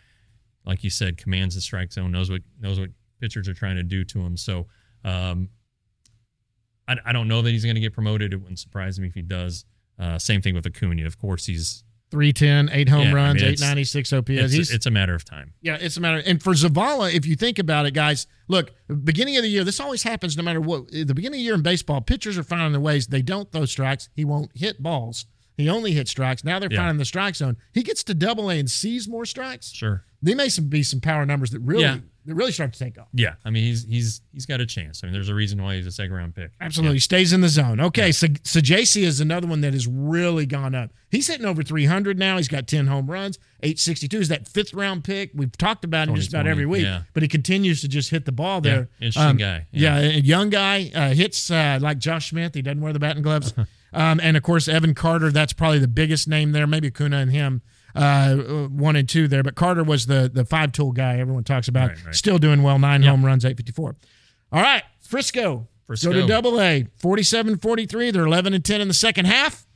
Like 0.66 0.84
you 0.84 0.90
said, 0.90 1.16
commands 1.16 1.56
the 1.56 1.62
strike 1.62 1.94
zone, 1.94 2.12
knows 2.12 2.30
what 2.30 2.42
knows 2.60 2.82
what 2.82 2.90
pitchers 3.22 3.48
are 3.48 3.54
trying 3.54 3.78
to 3.78 3.84
do 3.84 4.04
to 4.04 4.20
him. 4.20 4.36
So 4.36 4.68
um, 5.06 5.48
I, 6.86 6.98
I 7.06 7.14
don't 7.14 7.30
know 7.30 7.42
that 7.42 7.50
he's 7.50 7.64
going 7.64 7.76
to 7.76 7.82
get 7.82 7.94
promoted. 7.94 8.34
It 8.34 8.38
wouldn't 8.38 8.60
surprise 8.60 9.00
me 9.00 9.08
if 9.08 9.14
he 9.14 9.22
does. 9.22 9.64
Uh, 9.98 10.20
same 10.20 10.42
thing 10.42 10.54
with 10.54 10.68
Acuna. 10.68 11.06
Of 11.06 11.18
course, 11.18 11.46
he's 11.46 11.86
310, 12.16 12.70
eight 12.72 12.88
home 12.88 13.02
Yeah, 13.04 13.10
I 13.12 13.14
runs, 13.14 13.42
mean, 13.42 13.52
896 13.52 14.14
OPS. 14.14 14.30
it's, 14.54 14.72
it's 14.72 14.86
a 14.86 14.92
matter 14.92 15.14
of 15.14 15.26
time. 15.26 15.54
yeah, 15.62 15.78
it's 15.80 15.98
a 15.98 16.02
matter. 16.02 16.24
And 16.26 16.42
for 16.42 16.54
Zavala, 16.54 17.14
if 17.14 17.26
you 17.26 17.36
think 17.36 17.60
about 17.60 17.86
it, 17.86 17.92
guys, 17.94 18.26
look, 18.48 18.72
beginning 19.04 19.36
of 19.36 19.44
the 19.44 19.50
year, 19.50 19.66
this 19.66 19.80
always 19.82 20.04
happens 20.04 20.38
no 20.38 20.44
matter 20.44 20.62
what. 20.62 20.94
At 20.96 21.08
the 21.08 21.14
beginning 21.14 21.40
of 21.40 21.42
the 21.42 21.46
year 21.46 21.56
in 21.56 21.62
baseball, 21.62 22.00
pitchers 22.00 22.38
are 22.38 22.44
finding 22.44 22.72
their 22.72 22.80
ways. 22.80 23.08
They 23.08 23.22
don't 23.22 23.52
throw 23.52 23.66
strikes. 23.66 24.08
He 24.16 24.24
won't 24.24 24.52
hit 24.56 24.82
balls. 24.82 25.26
He 25.58 25.70
only 25.70 25.92
hits 25.92 26.12
strikes. 26.12 26.44
Now 26.46 26.60
they're 26.60 26.72
Yeah. 26.72 26.80
finding 26.80 26.98
the 26.98 27.06
strike 27.06 27.36
zone. 27.36 27.58
He 27.74 27.84
gets 27.84 28.04
to 28.06 28.14
double 28.14 28.50
A 28.50 28.58
and 28.60 28.70
sees 28.72 29.08
more 29.10 29.26
strikes. 29.26 29.72
Sure. 29.74 30.06
They 30.26 30.34
may 30.36 30.50
some, 30.50 30.68
be 30.68 30.82
some 30.84 31.00
power 31.00 31.26
numbers 31.26 31.52
that 31.52 31.60
really, 31.60 31.84
Yeah. 31.84 32.00
that 32.26 32.34
really 32.36 32.52
start 32.52 32.74
to 32.74 32.80
take 32.80 32.98
off. 32.98 33.08
Yeah, 33.14 33.36
I 33.46 33.52
mean 33.52 33.64
he's 33.64 33.86
he's 33.86 34.22
he's 34.34 34.46
got 34.48 34.60
a 34.60 34.66
chance. 34.66 35.02
I 35.04 35.08
mean, 35.08 35.14
there's 35.14 35.30
a 35.30 35.36
reason 35.36 35.62
why 35.62 35.76
he's 35.76 35.86
a 35.86 35.92
second 35.92 36.14
round 36.14 36.34
pick. 36.34 36.50
Absolutely. 36.60 36.98
Stays 37.00 37.32
in 37.32 37.42
the 37.42 37.48
zone. 37.48 37.80
Okay. 37.80 38.12
So, 38.12 38.28
so 38.44 38.60
JC 38.60 39.04
is 39.04 39.20
another 39.22 39.46
one 39.48 39.62
that 39.62 39.74
has 39.74 39.88
really 39.88 40.48
gone 40.48 40.74
up. 40.74 40.90
He's 41.12 41.28
hitting 41.28 41.46
over 41.46 41.62
300 41.62 42.18
now. 42.18 42.38
He's 42.38 42.48
got 42.48 42.68
10 42.68 42.88
home 42.88 43.10
runs, 43.10 43.38
862 43.62 44.18
is 44.20 44.28
that 44.30 44.48
fifth 44.48 44.74
round 44.74 45.04
pick. 45.04 45.30
We've 45.36 45.56
talked 45.56 45.86
about 45.86 46.08
him 46.10 46.16
just 46.16 46.30
about 46.30 46.48
every 46.48 46.66
week, 46.66 46.84
yeah. 46.84 47.04
but 47.14 47.22
he 47.24 47.30
continues 47.30 47.82
to 47.82 47.88
just 47.88 48.10
hit 48.10 48.26
the 48.26 48.32
ball 48.32 48.62
Yeah, 48.66 48.72
there. 48.74 48.90
interesting 49.00 49.38
guy, 49.38 49.68
Yeah. 49.72 50.00
yeah. 50.00 50.08
a 50.18 50.20
young 50.22 50.50
guy, 50.50 50.92
uh, 50.94 51.14
hits 51.14 51.52
uh, 51.52 51.78
like 51.82 52.00
Josh 52.00 52.32
Smith. 52.32 52.56
He 52.56 52.62
doesn't 52.64 52.82
wear 52.82 52.92
the 52.94 53.00
batting 53.00 53.22
gloves. 53.22 53.54
um, 53.94 54.20
and 54.22 54.36
of 54.36 54.42
course, 54.44 54.68
Evan 54.68 54.96
Carter, 54.96 55.32
that's 55.32 55.54
probably 55.54 55.80
the 55.80 55.88
biggest 55.88 56.28
name 56.28 56.52
there. 56.52 56.66
Maybe 56.68 56.90
Kuna 56.92 57.18
and 57.18 57.32
him. 57.32 57.62
Uh, 57.96 58.36
one 58.68 58.96
and 58.96 59.08
two 59.08 59.28
there, 59.28 59.42
but 59.44 59.56
Carter 59.56 59.84
was 59.84 60.06
the 60.06 60.30
the 60.34 60.44
five 60.46 60.72
tool 60.72 60.92
guy 60.92 61.18
everyone 61.20 61.44
talks 61.44 61.68
about. 61.68 61.90
Right, 61.90 62.06
right. 62.08 62.16
Still 62.16 62.38
doing 62.38 62.62
well, 62.62 62.78
nine 62.78 63.04
home 63.04 63.26
runs, 63.26 63.46
eight 63.46 63.58
fifty 63.58 63.72
four. 63.72 63.96
All 64.52 64.62
right, 64.62 64.84
Frisco. 65.00 65.68
Frisco. 65.88 66.12
Go 66.12 66.22
to 66.22 66.28
double 66.28 66.60
A, 66.60 66.88
47 66.98 67.58
43. 67.60 68.12
They're 68.12 68.26
11 68.26 68.54
and 68.56 68.66
10 68.66 68.82
in 68.82 68.88
the 68.88 68.94
second 68.94 69.26
half. 69.26 69.68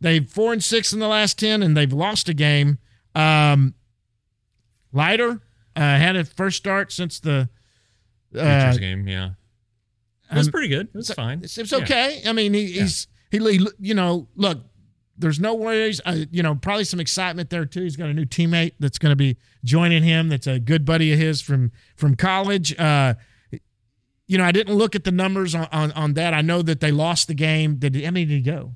They've 0.00 0.28
four 0.28 0.52
and 0.52 0.62
six 0.62 0.92
in 0.92 0.98
the 0.98 1.08
last 1.08 1.38
10, 1.38 1.62
and 1.62 1.74
they've 1.76 1.92
lost 1.92 2.28
a 2.28 2.34
game. 2.34 2.78
Um, 3.14 3.74
Leiter 4.92 5.40
uh, 5.74 5.80
had 5.80 6.16
a 6.16 6.24
first 6.24 6.58
start 6.58 6.92
since 6.92 7.18
the. 7.20 7.48
Uh, 8.36 8.76
game, 8.76 9.08
yeah. 9.08 9.30
It 10.30 10.36
was 10.36 10.48
um, 10.48 10.52
pretty 10.52 10.68
good. 10.68 10.88
It 10.88 10.94
was 10.96 11.10
fine. 11.12 11.40
It's, 11.42 11.56
it's 11.56 11.72
Yeah. 11.72 11.78
okay. 11.78 12.22
I 12.26 12.32
mean, 12.32 12.52
he, 12.52 12.66
he's 12.72 13.06
he, 13.30 13.38
he, 13.38 13.66
you 13.78 13.94
know, 13.94 14.28
look, 14.36 14.58
there's 15.16 15.38
no 15.40 15.54
worries. 15.54 16.00
Uh, 16.04 16.24
you 16.30 16.42
know, 16.42 16.54
probably 16.54 16.84
some 16.84 17.00
excitement 17.00 17.50
there 17.50 17.64
too. 17.66 17.82
He's 17.82 17.96
got 17.96 18.08
a 18.08 18.14
new 18.14 18.24
teammate 18.26 18.72
that's 18.80 18.98
going 18.98 19.12
to 19.12 19.16
be 19.16 19.36
joining 19.64 20.02
him. 20.02 20.28
That's 20.28 20.46
a 20.46 20.58
good 20.58 20.84
buddy 20.84 21.12
of 21.12 21.18
his 21.18 21.40
from 21.40 21.72
from 21.96 22.16
college. 22.16 22.76
Uh, 22.78 23.14
you 24.26 24.38
know, 24.38 24.44
I 24.44 24.52
didn't 24.52 24.74
look 24.74 24.94
at 24.94 25.04
the 25.04 25.12
numbers 25.12 25.54
on, 25.54 25.68
on 25.70 25.92
on 25.92 26.14
that. 26.14 26.32
I 26.34 26.40
know 26.40 26.62
that 26.62 26.80
they 26.80 26.90
lost 26.90 27.28
the 27.28 27.34
game. 27.34 27.76
Did 27.76 27.94
how 27.96 28.10
many 28.10 28.24
did 28.24 28.34
he 28.34 28.40
go? 28.40 28.74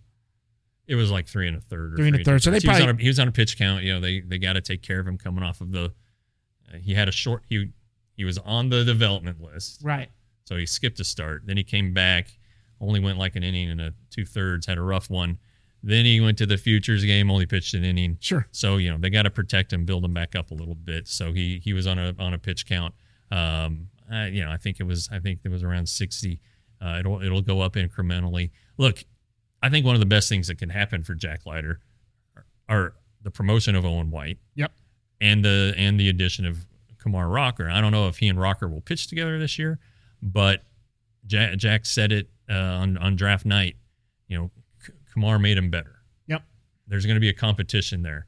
It 0.86 0.94
was 0.94 1.10
like 1.10 1.26
three 1.26 1.48
and 1.48 1.56
a 1.56 1.60
third. 1.60 1.94
Or 1.94 1.96
Three 1.96 2.08
and 2.08 2.20
a 2.20 2.24
third. 2.24 2.42
So 2.42 2.50
they 2.50 2.58
he, 2.60 2.66
was 2.68 2.76
probably- 2.78 2.88
on 2.90 2.98
a, 2.98 3.02
he 3.02 3.08
was 3.08 3.18
on 3.18 3.28
a 3.28 3.32
pitch 3.32 3.58
count. 3.58 3.82
You 3.84 3.94
know, 3.94 4.00
they 4.00 4.20
they 4.20 4.38
got 4.38 4.54
to 4.54 4.60
take 4.60 4.82
care 4.82 5.00
of 5.00 5.06
him 5.06 5.18
coming 5.18 5.42
off 5.44 5.60
of 5.60 5.70
the. 5.72 5.92
Uh, 6.72 6.76
he 6.82 6.94
had 6.94 7.08
a 7.08 7.12
short. 7.12 7.42
He 7.48 7.70
he 8.16 8.24
was 8.24 8.38
on 8.38 8.68
the 8.68 8.84
development 8.84 9.40
list, 9.40 9.80
Right. 9.82 10.08
so 10.44 10.56
he 10.56 10.66
skipped 10.66 10.98
a 11.00 11.04
start. 11.04 11.42
Then 11.46 11.56
he 11.56 11.62
came 11.64 11.92
back, 11.94 12.28
only 12.80 13.00
went 13.00 13.16
like 13.18 13.36
an 13.36 13.42
inning 13.42 13.70
and 13.70 13.80
a 13.80 13.94
two 14.10 14.24
thirds. 14.24 14.66
Had 14.66 14.76
a 14.78 14.82
rough 14.82 15.08
one. 15.10 15.38
Then 15.82 16.04
he 16.04 16.20
went 16.20 16.38
to 16.38 16.46
the 16.46 16.58
futures 16.58 17.04
game, 17.04 17.30
only 17.30 17.46
pitched 17.46 17.74
an 17.74 17.84
inning. 17.84 18.18
Sure. 18.20 18.46
So 18.50 18.76
you 18.78 18.90
know 18.90 18.98
they 18.98 19.10
got 19.10 19.22
to 19.22 19.30
protect 19.30 19.72
him, 19.72 19.84
build 19.84 20.04
him 20.04 20.14
back 20.14 20.34
up 20.34 20.50
a 20.50 20.54
little 20.54 20.74
bit. 20.74 21.08
So 21.08 21.32
he 21.32 21.60
he 21.62 21.72
was 21.72 21.86
on 21.86 21.98
a 21.98 22.14
on 22.18 22.34
a 22.34 22.38
pitch 22.38 22.66
count. 22.66 22.94
Um, 23.30 23.88
I, 24.10 24.26
you 24.26 24.44
know 24.44 24.50
I 24.50 24.56
think 24.56 24.80
it 24.80 24.84
was 24.84 25.08
I 25.12 25.18
think 25.18 25.40
it 25.44 25.50
was 25.50 25.62
around 25.62 25.88
sixty. 25.88 26.40
Uh, 26.80 26.96
it'll 27.00 27.22
it'll 27.22 27.42
go 27.42 27.60
up 27.60 27.74
incrementally. 27.74 28.50
Look, 28.76 29.04
I 29.62 29.70
think 29.70 29.84
one 29.84 29.94
of 29.94 30.00
the 30.00 30.06
best 30.06 30.28
things 30.28 30.48
that 30.48 30.58
can 30.58 30.70
happen 30.70 31.02
for 31.02 31.14
Jack 31.14 31.46
Leiter 31.46 31.80
are, 32.36 32.46
are 32.68 32.94
the 33.22 33.30
promotion 33.30 33.74
of 33.74 33.84
Owen 33.84 34.10
White. 34.10 34.38
Yep. 34.54 34.72
And 35.20 35.44
the 35.44 35.74
and 35.76 35.98
the 35.98 36.08
addition 36.08 36.46
of 36.46 36.66
Kumar 36.98 37.28
Rocker. 37.28 37.68
I 37.68 37.80
don't 37.80 37.92
know 37.92 38.08
if 38.08 38.18
he 38.18 38.28
and 38.28 38.40
Rocker 38.40 38.68
will 38.68 38.80
pitch 38.80 39.06
together 39.06 39.38
this 39.38 39.58
year, 39.58 39.78
but 40.22 40.62
Jack, 41.26 41.56
Jack 41.56 41.86
said 41.86 42.12
it 42.12 42.30
uh, 42.48 42.54
on 42.54 42.96
on 42.98 43.16
draft 43.16 43.44
night. 43.44 43.76
You 44.28 44.38
know, 44.38 44.50
Kumar 45.20 45.38
made 45.38 45.58
him 45.58 45.70
better. 45.70 45.96
Yep. 46.28 46.42
There's 46.86 47.04
going 47.06 47.16
to 47.16 47.20
be 47.20 47.28
a 47.28 47.34
competition 47.34 48.02
there, 48.02 48.26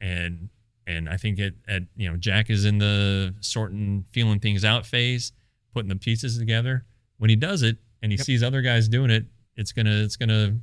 and 0.00 0.48
and 0.86 1.08
I 1.08 1.16
think 1.16 1.38
it 1.38 1.54
at 1.68 1.82
you 1.96 2.10
know 2.10 2.16
Jack 2.16 2.50
is 2.50 2.64
in 2.64 2.78
the 2.78 3.34
sorting, 3.40 4.04
feeling 4.10 4.40
things 4.40 4.64
out 4.64 4.84
phase, 4.86 5.32
putting 5.72 5.88
the 5.88 5.96
pieces 5.96 6.38
together. 6.38 6.84
When 7.18 7.30
he 7.30 7.36
does 7.36 7.62
it, 7.62 7.78
and 8.02 8.10
he 8.10 8.18
Yep. 8.18 8.26
sees 8.26 8.42
other 8.42 8.62
guys 8.62 8.88
doing 8.88 9.10
it, 9.10 9.26
it's 9.56 9.70
gonna 9.72 10.02
it's 10.02 10.16
gonna 10.16 10.58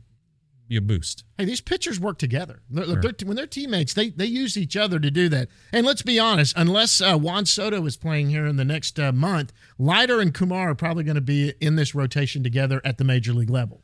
be 0.68 0.76
a 0.76 0.82
boost. 0.82 1.24
Hey, 1.38 1.46
these 1.46 1.62
pitchers 1.62 2.00
work 2.00 2.20
together. 2.20 2.62
They're- 2.70 2.86
Sure. 2.86 3.02
they're- 3.02 3.16
when 3.28 3.36
they're 3.38 3.48
teammates, 3.48 3.94
they 3.94 4.10
they 4.10 4.26
use 4.28 4.58
each 4.58 4.76
other 4.78 5.00
to 5.00 5.10
do 5.10 5.30
that. 5.30 5.48
And 5.72 5.86
let's 5.86 6.02
be 6.04 6.20
honest, 6.20 6.54
unless 6.58 7.00
uh, 7.02 7.18
Juan 7.18 7.46
Soto 7.46 7.84
is 7.86 7.96
playing 7.98 8.30
here 8.30 8.46
in 8.46 8.58
the 8.58 8.66
next 8.66 9.00
uh, 9.00 9.12
month, 9.14 9.54
Leiter 9.80 10.20
and 10.20 10.34
Kumar 10.34 10.70
are 10.72 10.76
probably 10.76 11.04
going 11.06 11.16
to 11.16 11.22
be 11.22 11.54
in 11.62 11.76
this 11.78 11.96
rotation 11.96 12.44
together 12.44 12.82
at 12.84 12.98
the 13.00 13.04
major 13.06 13.34
league 13.34 13.50
level. 13.50 13.84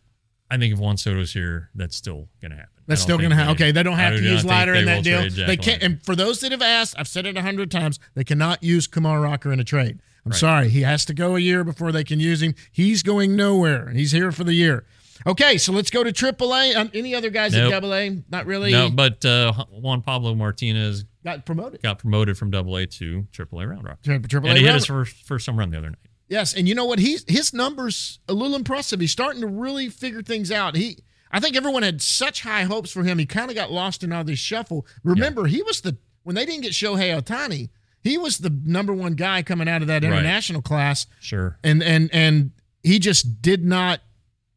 I 0.49 0.57
think 0.57 0.73
if 0.73 0.79
Juan 0.79 0.97
Soto's 0.97 1.33
here, 1.33 1.69
that's 1.75 1.95
still 1.95 2.27
gonna 2.41 2.55
happen. 2.55 2.69
That's 2.87 3.01
still 3.01 3.17
going 3.17 3.31
to 3.31 3.35
happen. 3.35 3.53
Okay, 3.55 3.71
they 3.71 3.81
don't 3.81 3.95
I 3.95 4.01
have 4.01 4.13
to 4.13 4.21
do 4.21 4.29
use 4.29 4.45
Leiter 4.45 4.75
in 4.75 4.85
that 4.85 5.03
deal. 5.03 5.27
They 5.47 5.57
can't. 5.57 5.81
And 5.81 6.03
for 6.03 6.15
those 6.15 6.41
that 6.41 6.51
have 6.51 6.61
asked, 6.61 6.93
I've 6.99 7.07
said 7.07 7.25
it 7.25 7.35
a 7.35 7.41
hundred 7.41 7.71
times. 7.71 7.99
They 8.13 8.23
cannot 8.23 8.61
use 8.61 8.85
Kumar 8.85 9.19
Rocker 9.21 9.51
in 9.51 9.59
a 9.59 9.63
trade. 9.63 9.99
I'm 10.23 10.31
Right. 10.31 10.37
sorry. 10.39 10.69
He 10.69 10.81
has 10.81 11.03
to 11.05 11.13
go 11.15 11.35
a 11.35 11.39
year 11.39 11.63
before 11.63 11.91
they 11.91 12.03
can 12.03 12.19
use 12.19 12.43
him. 12.43 12.53
He's 12.71 13.01
going 13.01 13.35
nowhere. 13.35 13.89
He's 13.89 14.11
here 14.11 14.31
for 14.31 14.43
the 14.43 14.53
year. 14.53 14.85
Okay, 15.25 15.57
so 15.57 15.71
let's 15.71 15.89
go 15.89 16.03
to 16.03 16.11
AAA. 16.13 16.75
Um, 16.75 16.91
any 16.93 17.15
other 17.15 17.31
guys 17.31 17.53
Nope. 17.53 17.73
at 17.73 17.83
AA? 17.83 18.21
Not 18.29 18.45
really. 18.45 18.71
No, 18.71 18.91
but 18.91 19.25
uh, 19.25 19.51
Juan 19.71 20.03
Pablo 20.03 20.35
Martinez 20.35 21.05
got 21.23 21.43
promoted. 21.43 21.81
got 21.81 21.97
promoted 21.97 22.37
from 22.37 22.51
Double 22.51 22.75
A 22.77 22.85
to 22.85 23.25
Triple 23.31 23.61
A 23.61 23.67
Round 23.67 23.83
Rock, 23.83 23.97
Tri- 24.03 24.19
Triple 24.19 24.47
A 24.47 24.51
and 24.51 24.57
he 24.59 24.63
hit 24.63 24.69
Round 24.69 24.75
his 24.75 24.85
first 24.85 25.15
first 25.25 25.47
home 25.47 25.57
run 25.57 25.71
the 25.71 25.77
other 25.79 25.89
night. 25.89 25.97
Yes, 26.27 26.53
and 26.55 26.67
you 26.67 26.73
know 26.75 26.85
what? 26.85 26.99
He's 26.99 27.23
his 27.27 27.53
numbers 27.53 28.19
a 28.27 28.33
little 28.33 28.55
impressive. 28.55 28.99
He's 28.99 29.11
starting 29.11 29.41
to 29.41 29.47
really 29.47 29.89
figure 29.89 30.23
things 30.23 30.51
out. 30.51 30.75
He, 30.75 30.97
I 31.31 31.39
think 31.39 31.55
everyone 31.55 31.83
had 31.83 32.01
such 32.01 32.41
high 32.41 32.63
hopes 32.63 32.91
for 32.91 33.03
him. 33.03 33.19
He 33.19 33.25
kind 33.27 33.49
of 33.51 33.55
got 33.55 33.71
lost 33.71 34.03
in 34.03 34.11
all 34.11 34.23
this 34.23 34.39
shuffle. 34.39 34.87
Remember, 35.03 35.45
he 35.45 35.61
was 35.61 35.81
the 35.81 35.97
when 36.23 36.35
they 36.35 36.45
didn't 36.45 36.61
get 36.63 36.71
Shohei 36.71 37.15
Ohtani, 37.21 37.69
he 38.01 38.17
was 38.17 38.39
the 38.39 38.49
number 38.65 38.93
one 38.93 39.13
guy 39.13 39.43
coming 39.43 39.67
out 39.69 39.81
of 39.83 39.87
that 39.89 40.01
Right. 40.03 40.11
international 40.13 40.61
class, 40.63 41.05
Sure. 41.19 41.59
and 41.63 41.83
and 41.83 42.09
and 42.11 42.51
he 42.81 42.97
just 42.99 43.41
did 43.43 43.63
not. 43.63 44.01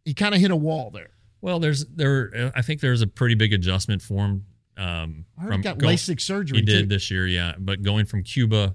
He 0.07 0.15
kind 0.15 0.35
of 0.35 0.41
hit 0.41 0.51
a 0.51 0.57
wall 0.57 0.91
there. 0.91 1.11
Well, 1.43 1.61
there's 1.61 1.85
there. 1.85 2.51
I 2.57 2.63
think 2.63 2.81
there's 2.81 3.03
a 3.03 3.07
pretty 3.07 3.35
big 3.35 3.53
adjustment 3.53 4.01
for 4.01 4.25
him. 4.25 4.47
Um, 4.79 5.27
I 5.37 5.43
heard 5.43 5.49
from 5.53 5.59
he 5.61 5.65
got 5.65 5.79
go- 5.79 5.87
LASIK 5.89 6.21
surgery. 6.21 6.61
He 6.61 6.65
did 6.65 6.83
too. 6.83 6.87
this 6.87 7.11
year, 7.11 7.27
yeah. 7.27 7.55
But 7.59 7.83
going 7.83 8.07
from 8.07 8.23
Cuba 8.23 8.75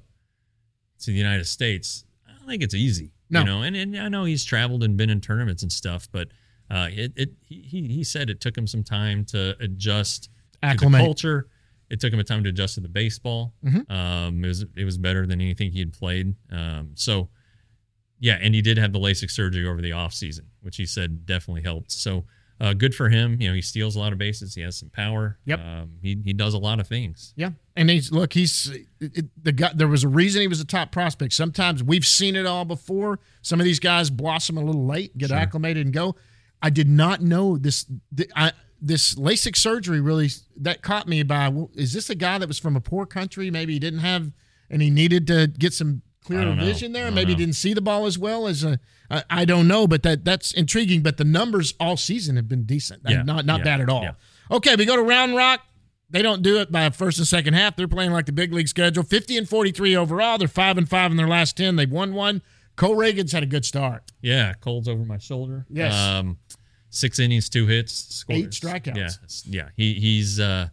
to 1.00 1.06
the 1.12 1.18
United 1.18 1.46
States, 1.46 2.06
don't 2.44 2.50
think 2.52 2.64
it's 2.64 2.74
easy. 2.76 3.12
No. 3.30 3.40
You 3.40 3.46
know, 3.46 3.62
and, 3.64 3.76
and 3.76 3.98
I 3.98 4.10
know 4.10 4.26
he's 4.26 4.44
traveled 4.44 4.84
and 4.84 4.98
been 4.98 5.10
in 5.10 5.22
tournaments 5.22 5.64
and 5.64 5.72
stuff, 5.72 6.08
but 6.12 6.28
uh, 6.70 6.90
it 6.92 7.14
it 7.16 7.30
he 7.42 7.88
he 7.88 8.04
said 8.04 8.30
it 8.30 8.40
took 8.40 8.58
him 8.58 8.68
some 8.68 8.84
time 8.84 9.26
to 9.26 9.56
adjust 9.60 10.30
to 10.62 10.76
the 10.78 10.98
culture. 11.06 11.48
It 11.90 12.00
took 12.00 12.12
him 12.14 12.20
a 12.20 12.24
time 12.24 12.44
to 12.44 12.50
adjust 12.50 12.76
to 12.76 12.82
the 12.82 12.90
baseball. 12.90 13.54
Mhm. 13.64 13.90
Um, 13.92 14.44
it 14.44 14.48
was 14.48 14.66
it 14.76 14.86
was 14.86 14.98
better 14.98 15.26
than 15.26 15.42
anything 15.42 15.72
he 15.72 15.80
had 15.80 15.94
played. 15.94 16.36
Um, 16.52 16.92
so 16.96 17.30
yeah, 18.20 18.38
and 18.42 18.54
he 18.56 18.62
did 18.62 18.78
have 18.78 18.94
the 18.94 19.00
LASIK 19.00 19.30
surgery 19.32 19.68
over 19.68 19.82
the 19.82 19.92
off 19.92 20.14
season, 20.14 20.46
which 20.62 20.78
he 20.78 20.86
said 20.86 21.26
definitely 21.26 21.64
helped. 21.64 21.92
So 21.92 22.26
uh, 22.64 22.74
good 22.74 22.96
for 22.96 23.10
him. 23.10 23.40
You 23.42 23.50
know, 23.50 23.56
he 23.56 23.62
steals 23.62 23.96
a 23.96 24.00
lot 24.00 24.14
of 24.14 24.18
bases. 24.20 24.56
He 24.56 24.62
has 24.62 24.78
some 24.78 24.90
power. 24.90 25.38
Yep. 25.46 25.60
Um, 25.60 25.92
he 26.02 26.18
he 26.24 26.34
does 26.34 26.54
a 26.54 26.58
lot 26.58 26.80
of 26.80 26.88
things. 26.88 27.34
Yeah, 27.36 27.50
and 27.76 27.90
he's 27.90 28.12
look. 28.12 28.34
He's 28.34 28.72
it, 29.00 29.26
the 29.44 29.52
guy. 29.52 29.72
There 29.76 29.88
was 29.88 30.04
a 30.04 30.08
reason 30.08 30.42
he 30.42 30.48
was 30.48 30.62
a 30.62 30.66
top 30.66 30.92
prospect. 30.92 31.34
Sometimes 31.34 31.84
we've 31.84 32.06
seen 32.06 32.36
it 32.36 32.46
all 32.46 32.66
before. 32.66 33.20
Some 33.42 33.60
of 33.60 33.66
these 33.66 33.80
guys 33.80 34.10
blossom 34.10 34.58
a 34.58 34.62
little 34.62 34.86
late, 34.86 35.18
get 35.18 35.30
Sure. 35.30 35.38
acclimated, 35.38 35.86
and 35.86 35.94
go. 35.94 36.16
I 36.62 36.70
did 36.70 36.88
not 36.88 37.22
know 37.22 37.58
this. 37.58 37.86
The, 38.12 38.30
I, 38.36 38.54
this 38.82 39.16
LASIK 39.16 39.56
surgery 39.58 40.00
really 40.02 40.30
that 40.58 40.82
caught 40.82 41.08
me 41.08 41.22
by. 41.24 41.50
well, 41.50 41.70
Is 41.76 41.92
this 41.94 42.10
a 42.10 42.16
guy 42.16 42.38
that 42.38 42.48
was 42.48 42.60
from 42.60 42.76
a 42.78 42.82
poor 42.82 43.06
country? 43.06 43.52
Maybe 43.52 43.74
he 43.74 43.80
didn't 43.80 44.00
have, 44.00 44.32
and 44.70 44.82
he 44.82 44.90
needed 44.90 45.28
to 45.28 45.48
get 45.48 45.74
some 45.74 46.02
clearer 46.24 46.56
vision 46.56 46.92
there. 46.94 47.12
Maybe 47.12 47.34
know. 47.34 47.40
didn't 47.40 47.56
see 47.56 47.74
the 47.74 47.82
ball 47.82 48.06
as 48.06 48.18
well 48.18 48.48
as 48.48 48.64
a. 48.64 48.80
I, 49.10 49.24
I 49.30 49.46
don't 49.46 49.68
know, 49.68 49.88
but 49.88 50.04
that 50.04 50.26
that's 50.26 50.54
intriguing. 50.54 51.02
But 51.02 51.18
the 51.18 51.24
numbers 51.24 51.74
all 51.80 51.98
season 51.98 52.36
have 52.36 52.48
been 52.48 52.64
decent. 52.64 53.02
Yeah, 53.08 53.24
not 53.24 53.46
not 53.46 53.60
yeah, 53.60 53.64
bad 53.64 53.82
at 53.82 53.90
all. 53.90 54.04
yeah. 54.04 54.14
Okay, 54.52 54.76
we 54.76 54.86
go 54.86 54.96
to 54.96 55.04
Round 55.04 55.36
Rock. 55.36 55.62
They 56.10 56.22
don't 56.22 56.44
do 56.44 56.60
it 56.60 56.72
by 56.72 56.90
first 56.92 57.18
and 57.18 57.28
second 57.28 57.56
half. 57.56 57.76
They're 57.76 57.88
playing 57.88 58.12
like 58.12 58.28
the 58.28 58.32
big 58.32 58.54
league 58.54 58.68
schedule. 58.68 59.02
50 59.02 59.36
and 59.36 59.50
43 59.50 59.96
overall. 59.96 60.38
They're 60.38 60.48
5 60.48 60.78
and 60.78 60.88
5 60.88 61.12
in 61.12 61.18
their 61.18 61.28
last 61.28 61.58
10. 61.58 61.76
They've 61.76 61.90
won 61.90 62.14
one. 62.14 62.44
Cole 62.76 62.96
Ragans 62.96 63.32
had 63.32 63.42
a 63.42 63.48
good 63.48 63.66
start. 63.66 64.12
Yeah, 64.22 64.54
Cole's 64.54 64.88
over 64.88 65.04
my 65.06 65.18
shoulder. 65.18 65.66
Yes. 65.70 65.94
Um, 65.94 66.38
six 66.90 67.20
innings, 67.20 67.50
two 67.50 67.68
hits, 67.68 67.94
scores. 67.94 68.40
Eight 68.40 68.50
strikeouts. 68.52 69.44
Yeah, 69.48 69.64
yeah. 69.64 69.70
He 69.76 69.94
he's 69.96 70.40
uh, 70.40 70.70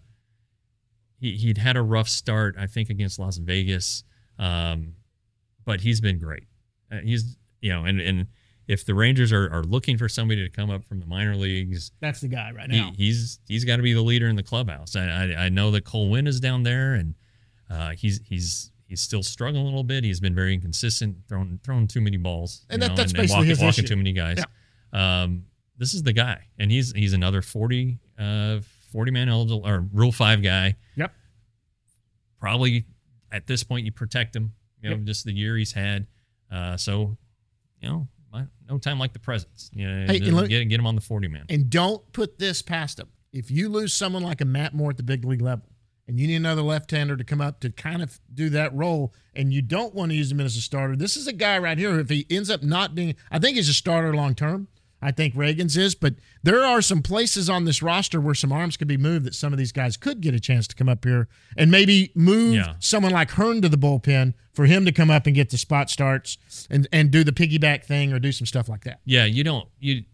he 1.18 1.36
he'd 1.36 1.58
had 1.58 1.76
a 1.76 1.82
rough 1.82 2.08
start, 2.08 2.56
I 2.58 2.66
think, 2.66 2.90
against 2.90 3.18
Las 3.18 3.36
Vegas, 3.38 4.04
um, 4.38 4.94
but 5.64 5.80
he's 5.80 6.00
been 6.00 6.18
great. 6.18 6.44
Uh, 6.90 6.98
he's 7.04 7.36
you 7.60 7.70
know, 7.72 7.84
and 7.84 8.00
and 8.00 8.26
if 8.66 8.84
the 8.84 8.94
Rangers 8.94 9.32
are, 9.32 9.50
are 9.52 9.62
looking 9.64 9.98
for 9.98 10.08
somebody 10.08 10.42
to 10.44 10.48
come 10.50 10.70
up 10.70 10.84
from 10.84 11.00
the 11.00 11.06
minor 11.06 11.34
leagues, 11.36 11.90
That's 12.00 12.20
the 12.20 12.28
guy 12.28 12.52
right 12.52 12.70
he, 12.70 12.78
now. 12.78 12.92
he's 12.96 13.38
he's 13.48 13.64
got 13.64 13.76
to 13.76 13.82
be 13.82 13.92
the 13.92 14.02
leader 14.02 14.28
in 14.28 14.36
the 14.36 14.42
clubhouse. 14.42 14.94
I 14.96 15.04
I, 15.06 15.44
I 15.44 15.48
know 15.48 15.70
that 15.72 15.84
Cole 15.84 16.08
Winn 16.10 16.26
is 16.26 16.40
down 16.40 16.62
there, 16.62 16.94
and 16.94 17.14
uh, 17.68 17.90
he's 17.90 18.20
he's 18.24 18.70
he's 18.86 19.00
still 19.00 19.22
struggling 19.22 19.62
a 19.62 19.66
little 19.66 19.84
bit. 19.84 20.04
He's 20.04 20.20
been 20.20 20.34
very 20.34 20.54
inconsistent, 20.54 21.16
throwing 21.28 21.58
throwing 21.64 21.86
too 21.88 22.00
many 22.00 22.16
balls, 22.16 22.64
And 22.70 22.80
that- 22.82 22.90
know, 22.90 22.94
that's 22.96 23.12
and, 23.12 23.18
and 23.20 23.22
basically 23.24 23.36
walking, 23.38 23.48
his 23.50 23.58
walking 23.60 23.84
issue. 23.84 23.88
too 23.94 23.96
many 23.96 24.12
guys. 24.12 24.42
Um, 24.92 25.44
this 25.78 25.94
is 25.94 26.02
the 26.02 26.12
guy, 26.12 26.46
and 26.58 26.70
he's 26.70 26.92
he's 26.92 27.12
another 27.12 27.42
forty 27.42 27.98
uh 28.18 28.60
forty 28.92 29.10
man 29.10 29.28
eligible 29.28 29.66
or 29.66 29.86
Rule 29.92 30.12
Five 30.12 30.42
guy. 30.42 30.76
Yep. 30.96 31.12
Probably 32.38 32.86
at 33.32 33.46
this 33.46 33.62
point 33.62 33.84
you 33.84 33.92
protect 33.92 34.34
him. 34.34 34.52
You 34.82 34.90
know, 34.90 34.96
Yep. 34.96 35.04
just 35.04 35.24
the 35.24 35.32
year 35.32 35.56
he's 35.56 35.72
had. 35.72 36.06
Uh, 36.50 36.76
so 36.76 37.16
you 37.82 37.88
know, 37.88 38.08
no 38.68 38.78
time 38.78 38.98
like 39.00 39.12
the 39.12 39.18
presents. 39.18 39.68
You 39.74 39.88
know, 39.88 40.06
Hey, 40.06 40.20
look- 40.20 40.48
get 40.48 40.64
get 40.68 40.78
him 40.78 40.86
on 40.86 40.94
the 40.94 41.00
forty 41.00 41.26
man. 41.28 41.44
And 41.48 41.68
don't 41.68 42.10
put 42.12 42.38
this 42.38 42.62
past 42.62 43.00
him. 43.00 43.08
If 43.32 43.50
you 43.50 43.68
lose 43.68 43.92
someone 43.92 44.22
like 44.22 44.40
a 44.40 44.44
Matt 44.44 44.74
Moore 44.74 44.90
at 44.90 44.96
the 44.96 45.02
big 45.02 45.24
league 45.24 45.40
level, 45.42 45.66
and 46.06 46.18
you 46.20 46.26
need 46.26 46.36
another 46.36 46.62
left-hander 46.62 47.16
to 47.16 47.24
come 47.24 47.40
up 47.40 47.60
to 47.60 47.70
kind 47.70 48.02
of 48.02 48.20
do 48.32 48.48
that 48.50 48.72
role, 48.74 49.12
and 49.34 49.52
you 49.52 49.62
don't 49.62 49.94
want 49.94 50.10
to 50.10 50.16
use 50.16 50.30
him 50.32 50.40
as 50.40 50.56
a 50.56 50.60
starter, 50.60 50.96
this 50.96 51.16
is 51.16 51.26
a 51.28 51.32
guy 51.32 51.58
right 51.58 51.78
here. 51.78 51.98
If 52.00 52.08
he 52.10 52.26
ends 52.30 52.50
up 52.50 52.62
not 52.62 52.94
being, 52.94 53.14
I 53.30 53.38
think 53.38 53.56
he's 53.56 53.68
a 53.68 53.74
starter 53.74 54.14
long 54.14 54.34
term. 54.34 54.68
I 55.02 55.12
think 55.12 55.34
Ragans 55.34 55.76
is, 55.78 55.94
but 55.94 56.14
there 56.42 56.62
are 56.62 56.82
some 56.82 57.00
places 57.02 57.48
on 57.48 57.64
this 57.64 57.82
roster 57.82 58.20
where 58.20 58.34
some 58.34 58.52
arms 58.52 58.76
could 58.76 58.88
be 58.88 58.96
moved 58.98 59.24
that 59.26 59.34
some 59.34 59.52
of 59.52 59.58
these 59.58 59.72
guys 59.72 59.96
could 59.96 60.20
get 60.20 60.34
a 60.34 60.40
chance 60.40 60.66
to 60.68 60.74
come 60.76 60.88
up 60.90 61.04
here 61.04 61.26
and 61.56 61.70
maybe 61.70 62.12
move 62.14 62.54
Yeah. 62.54 62.74
someone 62.80 63.12
like 63.12 63.30
Hearn 63.30 63.62
to 63.62 63.68
the 63.68 63.78
bullpen 63.78 64.34
for 64.52 64.66
him 64.66 64.84
to 64.84 64.92
come 64.92 65.10
up 65.10 65.26
and 65.26 65.34
get 65.34 65.50
the 65.50 65.56
spot 65.58 65.88
starts 65.88 66.36
and 66.68 66.86
and 66.92 67.10
do 67.10 67.24
the 67.24 67.32
piggyback 67.32 67.84
thing 67.84 68.12
or 68.12 68.18
do 68.18 68.30
some 68.32 68.46
stuff 68.46 68.68
like 68.68 68.84
that. 68.84 69.00
Yeah, 69.06 69.24
you 69.24 69.42
don't 69.44 69.68
you 69.78 70.04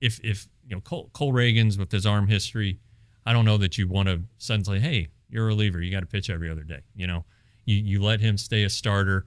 if 0.00 0.20
if 0.22 0.48
you 0.68 0.76
know 0.76 0.80
Cole, 0.80 1.10
Cole 1.12 1.32
Ragans 1.32 1.78
with 1.78 1.90
his 1.92 2.06
arm 2.06 2.28
history, 2.28 2.78
I 3.26 3.32
don't 3.32 3.44
know 3.44 3.58
that 3.58 3.78
you 3.78 3.88
want 3.88 4.08
to 4.08 4.22
suddenly, 4.38 4.80
hey, 4.80 5.08
you're 5.28 5.44
a 5.44 5.46
reliever, 5.48 5.80
you 5.80 5.90
got 5.90 6.00
to 6.00 6.06
pitch 6.06 6.30
every 6.30 6.50
other 6.50 6.62
day. 6.62 6.80
You 6.94 7.06
know, 7.06 7.24
you 7.64 7.76
you 7.76 8.02
let 8.02 8.20
him 8.20 8.36
stay 8.38 8.62
a 8.64 8.70
starter. 8.70 9.26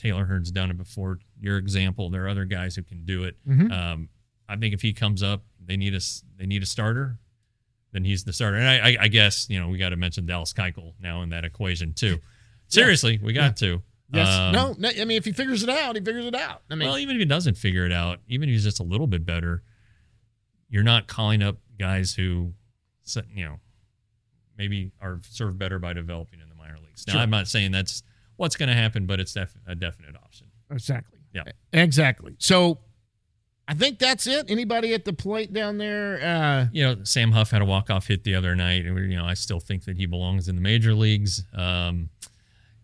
Taylor 0.00 0.24
Hearn's 0.24 0.50
done 0.50 0.70
it 0.70 0.76
before. 0.78 1.18
Your 1.40 1.58
example, 1.58 2.10
there 2.10 2.24
are 2.24 2.28
other 2.28 2.44
guys 2.46 2.74
who 2.76 2.82
can 2.82 3.04
do 3.04 3.24
it. 3.24 3.36
Mhm. 3.48 3.70
Um, 3.70 4.08
I 4.48 4.56
think 4.56 4.74
if 4.74 4.82
he 4.82 4.92
comes 4.92 5.22
up, 5.22 5.44
they 5.64 5.76
need 5.76 5.94
a 5.94 6.00
they 6.36 6.46
need 6.46 6.62
a 6.62 6.66
starter. 6.66 7.18
Then 7.92 8.04
he's 8.04 8.24
the 8.24 8.32
starter, 8.32 8.56
and 8.56 8.66
I, 8.68 8.90
I, 8.90 8.96
I 9.02 9.08
guess 9.08 9.48
you 9.50 9.60
know 9.60 9.68
we 9.68 9.76
got 9.78 9.90
to 9.90 9.96
mention 9.96 10.24
Dallas 10.26 10.52
Keuchel 10.52 10.94
now 11.00 11.22
in 11.22 11.30
that 11.30 11.44
equation 11.44 11.92
too. 11.92 12.20
Seriously, 12.68 13.18
we 13.22 13.32
got 13.32 13.56
to. 13.58 13.82
Yes. 14.12 14.28
Um, 14.28 14.52
no, 14.52 14.74
no. 14.78 14.88
I 14.88 15.04
mean, 15.04 15.18
if 15.18 15.24
he 15.24 15.32
figures 15.32 15.62
it 15.62 15.68
out, 15.68 15.94
he 15.96 16.02
figures 16.02 16.26
it 16.26 16.34
out. 16.34 16.62
I 16.70 16.74
mean, 16.76 16.88
well, 16.88 16.98
even 16.98 17.14
if 17.16 17.20
he 17.20 17.24
doesn't 17.26 17.56
figure 17.56 17.84
it 17.86 17.92
out, 17.92 18.18
even 18.28 18.48
if 18.48 18.54
he's 18.54 18.64
just 18.64 18.80
a 18.80 18.84
little 18.84 19.06
bit 19.06 19.24
better, 19.26 19.62
you're 20.68 20.82
not 20.84 21.06
calling 21.06 21.42
up 21.42 21.58
guys 21.78 22.14
who, 22.14 22.52
you 23.34 23.44
know, 23.44 23.60
maybe 24.56 24.90
are 25.00 25.20
served 25.30 25.58
better 25.58 25.78
by 25.78 25.92
developing 25.92 26.40
in 26.40 26.48
the 26.48 26.54
minor 26.54 26.78
leagues. 26.84 27.06
Now, 27.06 27.14
Sure. 27.14 27.22
I'm 27.22 27.30
not 27.30 27.46
saying 27.48 27.70
that's 27.72 28.02
what's 28.40 28.56
going 28.56 28.68
to 28.70 28.74
happen, 28.74 29.06
but 29.06 29.20
it's 29.20 29.34
def- 29.34 29.56
a 29.66 29.74
definite 29.74 30.16
option. 30.16 30.46
exactly. 30.70 31.18
Yeah. 31.34 31.44
Exactly. 31.72 32.34
So 32.38 32.78
I 33.68 33.74
think 33.74 33.98
that's 34.00 34.26
it. 34.26 34.50
Anybody 34.50 34.94
at 34.94 35.04
the 35.04 35.12
plate 35.12 35.52
down 35.52 35.78
there? 35.78 36.20
Uh, 36.20 36.66
You 36.72 36.82
know, 36.84 37.04
Sam 37.04 37.30
Huff 37.32 37.50
had 37.52 37.62
a 37.62 37.64
walk-off 37.64 38.06
hit 38.08 38.24
the 38.24 38.34
other 38.34 38.56
night, 38.56 38.84
and 38.86 38.98
you 39.10 39.16
know, 39.16 39.24
I 39.26 39.34
still 39.34 39.60
think 39.60 39.84
that 39.84 39.96
he 39.96 40.06
belongs 40.06 40.48
in 40.48 40.56
the 40.56 40.60
major 40.60 40.94
leagues. 40.94 41.44
Um, 41.54 42.08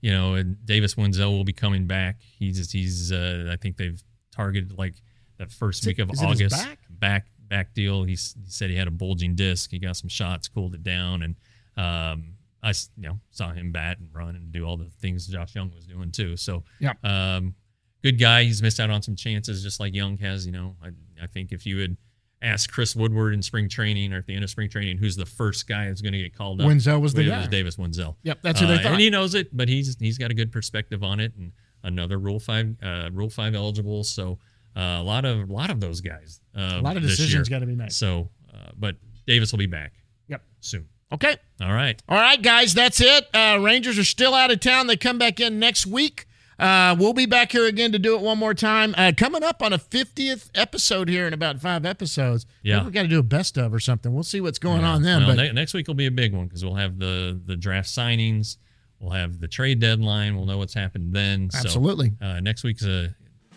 you 0.01 0.13
know, 0.13 0.35
and 0.35 0.65
Davis 0.65 0.95
Wendzel 0.95 1.33
will 1.33 1.43
be 1.45 1.53
coming 1.55 1.87
back. 1.87 2.21
He's 2.39 2.71
he's 2.71 3.11
uh, 3.11 3.49
I 3.51 3.57
think 3.57 3.79
they've 3.79 4.01
targeted 4.31 4.79
like 4.79 4.95
the 5.39 5.47
first 5.47 5.83
Is 5.83 5.87
week 5.89 5.99
of 5.99 6.11
is 6.13 6.23
it 6.23 6.27
August 6.27 6.57
back? 6.65 6.79
back 6.91 7.27
back 7.49 7.75
deal. 7.75 8.05
He's, 8.05 8.35
he 8.45 8.51
said 8.51 8.71
he 8.71 8.77
had 8.77 8.87
a 8.87 8.93
bulging 8.93 9.35
disc. 9.35 9.71
He 9.71 9.79
got 9.81 9.97
some 9.97 10.09
shots, 10.09 10.47
cooled 10.49 10.75
it 10.75 10.85
down, 10.85 11.23
and 11.23 11.35
um, 11.77 12.35
I 12.67 12.71
you 12.97 13.09
know 13.09 13.21
saw 13.31 13.53
him 13.53 13.73
bat 13.73 13.99
and 13.99 14.09
run 14.13 14.35
and 14.37 14.51
do 14.53 14.65
all 14.65 14.77
the 14.77 14.91
things 15.01 15.27
Josh 15.27 15.55
Jung 15.55 15.71
was 15.75 15.87
doing 15.87 16.11
too. 16.11 16.37
So 16.37 16.65
Yeah. 16.81 16.95
um, 17.05 17.55
good 18.03 18.19
guy. 18.19 18.45
He's 18.45 18.63
missed 18.63 18.81
out 18.81 18.91
on 18.91 19.03
some 19.03 19.17
chances, 19.17 19.63
just 19.63 19.79
like 19.81 19.95
Jung 19.95 20.19
has. 20.19 20.47
You 20.47 20.53
know, 20.53 20.77
I 20.83 20.89
I 21.23 21.27
think 21.27 21.53
if 21.53 21.65
you 21.67 21.79
had 21.79 21.97
asked 22.43 22.71
Chris 22.71 22.95
Woodward 22.95 23.33
in 23.35 23.41
spring 23.43 23.69
training 23.69 24.13
or 24.13 24.19
at 24.19 24.27
the 24.27 24.35
end 24.35 24.45
of 24.45 24.51
spring 24.51 24.69
training, 24.69 24.99
who's 24.99 25.17
the 25.17 25.25
first 25.27 25.67
guy 25.67 25.87
that's 25.87 26.03
going 26.03 26.13
to 26.13 26.19
get 26.19 26.35
called 26.37 26.61
up? 26.61 26.67
Wendzel 26.69 27.01
was 27.01 27.15
the 27.15 27.23
it 27.23 27.29
guy. 27.29 27.39
was 27.39 27.49
Davis 27.49 27.77
Wendzel. 27.77 28.17
Yep, 28.25 28.39
that's 28.43 28.61
who 28.61 28.67
they 28.67 28.75
Uh, 28.75 28.83
thought. 28.83 28.93
And 28.93 29.01
he 29.01 29.09
knows 29.11 29.35
it, 29.35 29.57
but 29.57 29.69
he's 29.69 29.97
he's 29.99 30.19
got 30.19 30.31
a 30.31 30.35
good 30.35 30.53
perspective 30.53 31.03
on 31.03 31.19
it, 31.21 31.33
and 31.37 31.53
another 31.83 32.19
Rule 32.19 32.39
Five 32.41 32.77
uh, 32.83 33.11
Rule 33.13 33.31
Five 33.31 33.55
eligible. 33.55 34.05
So 34.05 34.39
uh, 34.77 34.81
a 34.81 35.03
lot 35.03 35.25
of 35.25 35.49
a 35.49 35.53
lot 35.53 35.71
of 35.71 35.81
those 35.81 36.01
guys. 36.01 36.41
Uh, 36.55 36.79
A 36.79 36.83
lot 36.83 36.97
of 36.97 37.03
decisions 37.03 37.49
gotta 37.49 37.65
be 37.67 37.75
made. 37.75 37.93
So, 37.93 38.29
uh, 38.53 38.71
but 38.77 38.97
Davis 39.27 39.51
will 39.53 39.59
be 39.59 39.67
back. 39.67 39.95
Yep. 40.29 40.43
Soon. 40.61 40.89
Okay. 41.13 41.37
All 41.61 41.73
right. 41.73 42.03
All 42.09 42.19
right, 42.19 42.41
guys, 42.41 42.75
that's 42.75 43.01
it. 43.01 43.27
Uh, 43.35 43.59
Rangers 43.61 43.99
are 43.99 44.05
still 44.05 44.35
out 44.35 44.51
of 44.51 44.61
town. 44.61 44.87
They 44.87 44.97
come 44.97 45.19
back 45.19 45.41
in 45.41 45.59
next 45.59 45.87
week. 45.87 46.27
Uh, 46.59 46.97
we'll 46.99 47.13
be 47.13 47.27
back 47.27 47.53
here 47.53 47.67
again 47.67 47.93
to 47.93 47.99
do 47.99 48.15
it 48.15 48.23
one 48.23 48.39
more 48.39 48.55
time. 48.55 48.95
Uh, 48.97 49.13
coming 49.15 49.43
up 49.43 49.63
on 49.63 49.73
a 49.75 49.79
50th 49.79 50.51
episode 50.55 51.09
here 51.09 51.27
in 51.27 51.35
about 51.35 51.61
five 51.61 51.85
episodes. 51.85 52.47
Yeah. 52.63 52.83
We've 52.83 52.93
got 52.93 53.03
to 53.03 53.09
do 53.09 53.19
a 53.19 53.23
best 53.23 53.59
of 53.59 53.75
or 53.75 53.81
something. 53.81 54.15
We'll 54.15 54.23
see 54.23 54.41
what's 54.41 54.59
going 54.59 54.83
on 54.83 55.03
then. 55.03 55.27
Well, 55.27 55.37
but 55.37 55.43
ne- 55.43 55.53
next 55.53 55.75
week 55.75 55.87
will 55.87 55.95
be 55.95 56.07
a 56.07 56.11
big 56.11 56.33
one 56.35 56.47
because 56.47 56.65
we'll 56.65 56.77
have 56.77 56.99
the 56.99 57.39
the 57.45 57.57
draft 57.57 57.89
signings. 57.89 58.57
We'll 59.01 59.13
have 59.13 59.39
the 59.41 59.49
trade 59.49 59.81
deadline. 59.81 60.35
We'll 60.37 60.47
know 60.47 60.57
what's 60.57 60.73
happened 60.73 61.13
then. 61.15 61.51
So, 61.51 61.59
Absolutely. 61.59 62.13
uh, 62.23 62.41
next 62.41 62.65
week's 62.65 62.85
a 62.85 63.15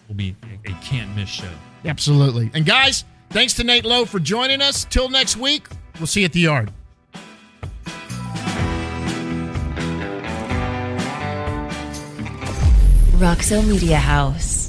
will 0.10 0.16
be 0.16 0.36
a, 0.66 0.72
a 0.72 0.74
can't 0.82 1.16
miss 1.16 1.30
show. 1.30 1.50
Absolutely. 1.86 2.52
And 2.54 2.66
guys, 2.66 3.06
thanks 3.30 3.54
to 3.54 3.64
Nate 3.64 3.86
Lowe 3.86 4.04
for 4.04 4.20
joining 4.20 4.62
us. 4.62 4.84
Till 4.84 5.08
next 5.08 5.38
week, 5.38 5.68
we'll 6.00 6.08
see 6.08 6.22
you 6.22 6.26
at 6.26 6.34
the 6.34 6.42
yard. 6.42 6.74
Roxo 13.20 13.62
Media 13.62 14.00
House. 14.00 14.69